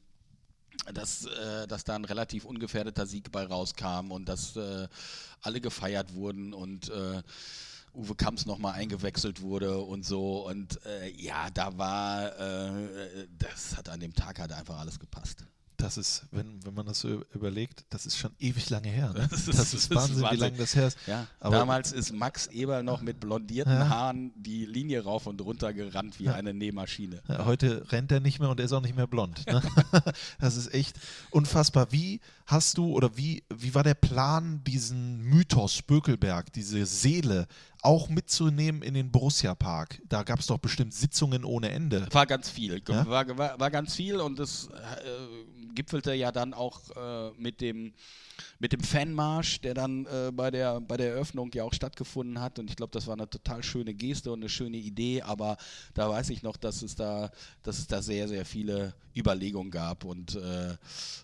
[0.93, 4.89] dass, äh, dass da ein relativ ungefährdeter Sieg bei rauskam und dass äh,
[5.43, 7.23] alle gefeiert wurden und äh,
[7.99, 10.47] Uwe Kamps nochmal eingewechselt wurde und so.
[10.47, 15.45] Und äh, ja, da war, äh, das hat an dem Tag halt einfach alles gepasst.
[15.81, 19.13] Das ist, wenn, wenn man das so überlegt, das ist schon ewig lange her.
[19.13, 19.29] Ne?
[19.31, 20.41] Das Das ist- ist, das ist Wahnsinn, wie Wahnsinn.
[20.41, 20.99] lange das her ist.
[21.07, 23.89] Ja, damals ist Max Eberl noch mit blondierten Ja.
[23.89, 27.23] Haaren die Linie rauf und runter gerannt wie eine Nähmaschine.
[27.29, 29.47] Ja, Heute rennt er nicht mehr und er ist auch nicht mehr blond.
[29.47, 29.63] Ne?
[30.41, 30.97] Das ist echt
[31.31, 31.93] unfassbar.
[31.93, 37.47] Wie hast du oder wie, wie war der Plan, diesen Mythos Bökelberg, diese Seele
[37.83, 40.03] auch mitzunehmen in den Borussia Park?
[40.09, 42.09] Da gab es doch bestimmt Sitzungen ohne Ende.
[42.11, 42.83] War ganz viel.
[42.89, 43.07] Ja?
[43.07, 47.93] War, war, war ganz viel und es äh, gipfelte ja dann auch äh, mit dem
[48.59, 52.59] mit dem Fanmarsch, der dann äh, bei, der, bei der Eröffnung ja auch stattgefunden hat.
[52.59, 55.23] Und ich glaube, das war eine total schöne Geste und eine schöne Idee.
[55.23, 55.57] Aber
[55.95, 57.31] da weiß ich noch, dass es da,
[57.63, 60.05] dass es da sehr, sehr viele Überlegungen gab.
[60.05, 60.73] Und äh,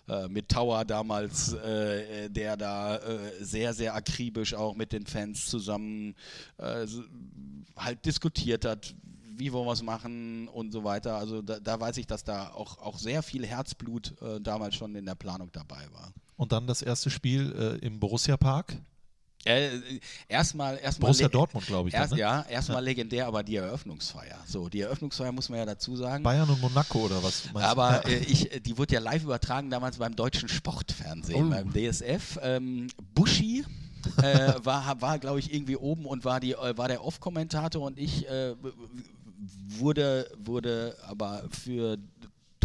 [0.07, 5.45] äh, mit Tower damals, äh, der da äh, sehr, sehr akribisch auch mit den Fans
[5.45, 6.15] zusammen
[6.57, 6.85] äh,
[7.75, 8.93] halt diskutiert hat,
[9.37, 11.17] wie wollen wir es machen und so weiter.
[11.17, 14.95] Also da, da, weiß ich, dass da auch, auch sehr viel Herzblut äh, damals schon
[14.95, 16.13] in der Planung dabei war.
[16.37, 18.77] Und dann das erste Spiel äh, im Borussia Park.
[19.45, 19.79] Äh,
[20.27, 21.95] erstmal, erstmal Borussia Dortmund, glaube ich.
[21.95, 22.21] Erst, dann, ne?
[22.21, 22.85] Ja, erstmal ja.
[22.85, 24.39] legendär, aber die Eröffnungsfeier.
[24.47, 26.23] So, die Eröffnungsfeier muss man ja dazu sagen.
[26.23, 27.43] Bayern und Monaco oder was?
[27.53, 28.15] aber ja.
[28.15, 31.49] äh, ich, die wurde ja live übertragen damals beim deutschen Sportfernsehen, oh.
[31.51, 32.39] beim DSF.
[32.41, 33.63] Ähm, Buschi.
[34.17, 37.99] äh, war, war glaube ich, irgendwie oben und war, die, äh, war der Off-Kommentator und
[37.99, 38.55] ich äh,
[39.79, 41.97] wurde, wurde aber für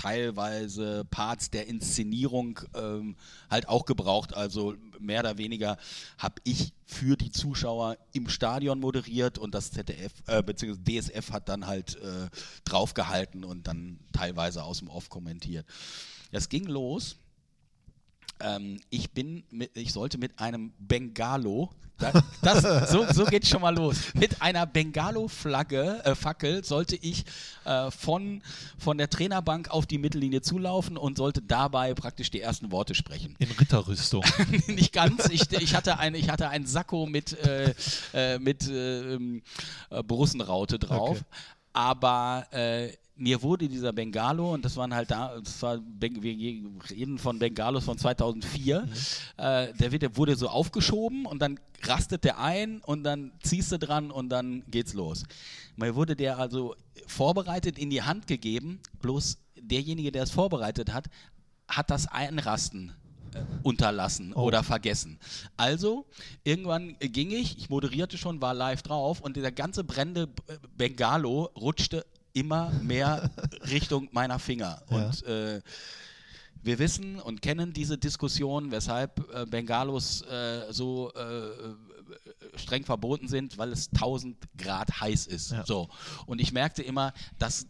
[0.00, 3.16] teilweise Parts der Inszenierung ähm,
[3.50, 4.34] halt auch gebraucht.
[4.34, 5.76] Also mehr oder weniger
[6.16, 10.76] habe ich für die Zuschauer im Stadion moderiert und das ZDF äh, bzw.
[11.00, 12.28] DSF hat dann halt äh,
[12.64, 15.66] draufgehalten und dann teilweise aus dem Off kommentiert.
[16.32, 17.16] Es ging los.
[18.40, 21.70] Ähm, ich bin, mit, ich sollte mit einem Bengalo
[22.42, 24.14] das, so, so geht schon mal los.
[24.14, 27.24] Mit einer Bengalo-Flagge, äh, Fackel, sollte ich
[27.64, 28.42] äh, von,
[28.78, 33.36] von der Trainerbank auf die Mittellinie zulaufen und sollte dabei praktisch die ersten Worte sprechen.
[33.38, 34.24] In Ritterrüstung.
[34.66, 35.28] Nicht ganz.
[35.30, 37.74] Ich, ich, hatte ein, ich hatte einen Sakko mit, äh,
[38.12, 39.42] äh mit ähm,
[39.90, 41.18] äh, Brussenraute drauf.
[41.18, 41.24] Okay.
[41.72, 46.42] Aber äh, mir wurde dieser Bengalo, und das waren halt da, das war, wir
[46.90, 48.88] reden von Bengalos von 2004, mhm.
[49.36, 54.10] äh, der wurde so aufgeschoben und dann rastet der ein und dann ziehst du dran
[54.10, 55.24] und dann geht's los.
[55.76, 56.74] Mir wurde der also
[57.06, 61.10] vorbereitet in die Hand gegeben, bloß derjenige, der es vorbereitet hat,
[61.68, 62.94] hat das Einrasten
[63.34, 64.44] äh, unterlassen oh.
[64.44, 65.18] oder vergessen.
[65.58, 66.06] Also,
[66.42, 70.26] irgendwann ging ich, ich moderierte schon, war live drauf und der ganze brennende
[70.78, 73.30] Bengalo rutschte immer mehr
[73.70, 74.82] Richtung meiner Finger.
[74.90, 74.96] Ja.
[74.96, 75.60] Und äh,
[76.62, 83.58] wir wissen und kennen diese Diskussion, weshalb äh, Bengalos äh, so äh, streng verboten sind,
[83.58, 85.52] weil es 1000 Grad heiß ist.
[85.52, 85.64] Ja.
[85.64, 85.88] So.
[86.26, 87.66] Und ich merkte immer, dass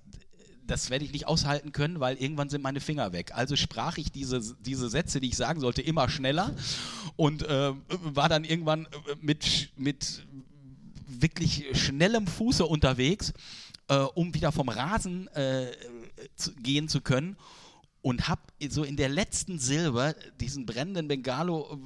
[0.66, 3.32] das werde ich nicht aushalten können, weil irgendwann sind meine Finger weg.
[3.34, 6.54] Also sprach ich diese, diese Sätze, die ich sagen sollte, immer schneller
[7.16, 8.88] und äh, war dann irgendwann äh,
[9.20, 10.24] mit, mit
[11.08, 13.32] wirklich schnellem Fuße unterwegs
[13.90, 15.66] äh, um wieder vom Rasen äh,
[16.36, 17.36] zu, gehen zu können.
[18.02, 18.40] Und habe
[18.70, 21.78] so in der letzten Silbe diesen brennenden Bengalo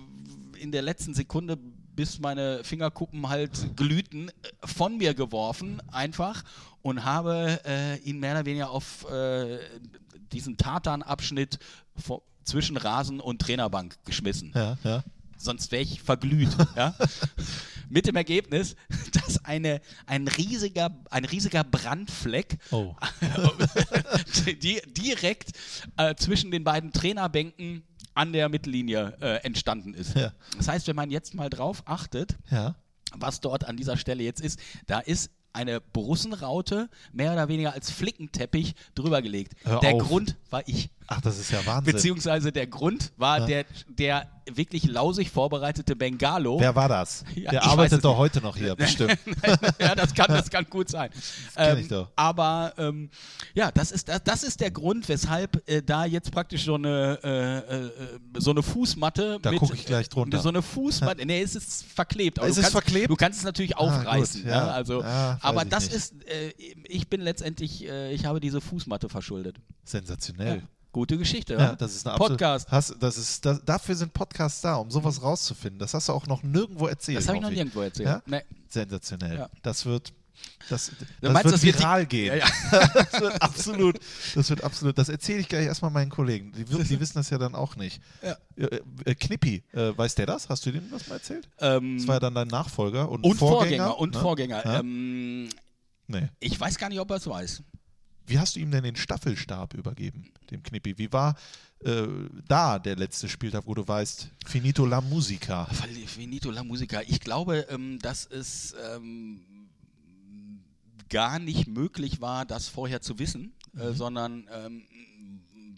[0.54, 4.32] äh, in der letzten Sekunde, bis meine Fingerkuppen halt glühten, äh,
[4.64, 6.44] von mir geworfen, einfach.
[6.82, 9.58] Und habe äh, ihn mehr oder weniger auf äh,
[10.32, 11.58] diesen Tartan-Abschnitt
[12.44, 14.52] zwischen Rasen und Trainerbank geschmissen.
[14.54, 15.02] Ja, ja
[15.44, 16.50] sonst wäre ich verglüht.
[16.76, 16.94] ja?
[17.88, 18.76] Mit dem Ergebnis,
[19.26, 22.94] dass eine, ein, riesiger, ein riesiger Brandfleck oh.
[24.46, 25.52] die, direkt
[25.96, 27.84] äh, zwischen den beiden Trainerbänken
[28.14, 30.16] an der Mittellinie äh, entstanden ist.
[30.16, 30.32] Ja.
[30.56, 32.76] Das heißt, wenn man jetzt mal drauf achtet, ja.
[33.14, 37.90] was dort an dieser Stelle jetzt ist, da ist eine Brussenraute mehr oder weniger als
[37.90, 39.54] Flickenteppich drüber gelegt.
[39.64, 40.02] Hör der auf.
[40.02, 40.90] Grund war ich.
[41.06, 41.92] Ach, das ist ja Wahnsinn.
[41.92, 43.46] Beziehungsweise der Grund war ja.
[43.46, 46.60] der, der wirklich lausig vorbereitete Bengalo.
[46.60, 47.24] Wer war das?
[47.34, 49.18] Ja, der arbeitet doch heute noch hier, bestimmt.
[49.78, 51.10] ja, das kann, das kann gut sein.
[51.54, 52.10] Das ähm, ich doch.
[52.16, 53.10] Aber ähm,
[53.54, 57.74] ja, das ist, das, ist der Grund, weshalb äh, da jetzt praktisch so eine, äh,
[57.74, 57.90] äh,
[58.38, 59.38] so eine Fußmatte.
[59.42, 60.40] Da gucke ich gleich drunter.
[60.40, 61.26] So eine Fußmatte.
[61.26, 62.38] Nee, es ist verklebt.
[62.38, 63.10] Aber ist es kannst, verklebt?
[63.10, 64.42] Du kannst es natürlich ah, aufreißen.
[64.42, 64.68] Gut, ja.
[64.68, 65.96] Also, aber das nicht.
[65.96, 66.54] ist, äh,
[66.84, 69.56] ich bin letztendlich, äh, ich habe diese Fußmatte verschuldet.
[69.84, 70.62] Sensationell.
[70.94, 71.54] Gute Geschichte.
[71.54, 72.70] Ja, das ist eine Podcast.
[72.70, 75.80] Hast, das ist, das, dafür sind Podcasts da, um sowas rauszufinden.
[75.80, 77.18] Das hast du auch noch nirgendwo erzählt.
[77.18, 78.08] Das habe ich noch nirgendwo erzählt.
[78.08, 78.22] Ja?
[78.26, 78.42] Nee.
[78.68, 79.38] Sensationell.
[79.38, 79.50] Ja.
[79.62, 80.12] Das wird.
[80.68, 82.38] Das, das meinst, wird das viral wird gehen.
[82.38, 82.46] Ja,
[82.94, 83.98] das wird absolut.
[84.36, 84.96] Das wird absolut.
[84.96, 86.52] Das erzähle ich gleich erstmal meinen Kollegen.
[86.52, 88.00] Die, die, wissen das ja dann auch nicht.
[88.20, 88.64] Äh,
[89.04, 90.48] äh, Knippi, äh, weiß der das?
[90.48, 91.48] Hast du dem das mal erzählt?
[91.58, 93.86] Ähm, das war ja dann dein Nachfolger und, und Vorgänger.
[93.86, 94.20] Vorgänger und ne?
[94.20, 94.64] Vorgänger.
[94.64, 95.48] Ähm,
[96.06, 96.28] nee.
[96.38, 97.64] Ich weiß gar nicht, ob er es weiß.
[98.26, 100.96] Wie hast du ihm denn den Staffelstab übergeben, dem Knippi?
[100.98, 101.36] Wie war
[101.80, 102.06] äh,
[102.48, 105.66] da der letzte Spieltag, wo du weißt, finito la musica?
[106.06, 107.02] Finito la musica.
[107.02, 109.40] Ich glaube, ähm, dass es ähm,
[111.10, 113.82] gar nicht möglich war, das vorher zu wissen, äh, mhm.
[113.82, 114.82] äh, sondern ähm,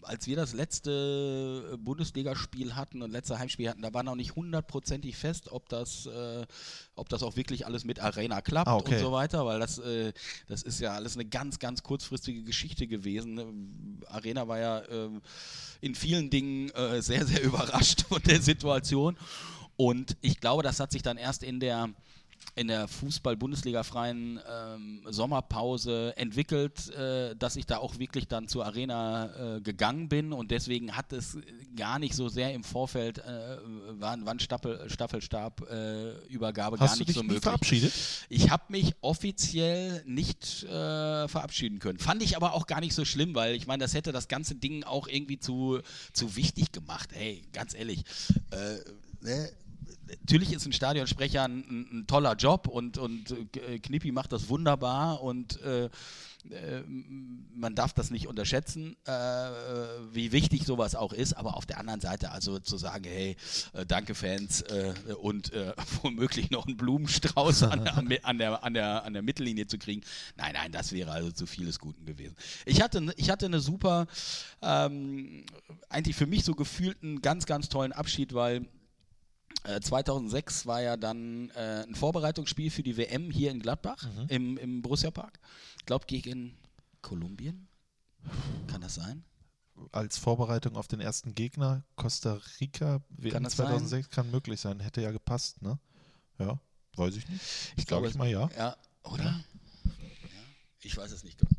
[0.03, 5.15] als wir das letzte Bundesligaspiel hatten und letzte Heimspiel hatten, da war noch nicht hundertprozentig
[5.15, 6.45] fest, ob das, äh,
[6.95, 8.95] ob das auch wirklich alles mit Arena klappt Ah, okay.
[8.95, 10.13] und so weiter, weil das, äh,
[10.47, 13.33] das ist ja alles eine ganz, ganz kurzfristige Geschichte gewesen.
[13.35, 13.45] ne?
[14.07, 15.21] Arena war ja ähm,
[15.81, 19.17] in vielen Dingen äh, sehr, sehr überrascht von der Situation.
[19.75, 21.89] Und ich glaube, das hat sich dann erst in der
[22.55, 29.57] in der Fußball-Bundesliga-freien ähm, Sommerpause entwickelt, äh, dass ich da auch wirklich dann zur Arena
[29.57, 31.37] äh, gegangen bin und deswegen hat es
[31.75, 33.57] gar nicht so sehr im Vorfeld, äh,
[33.99, 37.43] wann, wann Staffel, Staffelstab-Übergabe gar Hast du nicht dich so möglich.
[37.43, 37.93] verabschiedet?
[38.29, 41.99] Ich habe mich offiziell nicht äh, verabschieden können.
[41.99, 44.55] Fand ich aber auch gar nicht so schlimm, weil ich meine, das hätte das ganze
[44.55, 45.79] Ding auch irgendwie zu,
[46.13, 47.09] zu wichtig gemacht.
[47.13, 48.03] Hey, ganz ehrlich.
[48.51, 48.77] Äh,
[49.21, 49.49] ne?
[50.21, 54.49] Natürlich ist ein Stadionsprecher ein, ein, ein toller Job und, und äh, Knippi macht das
[54.49, 55.89] wunderbar und äh,
[56.51, 56.83] äh,
[57.55, 59.11] man darf das nicht unterschätzen, äh,
[60.11, 63.35] wie wichtig sowas auch ist, aber auf der anderen Seite also zu sagen, hey,
[63.73, 65.73] äh, danke Fans äh, und äh,
[66.03, 70.01] womöglich noch einen Blumenstrauß an, der- an, der, an, der, an, der, Mittellinie zu kriegen,
[70.37, 72.35] nein, nein, das wäre also zu vieles Guten gewesen.
[72.65, 74.07] Ich hatte, ich hatte eine super,
[74.61, 75.43] ähm,
[75.89, 78.67] eigentlich für mich so gefühlt einen ganz, ganz tollen Abschied, weil
[79.67, 84.57] äh, 2006 war ja dann äh, ein Vorbereitungsspiel für die WM hier in Gladbach im,
[84.57, 85.39] im Borussia Park.
[85.79, 86.57] Ich glaube gegen
[87.01, 87.67] Kolumbien.
[88.67, 89.23] Kann das sein?
[89.91, 94.79] Als Vorbereitung auf den ersten Gegner, Costa Rica, WM Kann das 2006, kann möglich sein.
[94.79, 95.77] Hätte ja gepasst, ne?
[96.39, 96.59] Ja,
[96.95, 97.41] weiß ich nicht.
[97.77, 98.49] Ich Glaub glaube ich mal, ja.
[98.57, 99.23] Ja, oder?
[99.23, 99.39] Ja.
[100.81, 101.51] Ich weiß es nicht genau.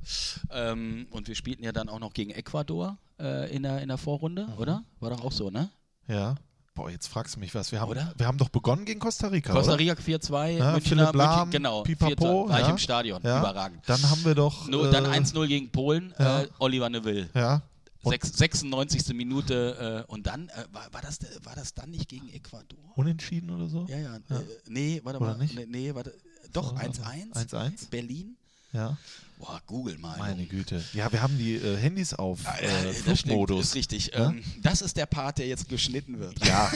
[0.50, 3.98] Ähm, und wir spielten ja dann auch noch gegen Ecuador äh, in, der, in der
[3.98, 4.58] Vorrunde, Mhm.
[4.58, 4.84] oder?
[5.00, 5.70] War doch auch so, ne?
[6.06, 6.34] Ja.
[6.78, 7.72] Boah, jetzt fragst du mich was.
[7.72, 8.14] Wir haben, Oder?
[8.16, 9.74] wir haben doch begonnen gegen Costa Rica, Costa?
[9.74, 12.70] Rica 4-2, Ja, Münchner, Philipp Lahm, München, genau, Pipapo, 4-2, war ich ja.
[12.70, 13.40] im Stadion, Ja.
[13.40, 13.82] überragend.
[13.86, 14.70] Dann haben wir doch.
[14.70, 16.42] Dann äh, 1-0 gegen Polen, ja.
[16.42, 17.28] äh, Oliver Neville.
[17.34, 17.62] Ja.
[18.04, 19.12] Und Sechs, 96.
[19.12, 22.78] Minute äh, und dann, äh, war, war, das, war das dann nicht gegen Ecuador?
[22.94, 23.84] unentschieden oder so?
[23.88, 24.16] Ja, ja.
[24.16, 25.38] Äh, nee, warte Oder mal.
[25.38, 25.58] nicht?
[25.68, 26.14] Nee, warte.
[26.52, 26.82] Doch, Oder?
[26.82, 27.32] 1-1.
[27.50, 27.90] 1-1?
[27.90, 28.36] Berlin.
[28.72, 28.96] Ja.
[29.38, 30.18] Boah, google mal.
[30.18, 30.46] Meine.
[30.46, 30.82] Güte.
[30.92, 33.66] Ja, wir haben die äh, Handys auf Ja, äh, das stimmt, Flugmodus.
[33.66, 34.10] ist richtig.
[34.12, 34.30] Ja?
[34.30, 36.44] Ähm, das ist der Part, der jetzt geschnitten wird.
[36.44, 36.72] Ja.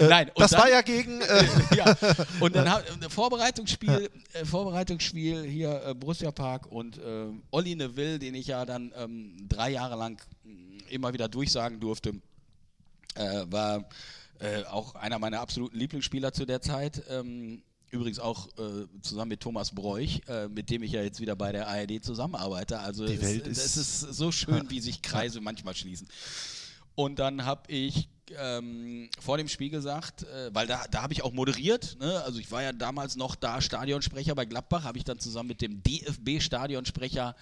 [0.00, 1.20] Nein, und das dann, war ja gegen.
[1.20, 1.44] Äh,
[1.76, 1.96] ja.
[2.40, 8.18] Und dann hab, äh, Vorbereitungsspiel, äh, Vorbereitungsspiel hier äh, Borussia Park und äh, Olli Neville,
[8.18, 10.20] den ich ja dann ähm, drei Jahre lang
[10.90, 12.14] immer wieder durchsagen durfte,
[13.14, 13.88] äh, war
[14.40, 17.02] äh, auch einer meiner absoluten Lieblingsspieler zu der Zeit.
[17.10, 21.36] Ähm, übrigens auch äh, zusammen mit Thomas Bräuch, äh, mit dem ich ja jetzt wieder
[21.36, 22.78] bei der ARD zusammenarbeite.
[22.80, 26.08] Also Die es, Welt es ist- ist so schön, wie sich Kreise manchmal schließen.
[26.94, 28.08] Und dann habe ich
[28.38, 32.22] ähm, vor dem Spiel gesagt, äh, weil da, da habe ich auch moderiert, ne?
[32.24, 35.62] also ich war ja damals noch da Stadionsprecher bei Gladbach, habe ich dann zusammen mit
[35.62, 37.34] dem DFB-Stadionsprecher,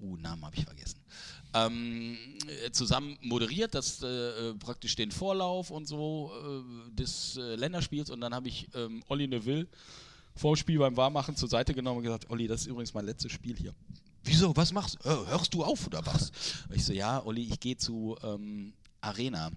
[0.00, 1.00] oh, Namen habe ich vergessen,
[1.54, 2.16] ähm,
[2.64, 8.10] äh, zusammen moderiert, das äh, äh, praktisch den Vorlauf und so äh, des äh, Länderspiels
[8.10, 9.66] und dann habe ich ähm, Olli Neville
[10.34, 13.06] vor dem Spiel beim Warmmachen zur Seite genommen und gesagt, Olli, das ist übrigens mein
[13.06, 13.74] letztes Spiel hier.
[14.24, 15.08] Wieso, was machst du?
[15.08, 16.30] Äh, hörst du auf oder was?
[16.68, 19.50] Und ich so, ja, Olli, ich gehe zu ähm, Arena.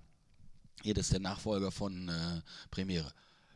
[0.81, 2.41] Hier, das ist der Nachfolger von äh,
[2.71, 3.11] Premiere.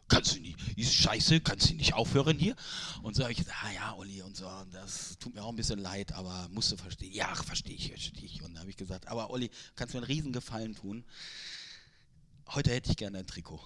[0.10, 2.56] Kannst du nicht, ist scheiße, kannst du nicht aufhören hier?
[3.02, 5.56] Und so habe ich gesagt, ah ja, Olli und so, das tut mir auch ein
[5.58, 7.12] bisschen leid, aber musst du verstehen.
[7.14, 8.42] Ja, verstehe ich, verstehe ich.
[8.42, 11.04] Und dann habe ich gesagt, aber Olli, kannst du mir einen Riesengefallen tun?
[12.50, 13.60] Heute hätte ich gerne ein Trikot.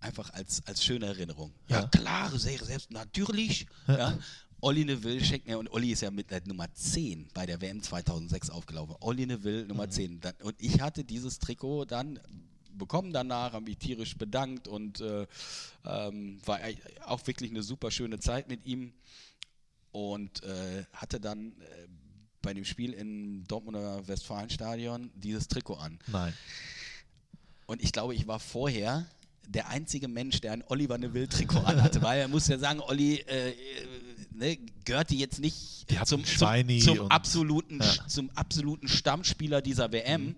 [0.00, 1.52] Einfach als, als schöne Erinnerung.
[1.68, 1.86] Ja, Ja.
[1.88, 3.66] klar, sehr selbst natürlich.
[3.86, 4.18] Ja.
[4.60, 7.82] Olli Neville schenkt mir, und Olli ist ja mit der Nummer 10 bei der WM
[7.82, 8.94] 2006 aufgelaufen.
[9.00, 10.20] Olli Neville, Nummer 10.
[10.20, 12.18] Dann, und ich hatte dieses Trikot dann
[12.78, 15.26] bekommen danach, habe mich tierisch bedankt und äh,
[15.84, 16.76] ähm, war ei-
[17.06, 18.92] auch wirklich eine super schöne Zeit mit ihm
[19.92, 21.86] und äh, hatte dann äh,
[22.40, 25.98] bei dem Spiel im Dortmunder Westfalenstadion dieses Trikot an.
[26.08, 26.32] nein.
[27.66, 29.06] Und ich glaube, ich war vorher
[29.48, 33.50] der einzige Mensch, der ein Oliver Neville-Trikot anhatte, weil er muss ja sagen, Olli äh,
[33.50, 33.54] äh,
[34.32, 38.06] ne, gehörte jetzt nicht zum, zum, zum, absoluten, Ja.
[38.08, 40.34] zum absoluten Stammspieler dieser WM.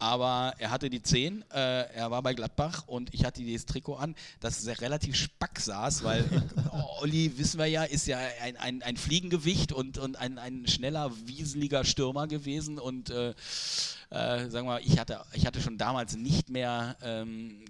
[0.00, 3.96] Aber er hatte die 10, äh, er war bei Gladbach und ich hatte dieses Trikot
[3.96, 6.68] an, das sehr relativ spack saß, weil äh,
[7.00, 11.12] Olli, wissen wir ja, ist ja ein, ein, ein Fliegengewicht und, und ein, ein schneller,
[11.26, 16.16] wieseliger Stürmer gewesen und äh, äh, sagen wir mal, ich hatte, ich hatte schon damals
[16.16, 17.64] nicht mehr ähm,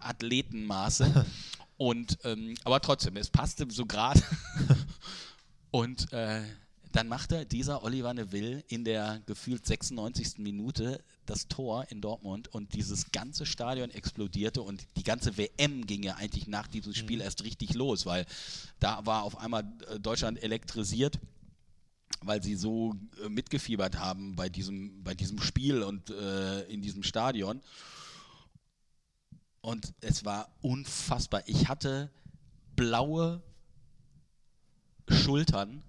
[0.00, 1.26] Athletenmaße.
[1.76, 4.22] Und ähm, aber trotzdem, es passte so gerade.
[5.72, 6.42] Und äh,
[6.94, 10.38] dann machte dieser Oliver Neville in der gefühlt 96.
[10.38, 16.04] Minute das Tor in Dortmund und dieses ganze Stadion explodierte und die ganze WM ging
[16.04, 18.26] ja eigentlich nach diesem Spiel erst richtig los, weil
[18.78, 21.18] da war auf einmal äh, Deutschland elektrisiert
[22.26, 27.02] weil sie so äh, mitgefiebert haben bei diesem, bei diesem Spiel und äh, in diesem
[27.02, 27.60] Stadion.
[29.60, 31.42] Und es war unfassbar.
[31.46, 32.10] Ich hatte
[32.76, 33.42] blaue
[35.08, 35.82] Schultern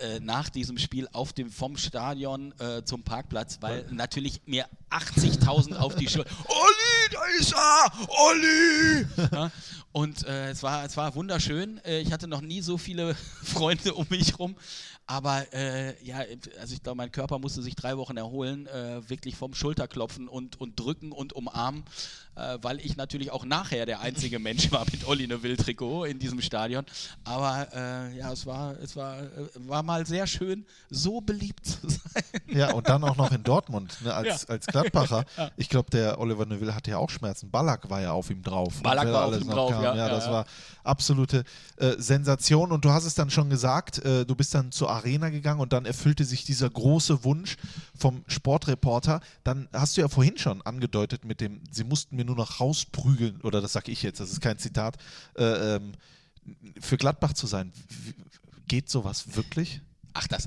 [0.00, 5.76] äh, nach diesem Spiel auf dem vom Stadion äh, zum Parkplatz, weil natürlich mir 80.000
[5.76, 6.30] auf die Schulter.
[6.46, 7.92] Olli, da ist er!
[8.08, 9.06] Olli!
[9.32, 9.50] Ja,
[9.92, 11.78] und äh, es, war, es war wunderschön.
[11.84, 14.56] Äh, ich hatte noch nie so viele Freunde um mich rum.
[15.10, 16.18] Aber äh, ja,
[16.60, 20.60] also ich glaube, mein Körper musste sich drei Wochen erholen, äh, wirklich vom Schulterklopfen und,
[20.60, 21.84] und drücken und umarmen,
[22.36, 26.42] äh, weil ich natürlich auch nachher der einzige Mensch war mit Olli Neville-Trikot in diesem
[26.42, 26.84] Stadion.
[27.24, 27.68] Aber
[28.14, 29.16] ja, es war, es war,
[29.54, 32.22] war mal sehr schön, so beliebt zu sein.
[32.46, 34.48] Ja, und dann auch noch in Dortmund ne, als, Ja.
[34.48, 35.24] als Gladbacher.
[35.56, 37.50] Ich glaube, der Oliver Neville hatte ja auch Schmerzen.
[37.50, 38.82] Ballack war ja auf ihm drauf.
[38.82, 39.96] Ballack war auf ihm drauf, ja, ja.
[39.96, 40.32] ja, das ja.
[40.32, 40.46] war
[40.84, 41.44] absolute
[41.76, 42.72] äh, Sensation.
[42.72, 45.72] Und du hast es dann schon gesagt, äh, du bist dann zur Arena gegangen und
[45.72, 47.56] dann erfüllte sich dieser große Wunsch
[47.96, 49.20] vom Sportreporter.
[49.44, 53.40] Dann hast du ja vorhin schon angedeutet mit dem, sie mussten mir nur noch rausprügeln,
[53.42, 54.96] oder das sage ich jetzt, das ist kein Zitat,
[55.36, 55.92] äh, ähm,
[56.80, 57.72] für Gladbach zu sein.
[57.88, 58.14] Wie-
[58.66, 59.80] Geht sowas wirklich?
[60.12, 60.46] Ach, das,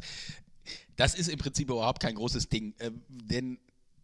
[0.95, 3.57] das ist im Prinzip überhaupt kein großes Ding, äh, denn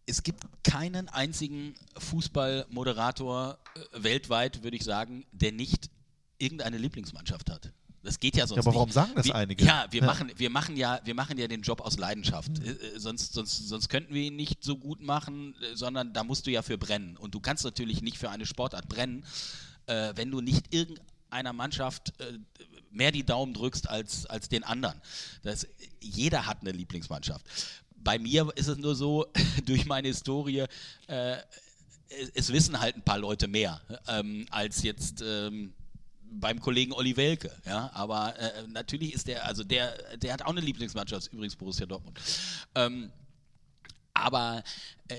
[0.08, 5.90] es gibt keinen einzigen Fußballmoderator äh, weltweit, würde ich sagen, der nicht
[6.38, 7.72] irgendeine Lieblingsmannschaft hat.
[8.02, 8.76] Das geht ja sonst Ja, aber nicht.
[8.76, 9.64] warum sagen das wir, einige?
[9.64, 10.06] Ja, wir, Ja.
[10.06, 12.50] Machen, wir, machen ja, wir machen ja den Job aus Leidenschaft.
[12.60, 16.24] Äh, äh, sonst, sonst, sonst könnten wir ihn nicht so gut machen, äh, sondern da
[16.24, 17.16] musst du ja für brennen.
[17.16, 19.24] Und du kannst natürlich nicht für eine Sportart brennen,
[19.86, 22.38] äh, wenn du nicht irgendeiner Mannschaft äh,
[22.90, 25.00] mehr die Daumen drückst als, als den anderen.
[25.42, 25.66] Das,
[26.00, 27.44] jeder hat eine Lieblingsmannschaft.
[28.02, 29.26] Bei mir ist es nur so,
[29.66, 30.64] durch meine Historie,
[31.06, 31.36] äh,
[32.34, 35.74] es, wissen halt ein paar Leute mehr ähm, als jetzt ähm,
[36.30, 37.50] beim Kollegen Olli Welke.
[37.66, 37.90] Ja?
[37.92, 42.18] Aber äh, natürlich ist der, also der, der hat auch eine Lieblingsmannschaft, übrigens Borussia Dortmund.
[42.74, 43.12] Ähm,
[44.14, 44.62] aber
[45.08, 45.16] äh,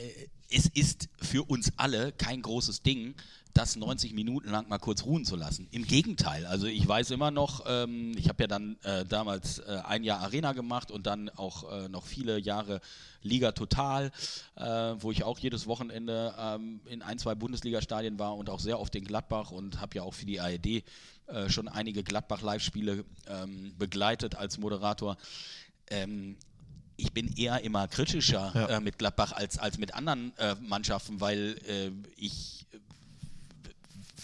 [0.49, 3.15] es ist für uns alle kein großes Ding,
[3.59, 5.67] das 90 Minuten lang mal kurz ruhen zu lassen.
[5.71, 9.81] Im Gegenteil, also ich weiß immer noch, ähm, ich habe ja dann äh, damals äh,
[9.85, 12.79] ein Jahr Arena gemacht und dann auch äh, noch viele Jahre
[13.21, 14.11] Liga Total,
[14.55, 14.63] äh,
[14.99, 18.95] wo ich auch jedes Wochenende ähm, in ein, zwei Bundesliga-Stadien war und auch sehr oft
[18.95, 20.83] in Gladbach und habe ja auch für die ARD äh,
[21.49, 25.17] schon einige Gladbach-Live-Spiele ähm, begleitet als Moderator.
[25.89, 26.37] Ähm,
[26.95, 28.67] ich bin eher immer kritischer Ja.
[28.67, 32.58] äh, mit Gladbach als, als mit anderen äh, Mannschaften, weil äh, ich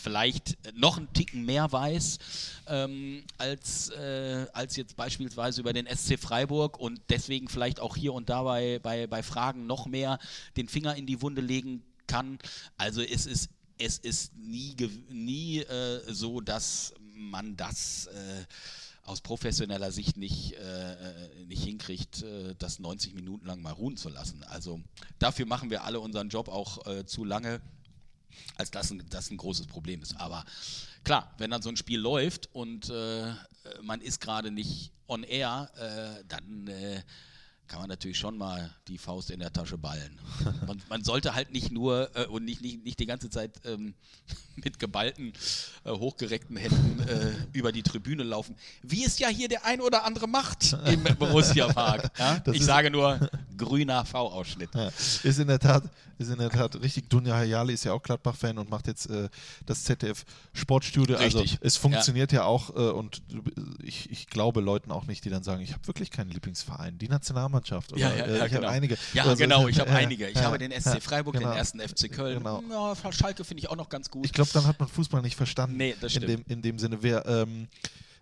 [0.05, 2.19] vielleicht noch einen Ticken mehr weiß
[2.67, 8.13] ähm, als, äh, als jetzt beispielsweise über den SC Freiburg und deswegen vielleicht auch hier
[8.13, 10.19] und da bei, bei, bei Fragen noch mehr
[10.57, 12.37] den Finger in die Wunde legen kann.
[12.77, 13.49] Also es ist,
[13.79, 14.75] es ist nie,
[15.09, 18.45] nie äh, so, dass man das äh,
[19.05, 23.97] aus professioneller Sicht nicht, äh, äh, nicht hinkriegt, äh, das 90 Minuten lang mal ruhen
[23.97, 24.43] zu lassen.
[24.43, 24.81] Also
[25.17, 27.59] dafür machen wir alle unseren Job auch äh, zu lange,
[28.55, 30.19] als dass ein, das ein großes Problem ist.
[30.19, 30.45] Aber
[31.03, 33.33] klar, wenn dann so ein Spiel läuft und äh,
[33.81, 37.01] man ist gerade nicht on air, äh, dann äh,
[37.67, 40.19] kann man natürlich schon mal die Faust in der Tasche ballen.
[40.67, 43.95] Man, man sollte halt nicht nur äh, und nicht, nicht, nicht die ganze Zeit ähm,
[44.55, 45.33] mit geballten,
[45.83, 50.05] äh, hochgereckten Händen äh, über die Tribüne laufen, wie es ja hier der ein oder
[50.05, 52.11] andere macht im Borussia Park.
[52.19, 52.41] Ja?
[52.51, 54.69] Ich sage nur grüner V-Ausschnitt.
[54.73, 55.83] Ja, ist in der Tat,
[56.17, 57.09] ist in der Tat richtig.
[57.09, 59.29] Dunja Hayali ist ja auch Gladbach-Fan und macht jetzt äh,
[59.65, 61.17] das ZDF Sportstudio.
[61.17, 63.21] Also es funktioniert ja, auch äh, und
[63.83, 66.97] ich, ich glaube Leuten auch nicht, die dann sagen, ich habe wirklich keinen Lieblingsverein.
[66.97, 67.93] Die Nationalmannschaft.
[67.93, 68.63] Oder, Ja, ja, äh, ja, ich genau.
[68.63, 68.97] habe einige.
[69.13, 70.27] Ja, Also, genau, ich habe ja, einige.
[70.29, 71.49] Ich ja, habe den SC ja, Freiburg, genau.
[71.49, 72.39] den ersten FC Köln.
[72.39, 72.63] Genau.
[72.69, 74.25] Ja, Schalke finde ich auch noch ganz gut.
[74.25, 75.77] Ich glaube, dann hat man Fußball nicht verstanden.
[75.77, 76.51] Nee, das in dem, stimmt.
[76.51, 77.01] in dem Sinne.
[77.03, 77.67] Wir ähm,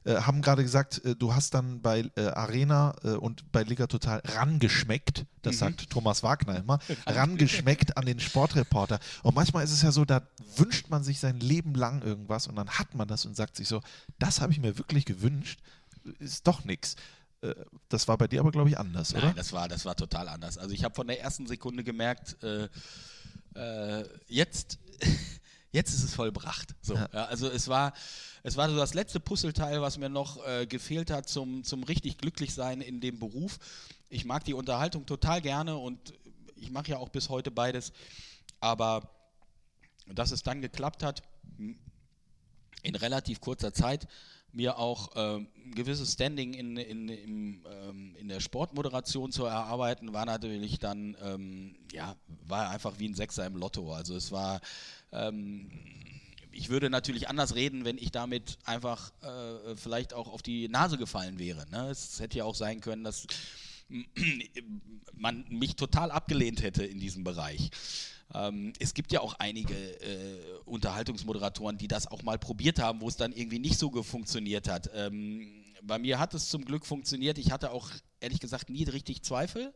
[0.06, 3.88] äh, haben gerade gesagt, äh, du hast dann bei äh, Arena äh, und bei Liga
[3.88, 5.26] Total rangeschmeckt, Mhm.
[5.42, 9.00] das sagt Thomas Wagner immer, rangeschmeckt an den Sportreporter.
[9.24, 10.22] Und manchmal ist es ja so, da
[10.58, 13.68] wünscht man sich sein Leben lang irgendwas und dann hat man das und sagt sich
[13.68, 13.82] so,
[14.20, 15.60] das habe ich mir wirklich gewünscht,
[16.20, 16.96] ist doch nichts.
[17.90, 19.26] Das war bei dir aber, glaube ich, anders, oder?
[19.26, 20.58] Nein, das war, das war total anders.
[20.58, 22.70] Also ich habe von der ersten Sekunde gemerkt, äh,
[23.56, 24.80] äh, jetzt,
[25.74, 26.74] jetzt ist es vollbracht.
[26.82, 27.10] So, Ja.
[27.12, 27.26] ja.
[27.26, 27.92] also es war,
[28.44, 32.18] es war so das letzte Puzzleteil, was mir noch äh, gefehlt hat zum, zum richtig
[32.18, 33.58] glücklich sein in dem Beruf.
[34.10, 36.14] Ich mag die Unterhaltung total gerne und
[36.58, 37.94] ich mache ja auch bis heute beides.
[38.60, 39.10] Aber
[40.08, 41.24] dass es dann geklappt hat,
[42.84, 44.08] in relativ kurzer Zeit
[44.52, 50.14] mir auch ähm, ein gewisses Standing in, in, im, ähm, in der Sportmoderation zu erarbeiten,
[50.14, 52.16] war natürlich dann, ähm, ja,
[52.46, 53.94] war einfach wie ein Sechser im Lotto.
[53.94, 54.62] Also es war,
[55.12, 55.72] ähm,
[56.54, 60.98] ich würde natürlich anders reden, wenn ich damit einfach äh, vielleicht auch auf die Nase
[60.98, 61.66] gefallen wäre.
[61.72, 61.90] Ne?
[61.90, 63.28] Es hätte ja auch sein können, dass
[65.14, 67.70] man mich total abgelehnt hätte in diesem Bereich.
[68.34, 73.08] Ähm, es gibt ja auch einige äh, Unterhaltungsmoderatoren, die das auch mal probiert haben, wo
[73.08, 74.90] es dann irgendwie nicht so funktioniert hat.
[74.96, 77.38] Ähm, bei mir hat es zum Glück funktioniert.
[77.38, 77.90] Ich hatte auch
[78.20, 79.74] ehrlich gesagt nie richtig Zweifel,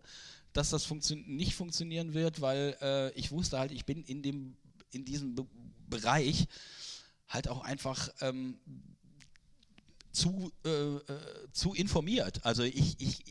[0.53, 4.55] dass das funktio nicht funktionieren wird, weil äh, ich wusste halt, ich bin in, dem,
[4.91, 5.35] in diesem
[5.87, 6.47] Bereich
[7.27, 8.57] halt auch einfach ähm,
[10.11, 11.01] zu, äh, äh
[11.51, 12.45] zu informiert.
[12.45, 13.23] Also ich, ich,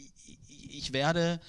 [0.69, 1.41] ich werde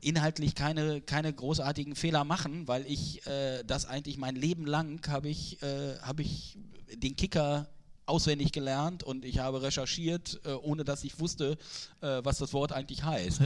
[0.00, 5.28] inhaltlich keine, keine großartigen Fehler machen, weil ich äh, das eigentlich mein Leben lang habe
[5.28, 6.58] ich, äh, hab ich
[6.94, 7.68] den Kicker
[8.04, 11.56] auswendig gelernt und ich habe recherchiert, äh, ohne dass ich wusste,
[12.00, 13.40] äh, was das Wort eigentlich heißt.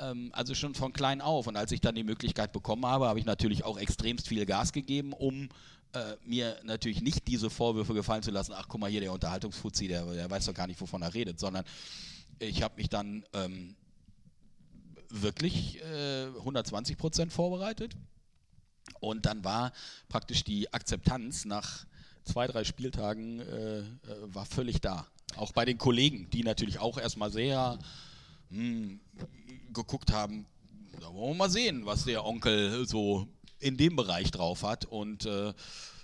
[0.00, 1.46] ähm, also schon von klein auf.
[1.46, 4.72] Und als ich dann die Möglichkeit bekommen habe, habe ich natürlich auch extremst viel Gas
[4.72, 5.48] gegeben, um
[5.92, 9.88] äh, mir natürlich nicht diese Vorwürfe gefallen zu lassen, ach guck mal hier, der Unterhaltungsfuzzi,
[9.88, 11.64] der, der weiß doch gar nicht, wovon er redet, sondern
[12.38, 13.74] ich habe mich dann ähm,
[15.08, 17.96] wirklich äh, 120 Prozent vorbereitet.
[19.00, 19.72] Und dann war
[20.08, 21.86] praktisch die Akzeptanz nach
[22.24, 23.84] zwei, drei Spieltagen äh, äh,
[24.22, 25.06] war völlig da.
[25.36, 27.78] Auch bei den Kollegen, die natürlich auch erstmal sehr
[28.50, 29.00] mh, hm,
[29.72, 30.46] geguckt haben,
[31.00, 33.28] da wollen wir mal sehen, was der Onkel so
[33.60, 34.84] in dem Bereich drauf hat.
[34.84, 35.52] Und äh,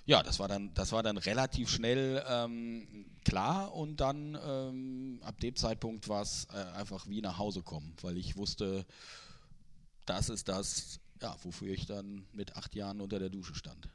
[0.06, 5.40] ja, das war dann, das war dann relativ schnell ähm, klar und dann ähm, ab
[5.40, 8.84] dem Zeitpunkt war es äh, einfach wie nach Hause kommen, weil ich wusste,
[10.04, 13.88] das ist das, ja, wofür ich dann mit acht Jahren unter der Dusche stand.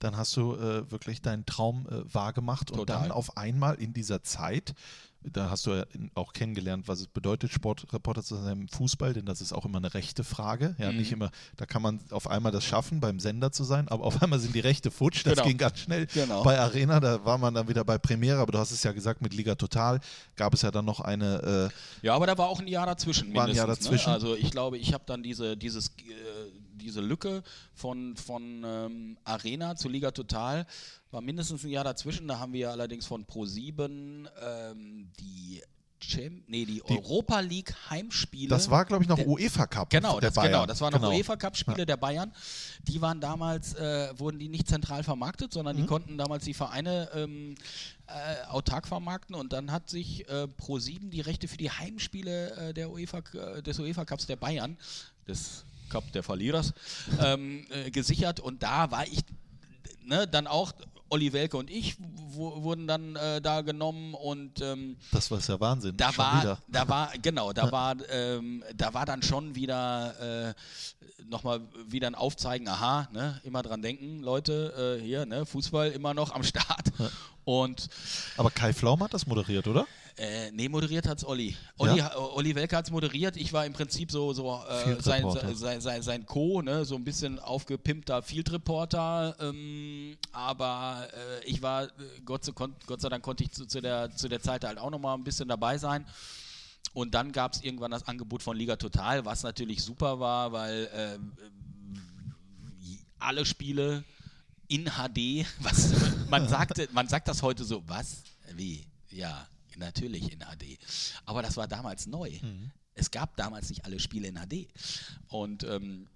[0.00, 4.22] Dann hast du äh, wirklich deinen Traum äh, wahrgemacht und dann auf einmal in dieser
[4.22, 4.74] Zeit
[5.22, 5.84] da hast du ja
[6.14, 9.78] auch kennengelernt, was es bedeutet, Sportreporter zu sein im Fußball, denn das ist auch immer
[9.78, 10.74] eine rechte Frage.
[10.78, 10.98] Ja, mhm.
[10.98, 14.22] nicht immer, da kann man auf einmal das schaffen, beim Sender zu sein, aber auf
[14.22, 15.24] einmal sind die Rechte futsch.
[15.24, 15.46] Das genau.
[15.46, 16.06] ging ganz schnell.
[16.06, 16.42] Genau.
[16.42, 19.20] Bei Arena, da war man dann wieder bei Premiere, aber du hast es ja gesagt,
[19.20, 20.00] mit Liga Total
[20.36, 21.70] gab es ja dann noch eine.
[22.02, 23.34] Äh, ja, aber da war auch ein Jahr dazwischen.
[23.34, 23.74] War ein Jahr ne?
[23.74, 24.10] dazwischen.
[24.10, 24.14] Ne?
[24.14, 25.88] Also ich glaube, ich habe dann diese, dieses.
[25.88, 27.42] Äh, diese Lücke
[27.74, 30.66] von, von ähm, Arena zu Liga Total
[31.10, 32.28] war mindestens ein Jahr dazwischen.
[32.28, 35.62] Da haben wir allerdings von Pro7 ähm, die
[36.00, 38.48] Cham nee, die, die, Europa League Heimspiele.
[38.48, 39.90] Das war, glaube ich, noch der, UEFA Cup.
[39.90, 41.12] Genau, das, genau, das waren noch genau.
[41.12, 41.84] UEFA Cup Spiele ja.
[41.84, 42.32] der Bayern.
[42.82, 45.82] Die waren damals, äh, wurden die nicht zentral vermarktet, sondern mhm.
[45.82, 47.54] die konnten damals die Vereine ähm,
[48.06, 52.74] äh, autark vermarkten und dann hat sich äh, Pro7 die Rechte für die Heimspiele äh,
[52.74, 54.76] der UEFA, äh, des UEFA Cups der Bayern,
[55.28, 56.72] des Cup der Verlierers,
[57.22, 59.20] ähm, äh, gesichert und da war ich
[60.04, 60.72] ne, dann auch
[61.10, 61.96] Olli Welke und ich
[62.32, 65.96] wurden dann äh, da genommen und ähm, das war ja Wahnsinn.
[65.96, 66.58] Da schon war, wieder.
[66.68, 72.14] da war genau, da war, ähm, da war dann schon wieder äh, nochmal wieder ein
[72.14, 72.68] Aufzeigen.
[72.68, 76.92] Aha, ne, immer dran denken, Leute, äh, hier, ne, Fußball immer noch am Start.
[77.44, 77.88] Und
[78.36, 79.86] aber Kai Flaum hat das moderiert, oder?
[80.16, 81.56] Äh, nee, moderiert hat es Olli.
[81.78, 82.16] Olli, ja?
[82.16, 83.36] Olli Welke hat es moderiert.
[83.36, 85.24] Ich war im Prinzip so, so äh, sein,
[85.54, 86.84] sein, sein, sein, Co., ne?
[86.84, 89.36] so ein bisschen aufgepimpter Field Reporter.
[89.40, 91.88] Ähm, aber äh, ich war,
[92.24, 95.16] Gott, Gott, sei Dank konnte ich zu, zu, der, zu der Zeit halt auch nochmal
[95.16, 96.06] ein bisschen dabei sein.
[96.92, 100.88] Und dann gab es irgendwann das Angebot von Liga Total, was natürlich super war, weil
[100.92, 101.18] äh,
[103.18, 104.04] alle Spiele
[104.66, 105.92] in HD, was
[106.30, 108.22] man sagte, man sagt das heute so, was?
[108.54, 108.86] Wie?
[109.10, 109.46] Ja,
[109.78, 110.78] natürlich in HD.
[111.24, 112.30] Aber das war damals neu.
[112.42, 112.70] Mhm.
[112.94, 114.68] Es gab damals nicht alle Spiele in HD.
[115.28, 116.08] Und ähm,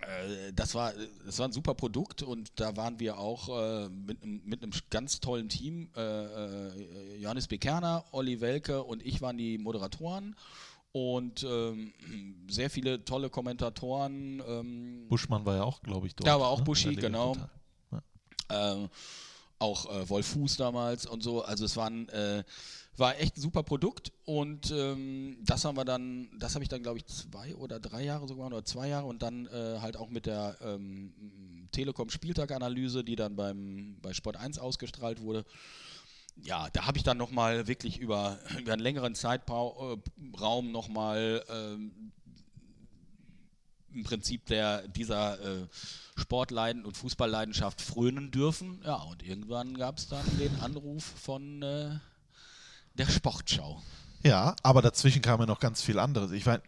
[0.00, 0.92] äh, das, war,
[1.24, 5.20] das war ein super Produkt und da waren wir auch äh, mit, mit, einem ganz
[5.20, 5.90] tollen Team.
[5.96, 10.36] Äh, äh, Johannes Bekerner, Olli Welke und ich waren die Moderatoren
[10.92, 11.92] und ähm,
[12.48, 14.42] sehr viele tolle Kommentatoren.
[14.46, 16.26] Ähm, Buschmann war ja auch, glaube ich, dort.
[16.26, 16.64] Ja, war auch ne?
[16.64, 17.36] Buschi, genau.
[17.90, 18.02] Ja.
[18.50, 18.88] Ähm,
[19.58, 21.42] auch äh, Wolf Fuß damals und so.
[21.42, 22.44] Also es waren, äh,
[22.96, 26.82] war echt ein super Produkt und ähm, das haben wir dann, das habe ich dann
[26.82, 30.10] glaube ich zwei oder drei Jahre sogar oder zwei Jahre und dann äh, halt auch
[30.10, 31.12] mit der ähm,
[31.72, 35.44] Telekom Spieltaganalyse, die dann beim bei Sport 1 ausgestrahlt wurde.
[36.42, 42.12] Ja, da habe ich dann nochmal wirklich über, über einen längeren Zeitraum äh, nochmal ähm,
[43.92, 45.66] im Prinzip der, dieser äh,
[46.16, 48.80] Sportleiden und Fußballleidenschaft frönen dürfen.
[48.84, 51.90] Ja, und irgendwann gab es dann den Anruf von äh,
[52.94, 53.82] der Sportschau.
[54.24, 56.32] Ja, aber dazwischen kam ja noch ganz viel anderes.
[56.32, 56.60] Ich mein,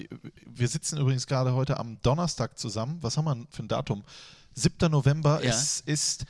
[0.47, 2.99] wir sitzen übrigens gerade heute am Donnerstag zusammen.
[3.01, 4.05] Was haben wir für ein Datum?
[4.55, 4.91] 7.
[4.91, 5.43] November.
[5.43, 5.51] Ja.
[5.51, 6.27] Es ist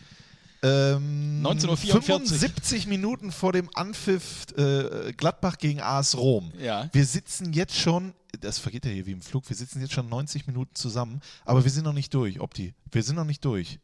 [0.63, 6.53] ähm, 75 Minuten vor dem Anpfiff äh, Gladbach gegen AS Rom.
[6.59, 6.89] Ja.
[6.93, 10.09] Wir sitzen jetzt schon, das vergeht ja hier wie im Flug, wir sitzen jetzt schon
[10.09, 12.75] 90 Minuten zusammen, aber wir sind noch nicht durch, Opti.
[12.93, 13.79] Wir sind noch nicht durch.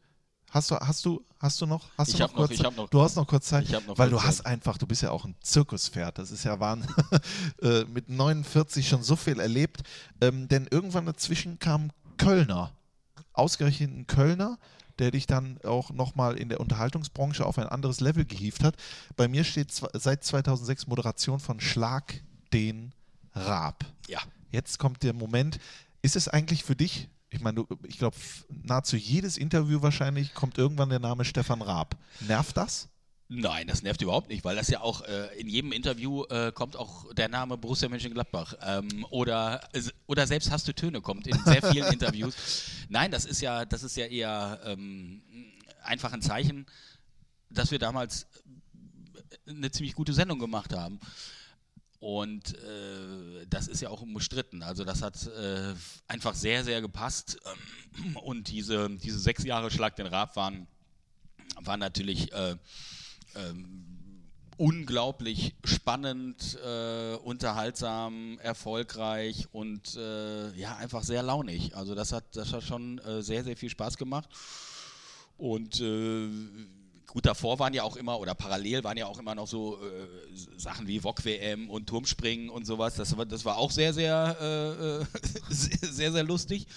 [0.49, 1.89] Hast du, hast du, hast du noch?
[1.97, 4.09] Hast Ich du noch noch, kurz ich noch- du hast noch kurz Zeit, noch weil
[4.09, 4.45] kurz du hast Zeit.
[4.45, 6.17] einfach, du bist ja auch ein Zirkuspferd.
[6.17, 6.89] Das ist ja Wahnsinn.
[7.61, 9.81] Äh, Mit 49 schon so viel erlebt.
[10.21, 12.71] Ähm, denn irgendwann dazwischen kam Kölner.
[13.33, 14.57] Ausgerechnet ein Kölner,
[14.99, 18.75] der dich dann auch nochmal in der Unterhaltungsbranche auf ein anderes Level gehievt hat.
[19.17, 22.21] Bei mir steht seit 2006 Moderation von Schlag
[22.53, 22.93] den
[23.33, 23.83] Raab.
[24.07, 24.19] Ja.
[24.51, 25.59] Jetzt kommt der Moment.
[26.01, 28.15] Ist es eigentlich für dich, ich meine, du- ich glaube,
[28.49, 31.97] nahezu jedes Interview wahrscheinlich kommt irgendwann der Name Stefan Raab.
[32.21, 32.87] Nervt das?
[33.29, 36.77] Nein, das nervt überhaupt nicht, weil das ja auch äh, in jedem Interview äh, kommt
[36.77, 39.67] auch der Name Borussia Mönchengladbach ähm, oder
[40.05, 42.35] oder selbst hast du Töne kommt in sehr vielen Interviews.
[42.87, 45.21] Nein, das ist ja das ist ja eher ähm,
[45.83, 46.67] einfach ein Zeichen,
[47.49, 48.27] dass wir damals
[49.45, 50.97] eine ziemlich gute Sendung gemacht haben.
[51.99, 54.61] Und äh, das ist ja auch umstritten.
[54.61, 55.73] Also das hat äh,
[56.07, 57.39] einfach sehr, sehr gepasst.
[58.23, 60.67] Und diese, diese sechs Jahre Schlag den Raab waren,
[61.59, 62.55] waren natürlich äh,
[63.35, 63.97] ähm,
[64.57, 71.75] unglaublich spannend, äh, unterhaltsam, erfolgreich und äh, ja, einfach sehr launig.
[71.75, 74.29] Also das hat, das hat schon äh, sehr, sehr viel Spaß gemacht.
[75.37, 75.81] Und
[77.17, 80.07] gut, davor waren ja auch immer, oder parallel waren ja auch immer noch so äh,
[80.55, 82.93] Sachen wie VOG-WM und Turmspringen und sowas.
[82.93, 85.05] Das war, das war auch sehr, sehr, äh, äh,
[85.49, 86.67] sehr, sehr, sehr lustig.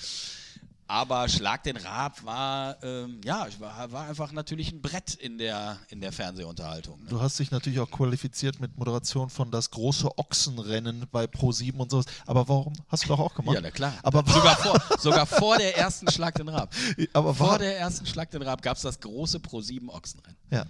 [0.90, 5.78] Aber Schlag den Raab war, ähm, ja, war, war einfach natürlich ein Brett in der,
[5.88, 6.98] in der Fernsehunterhaltung.
[7.04, 7.10] Ne?
[7.10, 11.92] Du hast dich natürlich auch qualifiziert mit Moderation von das große Ochsenrennen bei Pro7 und
[11.92, 12.06] sowas.
[12.26, 12.72] Aber warum?
[12.88, 13.54] Hast du doch auch gemacht.
[13.54, 13.94] Ja, na klar.
[14.02, 16.74] Aber, sogar, vor, sogar vor der ersten Schlag den Raab.
[17.12, 20.38] aber Vor der ersten Schlag den Raab gab es das große Pro7 Ochsenrennen.
[20.50, 20.66] ja.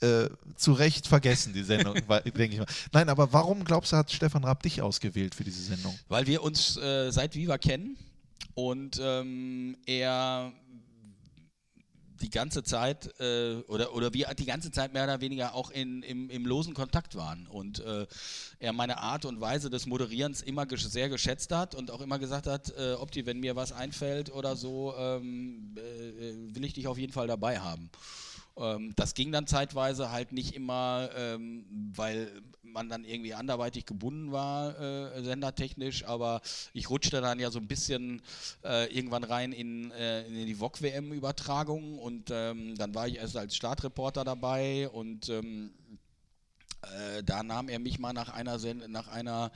[0.00, 1.94] Äh, zu Recht vergessen, die Sendung,
[2.24, 2.66] denke ich mal.
[2.92, 5.98] Nein, aber warum glaubst du, hat Stefan Raab dich ausgewählt für diese Sendung?
[6.06, 7.98] Weil wir uns äh, seit Viva kennen
[8.54, 10.52] und ähm, er
[12.20, 16.02] die ganze Zeit äh, oder, oder wir die ganze Zeit mehr oder weniger auch in,
[16.02, 18.06] im, im losen Kontakt waren und äh,
[18.58, 22.18] er meine Art und Weise des Moderierens immer gesch sehr geschätzt hat und auch immer
[22.18, 26.86] gesagt hat, äh, Opti, wenn mir was einfällt oder so, ähm, äh, will ich dich
[26.86, 27.90] auf jeden Fall dabei haben.
[28.56, 32.42] Ähm, das ging dann zeitweise halt nicht immer, ähm, weil
[32.72, 36.40] man dann irgendwie anderweitig gebunden war, äh, sendertechnisch, aber
[36.72, 38.22] ich rutschte dann ja so ein bisschen
[38.64, 43.56] äh, irgendwann rein in, äh, in die VOG-WM-Übertragung und ähm, dann war ich erst als
[43.56, 45.70] Startreporter dabei und ähm,
[46.82, 49.50] äh, da nahm er mich mal nach einer, Sen nach einer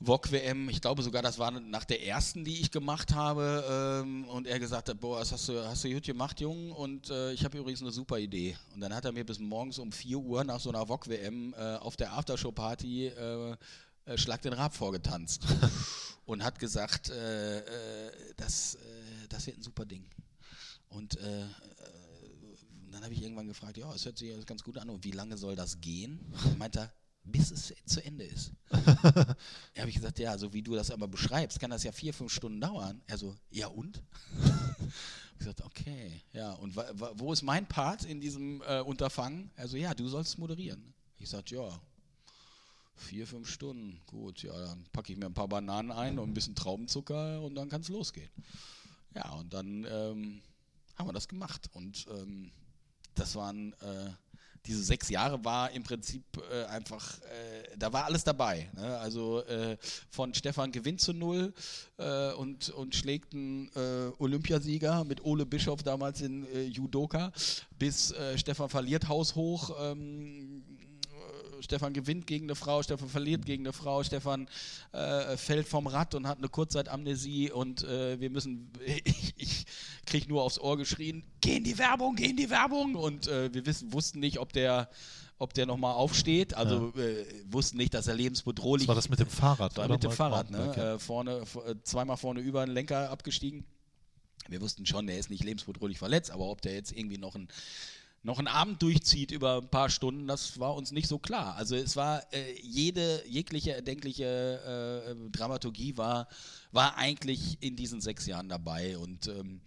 [0.00, 4.46] VOG-WM, ich glaube sogar, das war nach der ersten, die ich gemacht habe, ähm, und
[4.46, 7.44] er gesagt hat, boah, das hast du, hast du gut gemacht, Jung, und äh, ich
[7.44, 8.56] habe übrigens eine super Idee.
[8.74, 11.76] Und dann hat er mir bis morgens um 4 Uhr nach so einer VOG-WM äh,
[11.76, 13.56] auf der Aftershow-Party äh,
[14.06, 15.46] äh, Schlag den Rab vorgetanzt
[16.26, 18.78] und hat gesagt, äh, äh, das,
[19.28, 20.08] das wird ein super Ding.
[20.88, 25.10] Und dann habe ich irgendwann gefragt, ja, es hört sich ganz gut an, und wie
[25.10, 26.20] lange soll das gehen?
[26.56, 26.92] Meint er,
[27.26, 28.52] bis es zu Ende ist.
[29.74, 32.14] Da habe ich gesagt, ja, so wie du das aber beschreibst, kann das ja vier,
[32.14, 33.02] fünf Stunden dauern.
[33.06, 34.02] Er so, ja und?
[35.32, 39.50] ich gesagt, okay, ja, und wo ist mein Part in diesem äh, Unterfangen?
[39.56, 40.94] Er so, ja, du sollst moderieren.
[41.18, 41.80] Ich sagte, ja,
[42.94, 46.34] vier, fünf Stunden, gut, ja, dann packe ich mir ein paar Bananen ein und ein
[46.34, 48.30] bisschen Traubenzucker und dann kann es losgehen.
[49.14, 50.42] Ja, und dann ähm,
[50.96, 52.50] haben wir das gemacht und ähm,
[53.14, 54.10] das waren äh,
[54.66, 58.68] diese sechs Jahre war im Prinzip äh, einfach, äh, da war alles dabei.
[58.74, 58.98] Ne?
[58.98, 59.76] Also äh,
[60.10, 61.52] von Stefan gewinnt zu null
[61.98, 67.32] äh, und, und schlägt einen äh, Olympiasieger mit Ole Bischof damals in äh, Judoka,
[67.78, 69.76] bis Stefan verliert haushoch.
[69.80, 70.75] Ähm, äh,
[71.60, 74.48] Stefan gewinnt gegen eine Frau, Stefan verliert gegen eine Frau, Stefan
[74.92, 78.70] äh, fällt vom Rad und hat eine Kurzzeitamnesie und äh, wir müssen,
[79.04, 79.66] ich, ich
[80.06, 83.52] kriege nur aufs Ohr geschrien, geh in die Werbung, geh in die Werbung und äh,
[83.52, 84.88] wir wissen, wussten nicht, ob der,
[85.38, 89.18] ob der nochmal aufsteht, also äh, wussten nicht, dass er lebensbedrohlich Das war das mit
[89.18, 89.94] dem Fahrrad, war oder?
[89.94, 90.70] mit dem Fahrrad, ne?
[90.70, 90.94] Okay.
[90.94, 93.64] Äh, vorne, äh, zweimal vorne über den Lenker abgestiegen.
[94.48, 97.48] Wir wussten schon, der ist nicht lebensbedrohlich verletzt, aber ob der jetzt irgendwie noch ein
[98.26, 101.54] noch einen Abend durchzieht über ein paar Stunden, das war uns nicht so klar.
[101.54, 106.26] Also es war äh, jede jegliche erdenkliche äh, Dramaturgie war
[106.72, 109.60] war eigentlich in diesen sechs Jahren dabei und ähm,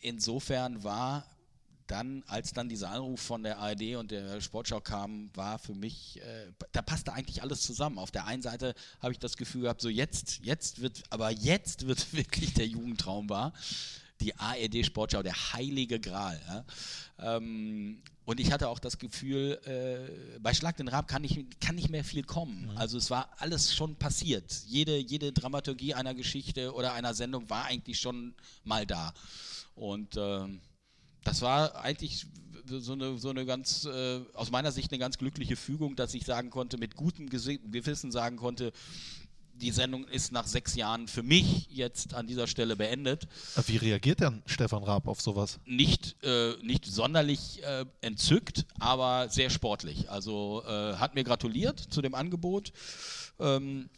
[0.00, 1.24] insofern war
[1.86, 6.20] dann, als dann dieser Anruf von der ARD und der Sportschau kam, war für mich,
[6.20, 7.98] äh, da passte eigentlich alles zusammen.
[7.98, 11.86] Auf der einen Seite habe ich das Gefühl gehabt, so jetzt, jetzt wird, aber jetzt
[11.86, 13.52] wird wirklich der Jugendtraum wahr.
[14.22, 16.40] Die ARD Sportschau, der heilige Gral.
[16.48, 17.36] Ja?
[17.36, 21.74] Ähm, und ich hatte auch das Gefühl, äh, bei Schlag den Rab kann nicht, kann
[21.74, 22.70] nicht mehr viel kommen.
[22.70, 22.78] Mhm.
[22.78, 24.62] Also es war alles schon passiert.
[24.66, 28.34] Jede, jede Dramaturgie einer Geschichte oder einer Sendung war eigentlich schon
[28.64, 29.12] mal da.
[29.74, 30.46] Und äh,
[31.24, 32.26] das war eigentlich
[32.66, 36.24] so eine, so eine ganz, äh, aus meiner Sicht eine ganz glückliche Fügung, dass ich
[36.24, 38.72] sagen konnte, mit gutem Gewissen sagen konnte,
[39.62, 43.28] die Sendung ist nach sechs Jahren für mich jetzt an dieser Stelle beendet.
[43.66, 45.60] Wie reagiert denn Stefan Raab auf sowas?
[45.64, 50.10] Nicht, äh, nicht sonderlich äh, entzückt, aber sehr sportlich.
[50.10, 52.72] Also äh, hat mir gratuliert zu dem Angebot.
[53.38, 53.88] Ähm,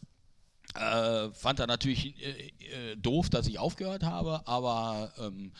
[0.75, 5.51] äh, fand er natürlich äh, äh, doof, dass ich aufgehört habe, aber ähm,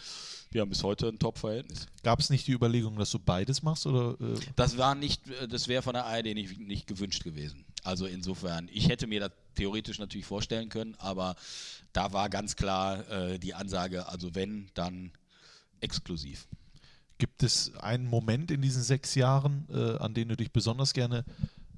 [0.52, 1.88] wir haben bis heute ein Top-Verhältnis.
[2.04, 3.88] Gab es nicht die Überlegung, dass du beides machst?
[3.88, 4.40] Oder, äh?
[4.56, 7.66] Das war nicht, das wäre von der ARD nicht, nicht gewünscht gewesen.
[7.86, 11.36] Also insofern, ich hätte mir das theoretisch natürlich vorstellen können, aber
[11.94, 15.12] da war ganz klar äh, die Ansage, also wenn, dann
[15.82, 16.48] exklusiv.
[17.20, 21.24] Gibt es einen Moment in diesen sechs Jahren, äh, an den du dich besonders gerne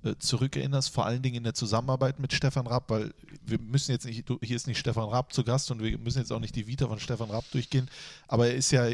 [0.03, 3.13] äh, zurückerinnerst, vor allen Dingen in der Zusammenarbeit mit Stefan Rapp, weil
[3.45, 6.31] wir müssen jetzt nicht, hier ist nicht Stefan Rapp zu Gast und wir müssen jetzt
[6.31, 7.89] auch nicht die Vita von Stefan Rapp durchgehen,
[8.29, 8.89] aber er ist ja,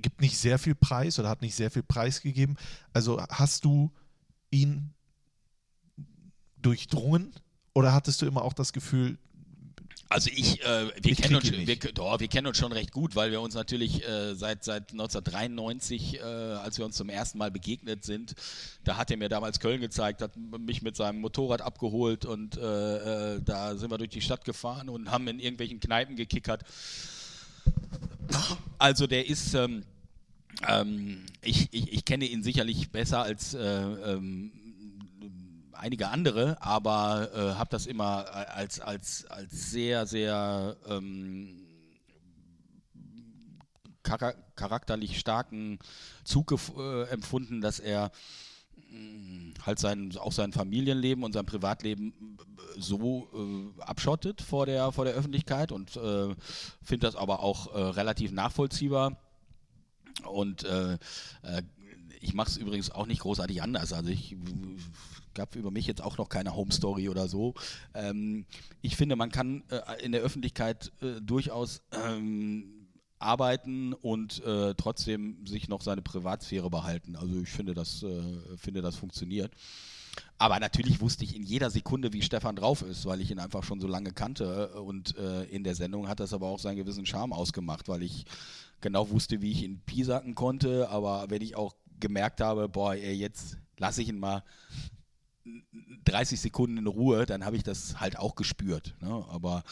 [0.00, 2.56] gibt nicht sehr viel Preis oder hat nicht sehr viel Preis gegeben.
[2.94, 3.92] Also hast du
[4.50, 4.94] ihn
[6.64, 7.32] durchdrungen
[7.74, 9.18] oder hattest du immer auch das Gefühl,
[10.14, 13.16] also ich, äh, wir, ich kennen uns, wir, doch, wir kennen uns schon recht gut,
[13.16, 17.50] weil wir uns natürlich äh, seit, seit 1993, äh, als wir uns zum ersten Mal
[17.50, 18.34] begegnet sind,
[18.84, 23.34] da hat er mir damals Köln gezeigt, hat mich mit seinem Motorrad abgeholt und äh,
[23.34, 26.62] äh, da sind wir durch die Stadt gefahren und haben in irgendwelchen Kneipen gekickert.
[28.78, 29.84] Also der ist, ähm,
[30.68, 34.52] ähm, ich, ich, ich, kenne ihn sicherlich besser als äh, ähm,
[35.74, 41.60] einige andere, aber äh, habe das immer als, als, als sehr, sehr ähm,
[44.02, 45.78] charakterlich starken
[46.24, 48.10] Zug äh, empfunden, dass er
[48.90, 52.36] mm, halt sein, auch sein Familienleben und sein Privatleben
[52.76, 56.34] äh, so äh, abschottet vor der, vor der Öffentlichkeit und äh,
[56.82, 59.18] finde das aber auch äh, relativ nachvollziehbar.
[60.24, 60.96] Und äh,
[62.20, 63.92] ich mache es übrigens auch nicht großartig anders.
[63.92, 64.36] Also ich
[65.34, 67.54] gab über mich jetzt auch noch keine Home Story oder so.
[67.94, 68.46] Ähm,
[68.82, 72.84] ich finde, man kann äh, in der Öffentlichkeit äh, durchaus ähm,
[73.18, 77.16] arbeiten und äh, trotzdem sich noch seine Privatsphäre behalten.
[77.16, 78.22] Also ich finde, das, äh,
[78.56, 79.52] finde, das funktioniert.
[80.38, 83.64] Aber natürlich wusste ich in jeder Sekunde, wie Stefan drauf ist, weil ich ihn einfach
[83.64, 84.80] schon so lange kannte.
[84.80, 88.24] Und äh, in der Sendung hat das aber auch seinen gewissen Charme ausgemacht, weil ich
[88.80, 90.88] genau wusste, wie ich ihn piesacken konnte.
[90.90, 94.44] Aber wenn ich auch gemerkt habe, boah, ey, jetzt lasse ich ihn mal
[96.04, 98.94] 30 Sekunden in Ruhe, dann habe ich das halt auch gespürt.
[99.00, 99.24] Ne?
[99.28, 99.62] Aber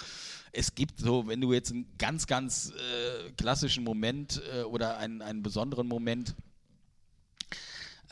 [0.52, 5.22] es gibt so, wenn du jetzt einen ganz, ganz äh, klassischen Moment äh, oder einen,
[5.22, 6.34] einen besonderen Moment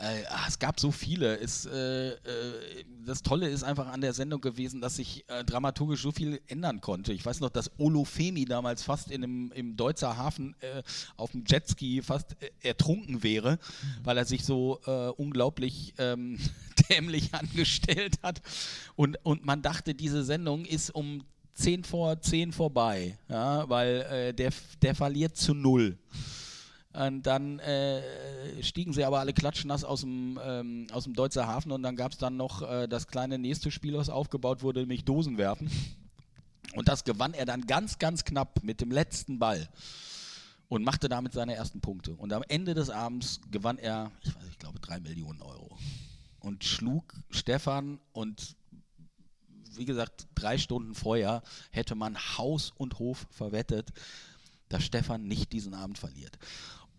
[0.00, 1.38] äh, es gab so viele.
[1.38, 2.16] Es, äh, äh,
[3.04, 6.80] das Tolle ist einfach an der Sendung gewesen, dass sich äh, dramaturgisch so viel ändern
[6.80, 7.12] konnte.
[7.12, 10.82] Ich weiß noch, dass Olofemi damals fast in einem, im Deutzer Hafen äh,
[11.16, 13.58] auf dem Jetski fast äh, ertrunken wäre,
[14.02, 14.80] weil er sich so
[15.16, 16.38] unglaublich ähm,
[16.90, 18.40] dämlich angestellt hat.
[18.96, 21.24] Und, und man dachte, diese Sendung ist um
[21.54, 24.52] 10 vor 10 vorbei, ja, weil der,
[24.82, 25.98] der verliert zu null.
[26.92, 28.02] Und dann äh,
[28.62, 32.12] stiegen sie aber alle klatschnass aus dem, ähm, aus dem Deutzer Hafen und dann gab
[32.12, 35.70] es dann noch äh, das kleine nächste Spiel, was aufgebaut wurde, nämlich Dosen werfen.
[36.74, 39.68] Und das gewann er dann ganz, ganz knapp mit dem letzten Ball
[40.68, 42.14] und machte damit seine ersten Punkte.
[42.14, 45.76] Und am Ende des Abends gewann er, ich weiß, ich glaube, drei Millionen Euro.
[46.40, 48.56] Und schlug Stefan und
[49.76, 53.92] wie gesagt, drei Stunden vorher hätte man Haus und Hof verwettet,
[54.68, 56.38] dass Stefan nicht diesen Abend verliert.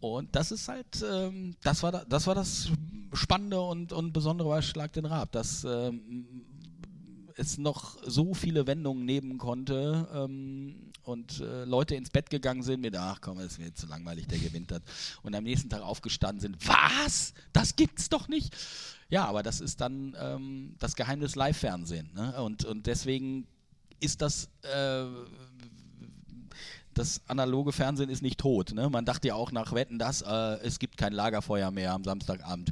[0.01, 2.69] Und das ist halt, ähm, das, war da, das war das
[3.13, 6.25] Spannende und, und Besondere bei Schlag den Rab, dass ähm,
[7.37, 12.81] es noch so viele Wendungen nehmen konnte ähm, und äh, Leute ins Bett gegangen sind
[12.81, 14.81] mit, ach komm, ist mir zu langweilig, der gewinnt hat.
[15.21, 17.33] Und am nächsten Tag aufgestanden sind, was?
[17.53, 18.55] Das gibt's doch nicht.
[19.09, 22.09] Ja, aber das ist dann ähm, das Geheimnis Live-Fernsehen.
[22.15, 22.41] Ne?
[22.41, 23.45] Und, und deswegen
[23.99, 25.05] ist das äh,
[26.93, 28.73] das analoge Fernsehen ist nicht tot.
[28.73, 28.89] Ne?
[28.89, 32.71] Man dachte ja auch nach Wetten, dass äh, es gibt kein Lagerfeuer mehr am Samstagabend.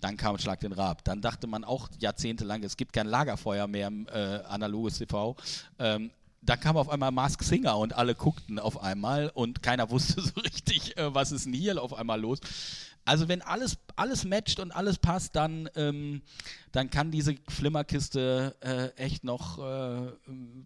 [0.00, 1.04] Dann kam Schlag den Rab.
[1.04, 5.36] Dann dachte man auch jahrzehntelang, es gibt kein Lagerfeuer mehr im äh, analoges TV.
[5.78, 10.20] Ähm, dann kam auf einmal Mask Singer und alle guckten auf einmal und keiner wusste
[10.22, 12.40] so richtig, äh, was ist denn hier auf einmal los.
[13.04, 16.22] Also wenn alles, alles matcht und alles passt, dann, ähm,
[16.72, 20.12] dann kann diese Flimmerkiste äh, echt noch äh,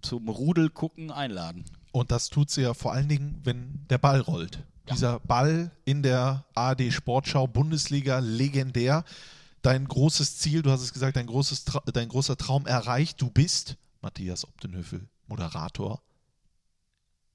[0.03, 1.65] zum Rudel gucken einladen.
[1.93, 4.65] Und das tut sie ja vor allen Dingen, wenn der Ball rollt.
[4.91, 9.05] Dieser Ball in der ARD Sportschau Bundesliga legendär.
[9.61, 13.21] Dein großes Ziel, du hast es gesagt, dein, großes Tra dein großer Traum erreicht.
[13.23, 16.03] Du bist Matthias Optenhöfel, Moderator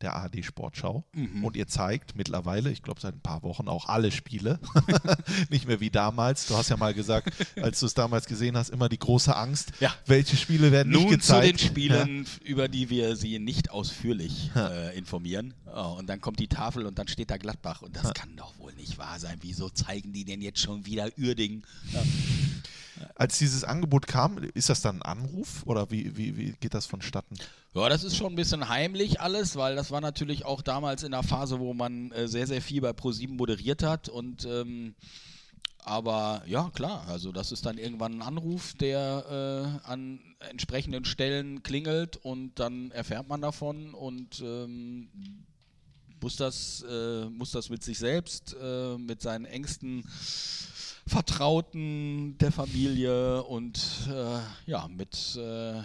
[0.02, 1.06] der ARD Sportschau.
[1.42, 4.60] Und ihr zeigt mittlerweile, ich glaube seit ein paar Wochen, auch alle Spiele.
[5.50, 6.48] Nicht mehr wie damals.
[6.48, 9.72] Du hast ja mal gesagt, als du es damals gesehen hast, immer die große Angst.
[9.80, 9.94] Ja.
[10.06, 11.60] Welche Spiele werden Nun nicht gezeigt?
[11.60, 15.54] zu den Spielen, über die wir Sie nicht ausführlich äh, informieren.
[15.66, 17.82] Oh, und dann kommt die Tafel und dann steht da Gladbach.
[17.82, 19.38] Und das kann doch wohl nicht wahr sein.
[19.42, 21.64] Wieso zeigen die denn jetzt schon wieder Uerdingen?
[23.16, 26.86] Als dieses Angebot kam, ist das dann ein Anruf oder wie, wie, wie geht das
[26.86, 27.36] vonstatten?
[27.74, 31.12] Ja, das ist schon ein bisschen heimlich alles, weil das war natürlich auch damals in
[31.12, 34.96] der Phase, wo man äh, sehr, sehr viel bei ProSieben moderiert hat und ähm,
[35.88, 40.20] aber ja, klar, also das ist dann irgendwann ein Anruf, der äh, an
[40.50, 45.08] entsprechenden Stellen klingelt und dann erfährt man davon und ähm,
[46.22, 50.04] muss, das, äh, muss das mit sich selbst, äh, mit seinen engsten
[51.08, 54.40] Vertrauten der Familie und äh,
[54.70, 55.82] ja, mit äh,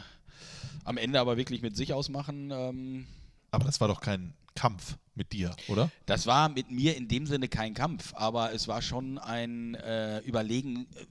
[0.84, 2.50] am Ende aber wirklich mit sich ausmachen.
[2.50, 3.06] Ähm,
[3.50, 5.90] Aber das war doch kein Kampf mit dir, oder?
[6.06, 10.18] das war mit mir in dem Sinne kein Kampf, aber es war schon ein äh,
[10.20, 11.04] Überlegen, äh,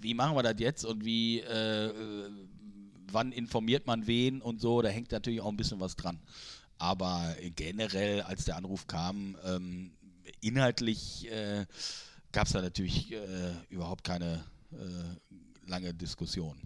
[0.00, 2.30] wie machen wir das jetzt und wie, äh, äh,
[3.10, 6.18] wann informiert man wen und so, da hängt natürlich auch ein bisschen was dran.
[6.78, 9.92] Aber generell, als der Anruf kam, ähm,
[10.40, 11.66] inhaltlich äh,
[12.32, 16.56] gab es da natürlich äh, überhaupt keine äh, lange Diskussion.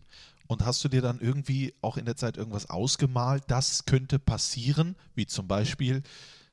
[0.47, 4.95] Und hast du dir dann irgendwie auch in der Zeit irgendwas ausgemalt, das könnte passieren,
[5.15, 6.03] wie zum Beispiel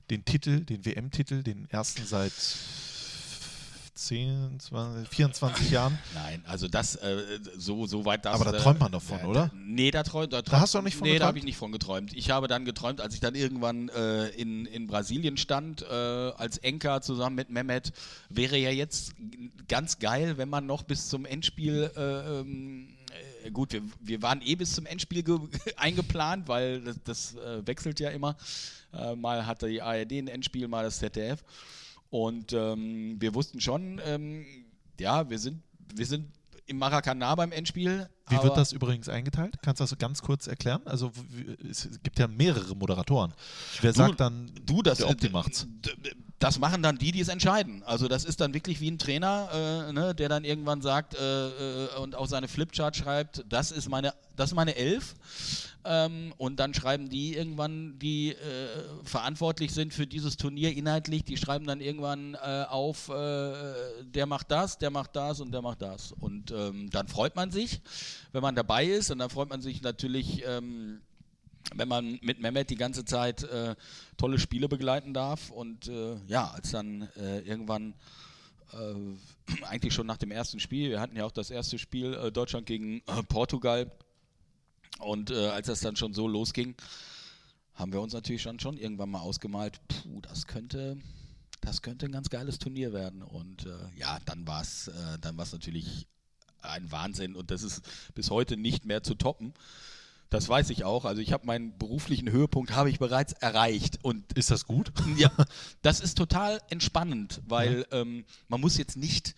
[0.10, 2.34] den Titel, den WM-Titel, den ersten seit
[3.96, 5.98] 10, 20, 24 Jahren?
[6.16, 8.34] Nein, also das, äh, so, so weit das.
[8.42, 9.52] Aber da träumt man doch von, äh, oder?
[9.56, 10.34] Nee, da träumt.
[10.34, 11.28] Da, Da hast du auch nicht von Nee, da geträumt?
[11.28, 12.14] habe ich nicht von geträumt.
[12.14, 16.58] Ich habe dann geträumt, als ich dann irgendwann äh, in, in Brasilien stand, äh, als
[16.58, 17.94] Enker zusammen mit Mehmet,
[18.30, 19.14] wäre ja jetzt
[19.68, 21.92] ganz geil, wenn man noch bis zum Endspiel.
[21.96, 22.88] Äh, ähm,
[23.44, 25.38] äh, Gut, wir, wir waren eh bis zum Endspiel ge
[25.76, 28.36] eingeplant, weil das, das wechselt ja immer.
[29.18, 31.44] Mal hatte die ARD ein Endspiel, mal das ZDF.
[32.14, 34.46] Und ähm, wir wussten schon, ähm,
[35.00, 35.64] ja, wir sind,
[35.96, 36.32] wir sind
[36.68, 38.08] im Maracanã beim Endspiel.
[38.30, 39.56] Wie wird das übrigens eingeteilt?
[39.64, 40.84] Kannst du das ganz kurz erklären?
[40.86, 41.12] Also
[41.68, 43.34] es gibt ja mehrere Moderatoren.
[43.82, 45.66] Wer sagt dann, Du, das, der Opti macht's?
[46.38, 47.82] das machen dann die, die es entscheiden.
[47.82, 51.48] Also das ist dann wirklich wie ein Trainer, äh, ne, der dann irgendwann sagt äh,
[51.48, 55.16] äh, und auch seine Flipchart schreibt, das ist meine, das ist meine Elf.
[55.86, 58.36] Ähm, und dann schreiben die irgendwann, die äh,
[59.04, 64.50] verantwortlich sind für dieses Turnier inhaltlich, die schreiben dann irgendwann äh, auf, äh, der macht
[64.50, 66.14] das, der macht das und der macht das.
[66.14, 67.82] Und ähm, dann freut man sich,
[68.32, 71.02] wenn man dabei ist und dann freut man sich natürlich, ähm,
[71.76, 73.76] wenn man mit Mehmet die ganze Zeit äh,
[74.18, 75.50] tolle Spiele begleiten darf.
[75.50, 77.94] Und äh, ja, als dann äh, irgendwann
[78.72, 82.32] äh, eigentlich schon nach dem ersten Spiel, wir hatten ja auch das erste Spiel äh,
[82.32, 83.92] Deutschland gegen äh, Portugal.
[85.00, 86.76] Und äh, als das dann schon so losging,
[87.74, 90.98] haben wir uns natürlich schon, schon irgendwann mal ausgemalt, puh, das könnte,
[91.62, 93.24] das könnte ein ganz geiles Turnier werden.
[93.24, 96.08] Und äh, ja, dann war es äh, dann war's natürlich
[96.62, 97.82] ein Wahnsinn und das ist
[98.14, 99.54] bis heute nicht mehr zu toppen.
[100.30, 101.06] Das weiß ich auch.
[101.06, 104.92] Also ich habe meinen beruflichen Höhepunkt habe ich bereits erreicht und ist das gut?
[105.16, 105.32] ja,
[105.84, 109.36] das ist total entspannend, weil ähm, man muss jetzt nicht,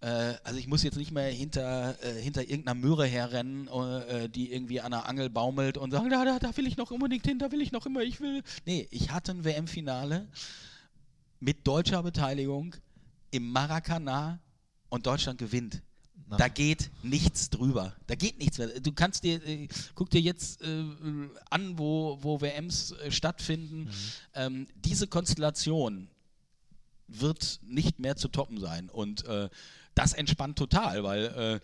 [0.00, 4.80] also ich muss jetzt nicht mehr hinter, äh, hinter irgendeiner Möhre herrennen, äh, die irgendwie
[4.80, 7.50] an der Angel baumelt und sagen, da, da, da will ich noch unbedingt hin, da
[7.50, 8.42] will ich noch immer, ich will.
[8.66, 10.28] Nee, ich hatte ein WM-Finale
[11.40, 12.76] mit deutscher Beteiligung
[13.30, 14.38] im Maracanã
[14.88, 15.82] und Deutschland gewinnt.
[16.28, 16.36] Na.
[16.36, 17.94] Da geht nichts drüber.
[18.06, 18.80] Da geht nichts mehr.
[18.80, 20.84] Du kannst dir, äh, guck dir jetzt äh,
[21.50, 23.90] an, wo, wo WMs äh, stattfinden.
[24.34, 26.08] Ähm, diese Konstellation
[27.06, 28.90] wird nicht mehr zu toppen sein.
[28.90, 29.48] Und äh,
[29.96, 31.60] das entspannt total, weil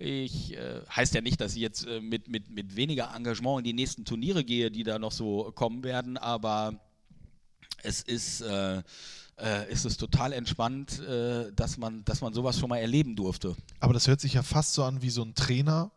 [0.00, 3.58] äh, ich äh, heißt ja nicht, dass ich jetzt äh, mit, mit, mit weniger Engagement
[3.58, 6.80] in die nächsten Turniere gehe, die da noch so kommen werden, aber
[7.82, 8.82] es ist, äh,
[9.38, 13.56] äh, ist es total entspannt, äh, dass, man, dass man sowas schon mal erleben durfte.
[13.80, 15.90] Aber das hört sich ja fast so an wie so ein Trainer,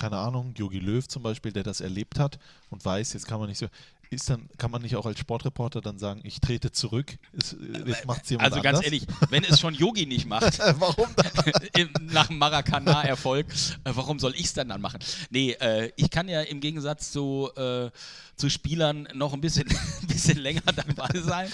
[0.00, 2.38] keine Ahnung, Jogi Löw zum Beispiel, der das erlebt hat
[2.70, 3.66] und weiß, jetzt kann man nicht so.
[4.12, 7.16] Ist dann, kann man nicht auch als Sportreporter dann sagen, ich trete zurück?
[7.32, 8.84] Ist, äh, jetzt macht's jemand Also ganz anders?
[8.84, 11.88] ehrlich, wenn es schon Yogi nicht macht, Warum dann?
[12.12, 14.98] nach dem Maracanã-Erfolg, äh, warum soll ich es dann dann machen?
[15.30, 17.90] Nee, äh, ich kann ja im Gegensatz zu, äh,
[18.34, 21.48] zu Spielern noch ein bisschen, ein bisschen länger dabei sein.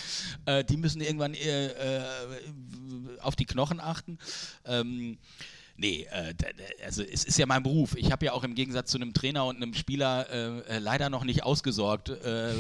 [0.47, 2.01] Äh, die müssen irgendwann äh,
[3.21, 4.19] auf die Knochen achten.
[4.65, 5.19] Ähm,
[5.79, 6.35] Nee, äh,
[6.85, 7.97] also es ist ja mein Beruf.
[7.97, 11.11] Ich habe ja auch im Gegensatz zu einem Trainer und einem Spieler äh, äh, leider
[11.11, 12.53] noch nicht ausgesorgt, äh,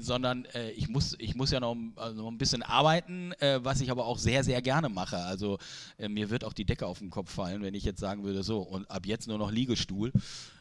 [0.00, 3.82] sondern äh, ich, muss, ich muss ja noch, also noch ein bisschen arbeiten, äh, was
[3.82, 5.18] ich aber auch sehr, sehr gerne mache.
[5.18, 5.58] Also
[5.98, 8.60] mir wird auch die Decke auf den Kopf fallen, wenn ich jetzt sagen würde, so,
[8.60, 10.12] und ab jetzt nur noch Liegestuhl.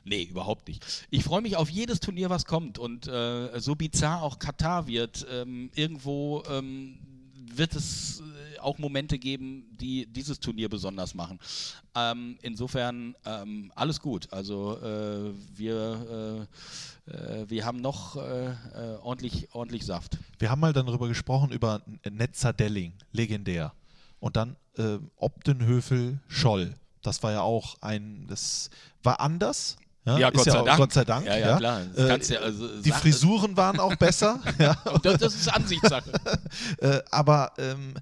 [0.03, 0.85] Nee, überhaupt nicht.
[1.09, 2.77] Ich freue mich auf jedes Turnier, was kommt.
[2.77, 6.97] Und so bizarr auch Katar wird, ähm, irgendwo ähm,
[7.55, 8.21] wird es
[8.63, 11.39] auch Momente geben, die dieses Turnier besonders machen.
[11.95, 14.31] Ähm, insofern ähm, alles gut.
[14.31, 16.47] Also äh, wir,
[17.07, 18.55] äh, äh, wir haben noch äh, äh,
[19.01, 20.17] ordentlich, ordentlich Saft.
[20.39, 23.73] Wir haben mal dann darüber gesprochen, über Netzer Delling, legendär.
[24.19, 26.75] Und dann äh, Optenhöfel Scholl.
[27.01, 28.69] Das war ja auch ein, das
[29.03, 29.77] war anders.
[30.05, 30.77] Ja, ist Gott sei Dank.
[30.77, 31.25] Gott sei Dank.
[31.25, 31.81] Ja, ja, klar.
[31.95, 34.39] Das Äh, ja, also, die Frisuren waren auch besser.
[34.59, 34.75] ja.
[35.01, 36.11] Das, das ist Ansichtssache.
[36.79, 37.93] Äh, aber ähm,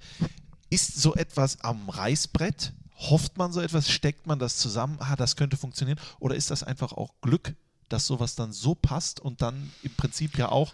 [0.72, 2.74] ist so etwas am Reißbrett?
[2.96, 3.90] Hofft man so etwas?
[3.90, 4.98] Steckt man das zusammen?
[5.00, 6.00] Ah, das könnte funktionieren.
[6.20, 7.56] Oder ist das einfach auch Glück,
[7.90, 10.74] dass sowas dann so passt und dann im Prinzip ja auch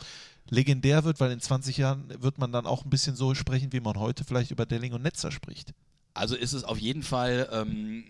[0.49, 3.79] legendär wird, weil in 20 Jahren wird man dann auch ein bisschen so sprechen, wie
[3.79, 5.73] man heute vielleicht über Delling und Netzer spricht.
[6.13, 8.03] Also ist es auf jeden Fall ähm,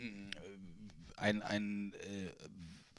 [1.16, 2.30] ein, ein, äh,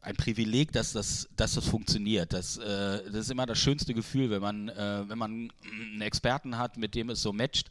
[0.03, 2.33] ein Privileg, dass das, dass das funktioniert.
[2.33, 6.59] Das, äh, das ist immer das schönste Gefühl, wenn man, äh, wenn man einen Experten
[6.59, 7.71] hat, mit dem es so matcht.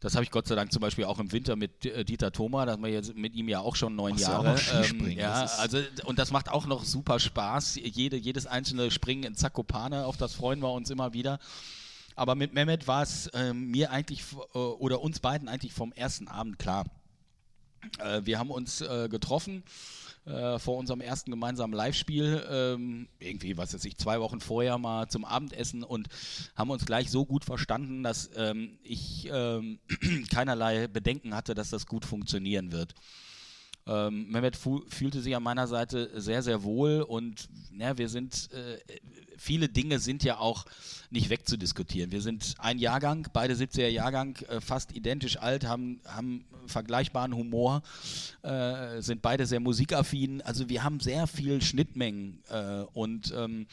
[0.00, 2.66] Das habe ich Gott sei Dank zum Beispiel auch im Winter mit äh, Dieter Thoma,
[2.66, 4.56] da haben wir jetzt mit ihm ja auch schon neun Machst Jahre.
[4.56, 7.76] Skispringen, ja, also und das macht auch noch super Spaß.
[7.76, 11.38] Jede, jedes einzelne Springen in Zakopane, auf das freuen wir uns immer wieder.
[12.14, 14.22] Aber mit Mehmet war es ähm, mir eigentlich
[14.54, 16.84] äh, oder uns beiden eigentlich vom ersten Abend klar.
[17.98, 19.62] Äh, wir haben uns äh, getroffen
[20.28, 25.08] äh, vor unserem ersten gemeinsamen Live-Spiel, ähm, irgendwie, was weiß ich, zwei Wochen vorher mal
[25.08, 26.08] zum Abendessen und
[26.54, 29.78] haben uns gleich so gut verstanden, dass ähm, ich ähm,
[30.30, 32.94] keinerlei Bedenken hatte, dass das gut funktionieren wird.
[33.88, 37.48] Ähm, Mehmet fu- fühlte sich an meiner Seite sehr, sehr wohl und
[37.78, 38.78] ja, wir sind, äh,
[39.38, 40.66] viele Dinge sind ja auch
[41.10, 42.10] nicht wegzudiskutieren.
[42.10, 47.82] Wir sind ein Jahrgang, beide 70er Jahrgang, äh, fast identisch alt, haben, haben vergleichbaren Humor,
[48.42, 50.42] äh, sind beide sehr musikaffin.
[50.42, 53.66] Also wir haben sehr viel Schnittmengen äh, und ähm,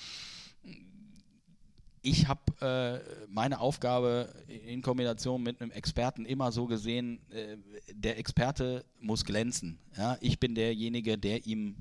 [2.06, 7.58] ich habe äh, meine Aufgabe in Kombination mit einem Experten immer so gesehen, äh,
[7.94, 9.80] der Experte muss glänzen.
[9.98, 10.18] Ja?
[10.22, 11.76] Ich bin derjenige, der ihm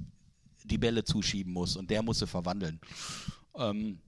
[0.64, 2.80] die Bälle zuschieben muss und der muss sie verwandeln.
[3.54, 3.98] Ähm,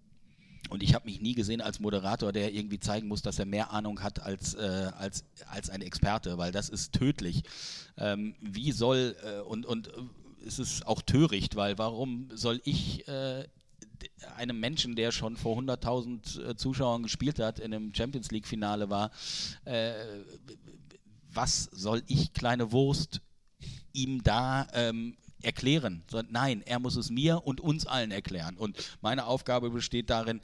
[0.70, 3.70] und ich habe mich nie gesehen als Moderator, der irgendwie zeigen muss, dass er mehr
[3.70, 7.42] Ahnung hat als, äh, als, als ein Experte, weil das ist tödlich.
[7.98, 9.92] Ähm, wie soll, äh, und, und äh,
[10.46, 13.46] es ist auch töricht, weil warum soll ich äh,
[14.36, 19.10] einem Menschen, der schon vor 100.000 äh, Zuschauern gespielt hat, in einem Champions League-Finale war,
[19.64, 19.92] äh,
[21.32, 23.20] was soll ich, kleine Wurst,
[23.92, 26.02] ihm da ähm, erklären.
[26.10, 28.56] So, nein, er muss es mir und uns allen erklären.
[28.56, 30.40] Und meine Aufgabe besteht darin,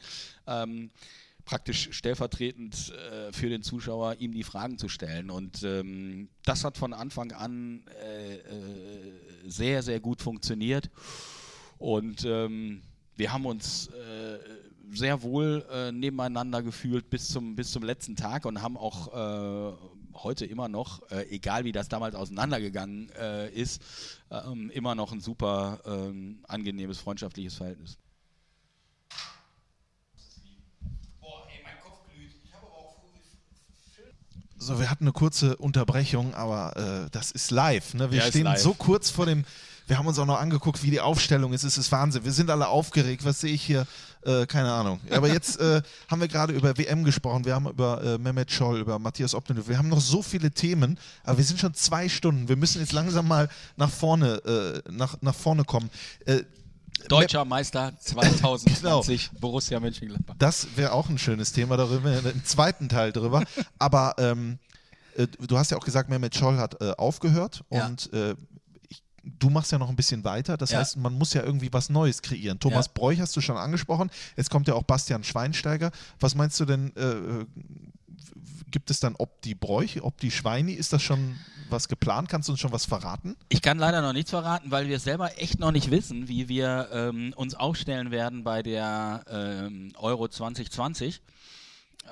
[0.47, 0.91] ähm,
[1.45, 5.31] praktisch stellvertretend äh, für den Zuschauer ihm die Fragen zu stellen.
[5.31, 9.13] Und ähm, das hat von Anfang an äh, äh,
[9.45, 10.91] sehr, sehr gut funktioniert.
[11.79, 12.83] Und ähm,
[13.17, 14.39] wir haben uns äh,
[14.93, 19.77] sehr wohl äh, nebeneinander gefühlt bis zum, bis zum letzten Tag und haben auch äh,
[20.15, 23.83] heute immer noch, äh, egal wie das damals auseinandergegangen äh, ist,
[24.31, 27.99] ähm, immer noch ein super ähm, angenehmes freundschaftliches Verhältnis.
[34.63, 36.77] So, wir hatten eine kurze Unterbrechung, aber
[37.07, 37.95] äh, das ist live.
[37.95, 38.13] Ne?
[38.13, 39.45] Wir Ja, stehen so kurz vor dem.
[39.87, 41.65] Wir haben uns auch noch angeguckt, wie die Aufstellung ist.
[41.65, 42.25] Es ist Wahnsinn.
[42.25, 43.25] Wir sind alle aufgeregt.
[43.25, 43.87] Was sehe ich hier?
[44.25, 45.01] Äh, keine Ahnung.
[45.11, 47.45] Aber jetzt äh, haben wir gerade über WM gesprochen.
[47.45, 49.71] Wir haben über äh, Mehmet Scholl, über Matthias Optenhövel.
[49.71, 52.49] Wir haben noch so viele Themen, aber wir sind schon zwei Stunden.
[52.49, 55.91] Wir müssen jetzt langsam mal nach vorne, äh, nach, nach vorne kommen.
[56.27, 56.43] Äh,
[57.09, 59.41] Deutscher Meister 2020, Genau.
[59.41, 60.37] Borussia Mönchengladbach.
[60.39, 63.43] Das wäre auch ein schönes Thema, darüber, im zweiten Teil drüber.
[63.81, 64.59] Aber ähm,
[65.17, 67.87] äh, du hast ja auch gesagt, Mehmet Scholl hat äh, aufgehört Ja.
[67.87, 68.37] und äh,
[69.25, 70.57] du machst ja noch ein bisschen weiter.
[70.57, 70.79] Das Ja.
[70.81, 72.59] heißt, man muss ja irgendwie was Neues kreieren.
[72.59, 72.93] Thomas Ja.
[72.95, 74.11] Bräuch hast du schon angesprochen.
[74.37, 75.91] Jetzt kommt ja auch Bastian Schweinsteiger.
[76.21, 76.95] Was meinst du denn?
[76.97, 77.45] Äh,
[78.71, 80.73] gibt es dann ob die Bräuch, ob die Schweini?
[80.73, 81.37] Ist das schon
[81.69, 82.29] was geplant?
[82.29, 83.37] Kannst du uns schon was verraten?
[83.49, 86.89] Ich kann leider noch nichts verraten, weil wir selber echt noch nicht wissen, wie wir
[86.93, 91.21] ähm, uns aufstellen werden bei der ähm, Euro 2020.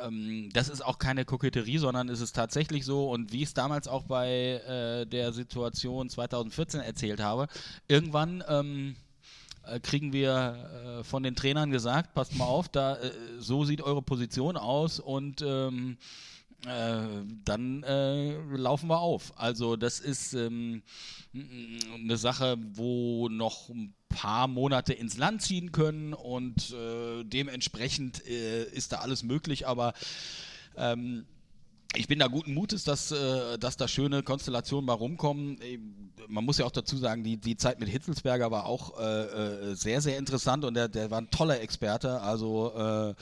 [0.04, 3.54] Ähm, das ist auch keine Koketterie, sondern es ist tatsächlich so und wie ich es
[3.54, 7.48] damals auch bei äh, der Situation 2014 erzählt habe,
[7.88, 8.96] irgendwann ähm,
[9.64, 13.82] äh, kriegen wir äh, von den Trainern gesagt, passt mal auf, da äh, so sieht
[13.82, 15.96] eure Position aus und ähm,
[16.66, 17.02] äh,
[17.44, 19.32] dann äh, laufen wir auf.
[19.36, 20.82] Also das ist ähm,
[21.32, 28.64] eine Sache, wo noch ein paar Monate ins Land ziehen können und äh, dementsprechend äh,
[28.64, 29.94] ist da alles möglich, aber
[30.76, 31.24] ähm,
[31.96, 35.60] ich bin da guten Mutes, dass, äh, dass da schöne Konstellationen mal rumkommen.
[35.60, 35.78] Äh,
[36.28, 39.74] man muss ja auch dazu sagen, die, die Zeit mit Hitzelsberger war auch äh, äh
[39.74, 42.20] sehr, sehr interessant und der, der war ein toller Experte.
[42.20, 43.14] Also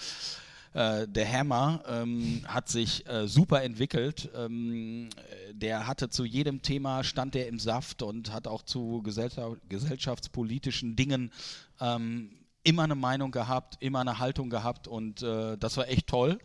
[0.79, 4.31] äh, der Hammer ähm, hat sich äh, super entwickelt.
[4.37, 5.09] Ähm,
[5.51, 10.95] der hatte zu jedem Thema, stand der im Saft und hat auch zu gesellschaft, gesellschaftspolitischen
[10.95, 11.33] Dingen
[11.81, 12.31] ähm,
[12.63, 16.39] immer eine Meinung gehabt, immer eine Haltung gehabt und äh, das war echt toll.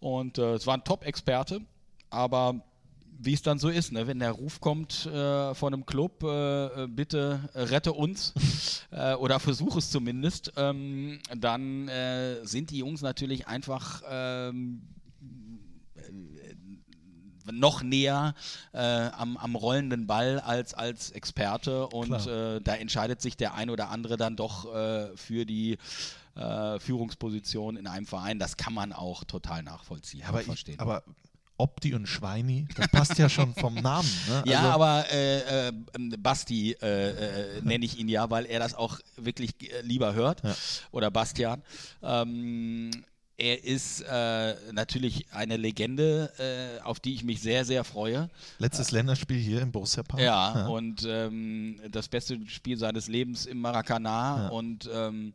[0.00, 1.62] Und äh, es war ein Top-Experte,
[2.10, 2.60] aber
[3.18, 4.06] wie es dann so ist, ne?
[4.06, 8.34] wenn der Ruf kommt äh, von einem Club, äh, äh bitte äh, rette uns
[8.90, 14.82] äh, oder versuche es zumindest, ähm, dann äh, sind die Jungs natürlich einfach ähm,
[17.52, 18.34] noch näher
[18.72, 24.16] am, am, rollenden Ball als als Experte und da entscheidet sich der ein oder andere
[24.16, 24.64] dann doch
[25.14, 25.78] für die
[26.34, 28.40] Führungsposition in einem Verein.
[28.40, 30.24] Das kann man auch total nachvollziehen.
[30.26, 31.04] Aber, ich, aber
[31.58, 34.10] Opti und Schweini, das passt ja schon vom Namen.
[34.28, 34.42] Ne?
[34.46, 35.72] Ja, also aber äh, äh,
[36.18, 40.42] Basti äh, äh, nenne ich ihn ja, weil er das auch wirklich äh, lieber hört.
[40.42, 40.54] Ja.
[40.92, 41.62] Oder Bastian.
[42.02, 42.90] Ähm,
[43.38, 48.30] er ist äh, natürlich eine Legende, äh, auf die ich mich sehr, sehr freue.
[48.58, 50.22] Letztes Länderspiel hier im Borussia Park.
[50.22, 50.66] Ja, ja.
[50.68, 54.44] und ähm, das beste Spiel seines Lebens im Maracanã.
[54.44, 54.48] Ja.
[54.48, 55.34] Und ähm,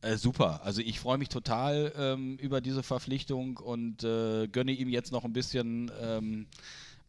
[0.00, 0.60] äh, super.
[0.64, 5.24] Also ich freue mich total ähm, über diese Verpflichtung und äh, gönne ihm jetzt noch
[5.24, 6.46] ein bisschen ähm,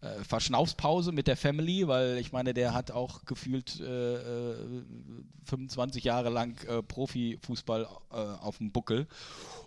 [0.01, 6.07] äh, Verschnaufspause mit der Family, weil ich meine, der hat auch gefühlt 25 äh, äh,
[6.07, 9.07] Jahre lang äh, Profifußball auf dem Buckel.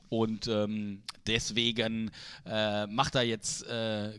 [0.09, 2.11] Und ähm, deswegen
[2.45, 3.65] macht er jetzt,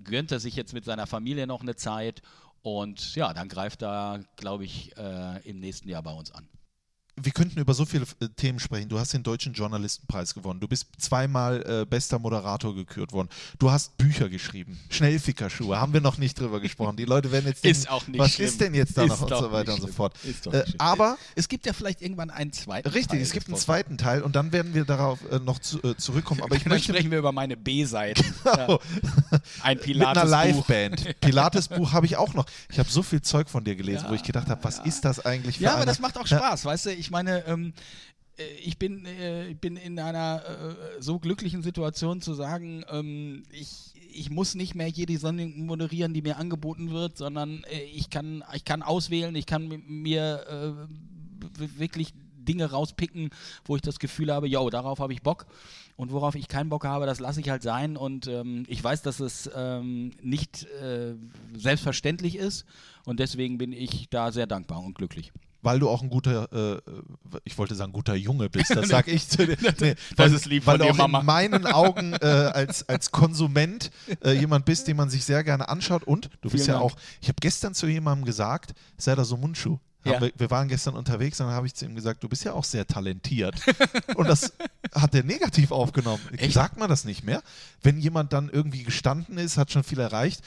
[0.04, 2.24] gönnt er sich jetzt mit seiner Familie noch eine Zeit.
[2.64, 4.96] Und ja, dann greift er, glaube ich,
[5.44, 6.48] im nächsten Jahr bei uns an
[7.15, 8.90] wir könnten über so viele äh, Themen sprechen.
[8.90, 10.60] Du hast den Deutschen Journalistenpreis gewonnen.
[10.60, 13.30] Du bist zweimal äh, bester Moderator gekürt worden.
[13.60, 14.80] Du hast Bücher geschrieben.
[14.90, 15.80] Schnellfickerschuhe.
[15.80, 16.98] Haben wir noch nicht drüber gesprochen.
[16.98, 17.85] Die Leute werden jetzt denken,
[18.18, 18.48] was schlimm.
[18.48, 20.15] ist denn jetzt da noch und so weiter und so fort.
[20.52, 23.19] Äh, aber es gibt ja vielleicht irgendwann einen zweiten richtig, Teil.
[23.19, 25.95] Richtig, es gibt einen zweiten Teil und dann werden wir darauf äh, noch zu, äh,
[25.95, 26.41] zurückkommen.
[26.41, 28.23] Aber ich dann möchte, sprechen wir über meine B-Seite.
[28.44, 28.80] Genau.
[29.31, 29.40] Ja.
[29.61, 31.19] Ein Pilates Mit einer Liveband.
[31.22, 32.45] Pilates-Buch habe ich auch noch.
[32.72, 34.84] Ich habe so viel Zeug von dir gelesen, ja, wo ich gedacht habe, was ja.
[34.84, 35.85] ist das eigentlich für Ja, aber eine?
[35.88, 36.94] das macht auch Spaß, weißt du?
[36.94, 37.74] Ich meine, ähm,
[38.38, 43.94] äh, ich bin, äh, bin in einer äh, so glücklichen Situation zu sagen, ähm, ich,
[44.12, 48.44] ich muss nicht mehr jede Sendung moderieren, die mir angeboten wird, sondern äh, ich, kann,
[48.54, 50.88] ich kann auswählen, ich kann mir
[51.58, 53.30] äh, wirklich Dinge rauspicken,
[53.66, 55.46] wo ich das Gefühl habe, yo, darauf habe ich Bock.
[55.96, 57.96] Und worauf ich keinen Bock habe, das lasse ich halt sein.
[57.96, 61.14] Und ähm, ich weiß, dass es ähm, nicht äh,
[61.56, 62.66] selbstverständlich ist.
[63.06, 65.32] Und deswegen bin ich da sehr dankbar und glücklich
[65.64, 66.81] weil du auch ein guter, äh,
[67.45, 68.76] ich wollte sagen, guter Junge bist.
[68.76, 69.57] Das sage ich zu dir.
[69.80, 71.19] Nee, das ist lieb weil von du auch Mama.
[71.22, 73.90] in meinen Augen äh, als, als Konsument
[74.23, 76.03] äh, jemand bist, den man sich sehr gerne anschaut.
[76.03, 76.94] Und du bist Vielen ja Dank.
[76.94, 79.80] auch, ich habe gestern zu jemandem gesagt, sei da so Mundschuh.
[80.06, 80.19] Ja.
[80.19, 82.52] Wir, wir, waren gestern unterwegs und dann habe ich zu ihm gesagt, du bist ja
[82.52, 83.56] auch sehr talentiert.
[84.15, 84.52] und das
[84.94, 86.22] hat er negativ aufgenommen.
[86.35, 86.53] Echt?
[86.53, 87.41] Sagt man das nicht mehr?
[87.81, 90.41] Wenn jemand dann irgendwie gestanden ist, hat schon viel erreicht,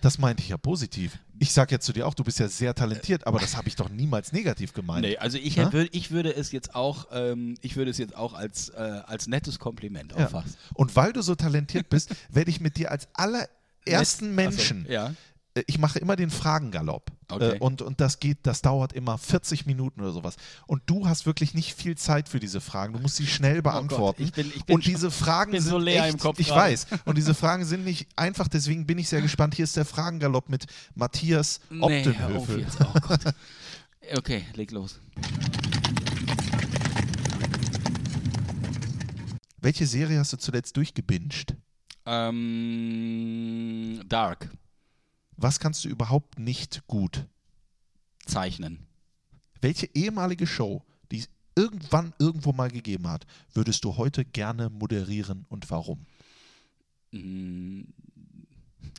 [0.00, 1.18] das meinte ich ja positiv.
[1.42, 3.74] Ich sage jetzt zu dir auch, du bist ja sehr talentiert, aber das habe ich
[3.74, 5.00] doch niemals negativ gemeint.
[5.00, 5.70] Nee, also ich, ja?
[5.90, 8.74] ich würde es jetzt auch, ähm, ich würde es jetzt auch als, äh,
[9.06, 10.54] als nettes Kompliment auffassen.
[10.54, 10.70] Ja.
[10.74, 15.14] Und weil du so talentiert bist, werde ich mit dir als allerersten Menschen also, ja
[15.54, 17.10] äh, ich mache immer den Fragengalopp.
[17.32, 17.56] Okay.
[17.56, 20.36] Äh, und, und das geht, das dauert immer 40 Minuten oder sowas.
[20.66, 22.92] Und du hast wirklich nicht viel Zeit für diese Fragen.
[22.92, 24.22] Du musst sie schnell beantworten.
[24.22, 26.38] Oh ich bin, ich bin und diese Fragen sind so leer echt, im Kopf.
[26.38, 26.60] Ich gerade.
[26.60, 26.86] weiß.
[27.04, 29.54] Und diese Fragen sind nicht einfach, deswegen bin ich sehr gespannt.
[29.54, 32.58] Hier ist der Fragengalopp mit Matthias Optenhöfel.
[32.58, 33.20] Nee, oh Gott.
[34.16, 35.00] okay, leg los.
[39.62, 41.54] Welche Serie hast du zuletzt durchgebinged?
[42.06, 44.48] Ähm, Dark.
[45.42, 47.26] Was kannst du überhaupt nicht gut?
[48.26, 48.86] Zeichnen.
[49.62, 55.46] Welche ehemalige Show, die es irgendwann irgendwo mal gegeben hat, würdest du heute gerne moderieren
[55.48, 56.04] und warum?
[57.12, 57.88] Hm,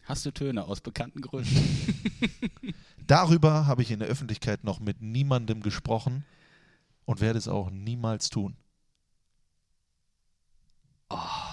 [0.05, 2.11] hast du Töne aus bekannten Gründen?
[3.05, 6.25] Darüber habe ich in der Öffentlichkeit noch mit niemandem gesprochen
[7.05, 8.57] und werde es auch niemals tun.
[11.09, 11.50] Oh.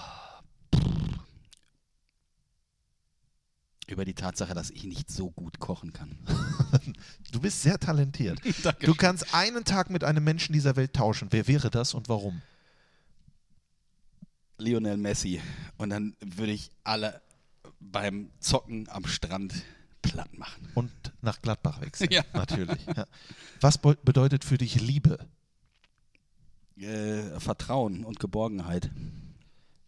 [3.91, 6.17] Über die Tatsache, dass ich nicht so gut kochen kann.
[7.31, 8.39] du bist sehr talentiert.
[8.81, 11.29] du kannst einen Tag mit einem Menschen dieser Welt tauschen.
[11.31, 12.41] Wer wäre das und warum?
[14.57, 15.41] Lionel Messi.
[15.77, 17.21] Und dann würde ich alle
[17.79, 19.53] beim Zocken am Strand
[20.01, 20.69] platt machen.
[20.75, 20.91] Und
[21.21, 22.09] nach Gladbach wechseln.
[22.13, 22.23] Ja.
[22.33, 22.85] Natürlich.
[22.85, 23.05] Ja.
[23.61, 25.27] Was be bedeutet für dich Liebe?
[26.77, 28.89] Äh, Vertrauen und Geborgenheit.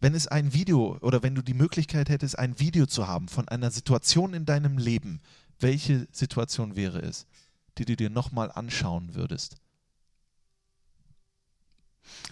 [0.02, 3.46] Wenn es ein Video oder wenn du die Möglichkeit hättest, ein Video zu haben von
[3.46, 5.20] einer Situation in deinem Leben,
[5.60, 7.24] welche Situation wäre es,
[7.78, 9.58] die du dir nochmal anschauen würdest?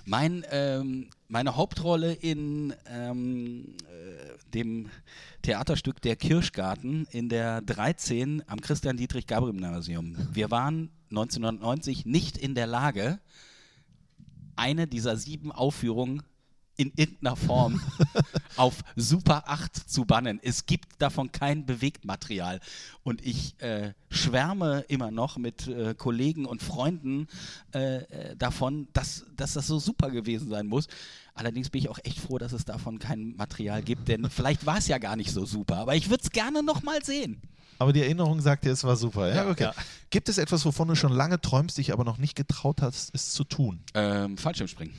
[0.05, 4.90] Mein, ähm, meine Hauptrolle in ähm, äh, dem
[5.42, 10.16] Theaterstück Der Kirschgarten in der 13 am Christian-Dietrich-Gabriel-Gymnasium.
[10.32, 13.20] Wir waren 1990 nicht in der Lage,
[14.56, 16.24] eine dieser sieben Aufführungen
[16.76, 17.80] in irgendeiner Form
[18.56, 20.40] auf Super 8 zu bannen.
[20.42, 22.60] Es gibt davon kein Bewegtmaterial.
[23.02, 27.26] Und ich äh, schwärme immer noch mit äh, Kollegen und Freunden
[27.74, 30.86] äh, äh, davon, dass, dass das so super gewesen sein muss.
[31.34, 34.78] Allerdings bin ich auch echt froh, dass es davon kein Material gibt, denn vielleicht war
[34.78, 35.76] es ja gar nicht so super.
[35.76, 37.40] Aber ich würde es gerne nochmal sehen.
[37.78, 39.28] Aber die Erinnerung sagt dir, es war super.
[39.28, 39.62] Ja, Ja, okay.
[39.64, 39.74] ja.
[40.10, 43.32] Gibt es etwas, wovon du schon lange träumst, dich aber noch nicht getraut hast, es
[43.32, 43.80] zu tun?
[43.94, 44.94] Ähm, Fallschirmspringen.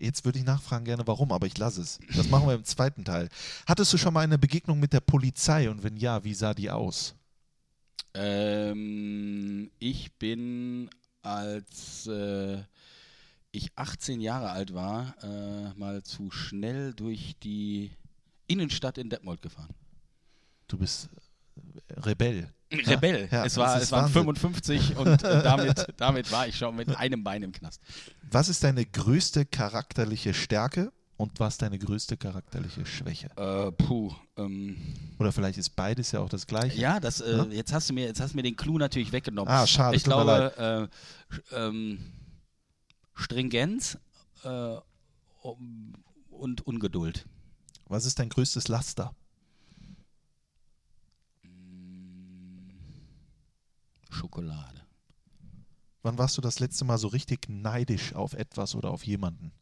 [0.00, 1.98] Jetzt würde ich nachfragen gerne, warum, aber ich lasse es.
[2.16, 3.28] Das machen wir im zweiten Teil.
[3.66, 6.70] Hattest du schon mal eine Begegnung mit der Polizei und wenn ja, wie sah die
[6.70, 7.14] aus?
[8.14, 10.88] Ähm, ich bin,
[11.22, 12.62] als äh,
[13.52, 17.90] ich 18 Jahre alt war, äh, mal zu schnell durch die
[18.46, 19.74] Innenstadt in Detmold gefahren.
[20.66, 21.08] Du bist
[21.88, 22.52] äh, Rebell.
[22.72, 23.28] Rebell.
[23.30, 24.22] Ja, es, war, es waren Wahnsinn.
[24.36, 27.80] 55 und äh, damit, damit war ich schon mit einem Bein im Knast.
[28.30, 33.28] Was ist deine größte charakterliche Stärke und was deine größte charakterliche Schwäche?
[33.36, 34.12] Äh, puh.
[34.36, 34.76] Ähm,
[35.18, 36.78] Oder vielleicht ist beides ja auch das gleiche.
[36.78, 37.44] ja, das, äh, Ja?
[37.46, 39.52] jetzt, hast du mir, jetzt hast du mir den Clou natürlich weggenommen.
[39.52, 40.88] Ah, schade, Ich glaube,
[41.52, 41.98] äh, ähm,
[43.14, 43.98] Stringenz
[44.44, 44.76] äh,
[45.42, 47.26] und Ungeduld.
[47.86, 49.12] Was ist dein größtes Laster?
[54.12, 54.86] Schokolade.
[56.02, 59.52] Wann warst du das letzte Mal so richtig neidisch auf etwas oder auf jemanden?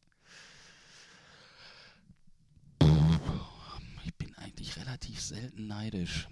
[4.05, 6.29] Ich bin eigentlich relativ selten neidisch.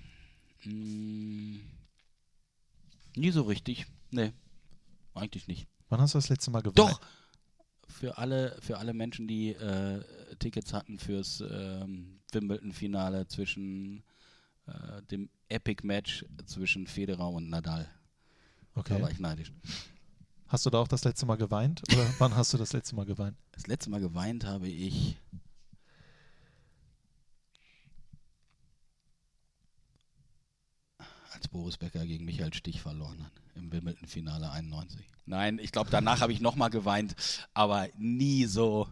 [0.62, 1.60] Hm,
[3.16, 3.86] nie so richtig.
[4.10, 4.32] Nee,
[5.14, 5.66] eigentlich nicht.
[5.88, 6.78] Wann hast du das letzte Mal geweint?
[6.78, 7.00] Doch!
[7.88, 10.04] Für alle, für alle Menschen, die äh,
[10.38, 14.02] Tickets hatten fürs ähm, Wimbledon-Finale zwischen
[14.66, 17.88] äh, dem Epic-Match zwischen Federer und Nadal.
[18.76, 19.02] Da Okay.
[19.02, 19.52] war ich neidisch.
[20.48, 21.82] Hast du da auch das letzte Mal geweint?
[21.92, 23.36] Oder wann hast du das letzte Mal geweint?
[23.52, 25.16] Das letzte Mal geweint habe ich.
[31.32, 35.00] Als Boris Becker gegen Michael Stich verloren hat im Wimbledon-Finale 91.
[35.26, 37.14] Nein, ich glaube, danach habe ich nochmal geweint,
[37.52, 38.88] aber nie so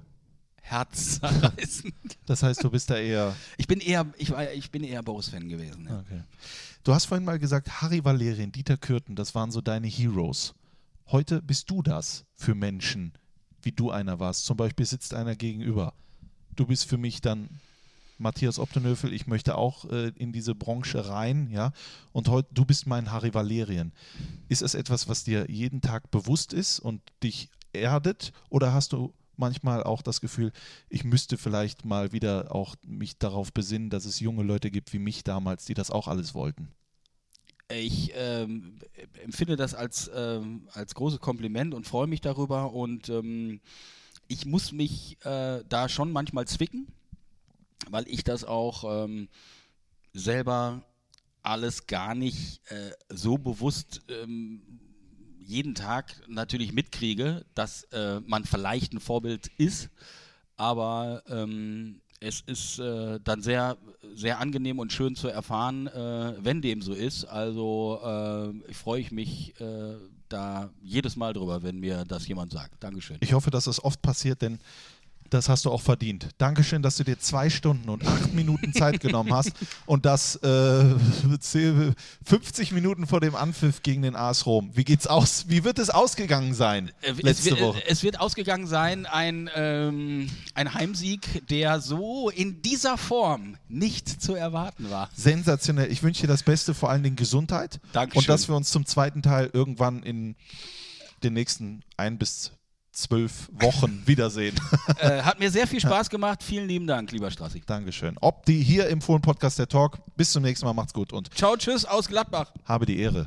[0.62, 1.94] herzzerreißend.
[2.27, 3.35] Das heißt, du bist da eher.
[3.56, 5.86] Ich bin eher, ich, war, ich bin eher Boris-Fan gewesen.
[5.89, 6.01] Ja.
[6.01, 6.23] Okay.
[6.85, 10.55] Du hast vorhin mal gesagt, Harry Valerien, Dieter Kürten, das waren so deine Heroes.
[11.06, 13.15] Heute bist du das für Menschen,
[13.62, 14.44] wie du einer warst.
[14.44, 15.94] Zum Beispiel sitzt einer gegenüber.
[16.55, 17.48] Du bist für mich dann
[18.19, 21.73] Matthias Optenöfel, ich möchte auch äh, in diese Branche rein, ja.
[22.12, 23.94] Und heute, du bist mein Harry Valerien.
[24.51, 28.32] Ist es etwas, was dir jeden Tag bewusst ist und dich erdet?
[28.51, 30.52] Oder hast du manchmal auch das Gefühl,
[30.89, 34.98] ich müsste vielleicht mal wieder auch mich darauf besinnen, dass es junge Leute gibt wie
[34.98, 36.69] mich damals, die das auch alles wollten?
[37.69, 38.78] Ich ähm,
[39.23, 42.73] empfinde das als, ähm, als großes Kompliment und freue mich darüber.
[42.73, 43.61] Und ähm,
[44.28, 46.86] ich muss mich äh, da schon manchmal zwicken,
[47.89, 49.28] weil ich das auch ähm,
[50.12, 50.85] selber
[51.43, 54.81] alles gar nicht äh, so bewusst ähm,
[55.44, 59.90] jeden Tag natürlich mitkriege, dass äh, man vielleicht ein Vorbild ist,
[60.56, 63.76] aber ähm, es ist äh, dann sehr,
[64.14, 67.24] sehr angenehm und schön zu erfahren, äh, wenn dem so ist.
[67.24, 69.96] Also äh, ich freue mich äh,
[70.28, 72.82] da jedes Mal drüber, wenn mir das jemand sagt.
[72.82, 73.18] Dankeschön.
[73.20, 74.58] Ich hoffe, dass das oft passiert, denn
[75.35, 76.28] das hast du auch verdient.
[76.39, 79.52] Dankeschön, dass du dir zwei Stunden und acht Minuten Zeit genommen hast
[79.86, 80.85] und das äh,
[82.24, 84.70] 50 Minuten vor dem Anpfiff gegen den AS Rom.
[84.74, 85.47] Wie geht's aus?
[85.48, 87.82] Wie wird es ausgegangen sein Äh, es letzte wird, Woche?
[87.89, 94.35] Es wird ausgegangen sein, ein, ähm, ein Heimsieg, der so in dieser Form nicht zu
[94.35, 95.11] erwarten war.
[95.16, 95.90] Sensationell.
[95.90, 97.81] Ich wünsche dir das Beste, vor allen Dingen Gesundheit.
[97.93, 98.20] Dankeschön.
[98.20, 100.36] Und dass wir uns zum zweiten Teil irgendwann in
[101.24, 102.52] den nächsten ein bis
[102.94, 104.54] zwölf Wochen wiedersehen.
[104.98, 106.42] äh, hat mir sehr viel Spaß gemacht.
[106.42, 107.62] Vielen lieben Dank, lieber Strassi.
[107.66, 108.16] Dankeschön.
[108.20, 109.98] Ob die hier im Fohlen-Podcast der Talk.
[110.16, 110.72] Bis zum nächsten Mal.
[110.72, 112.52] Macht's gut und Ciao, tschüss aus Gladbach.
[112.64, 113.26] habe die Ehre.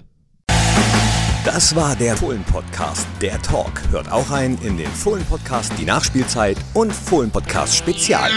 [1.45, 3.81] Das war der Fohlen-Podcast, der Talk.
[3.91, 8.29] Hört auch rein in den Fohlen-Podcast, die Nachspielzeit und Fohlen-Podcast Spezial.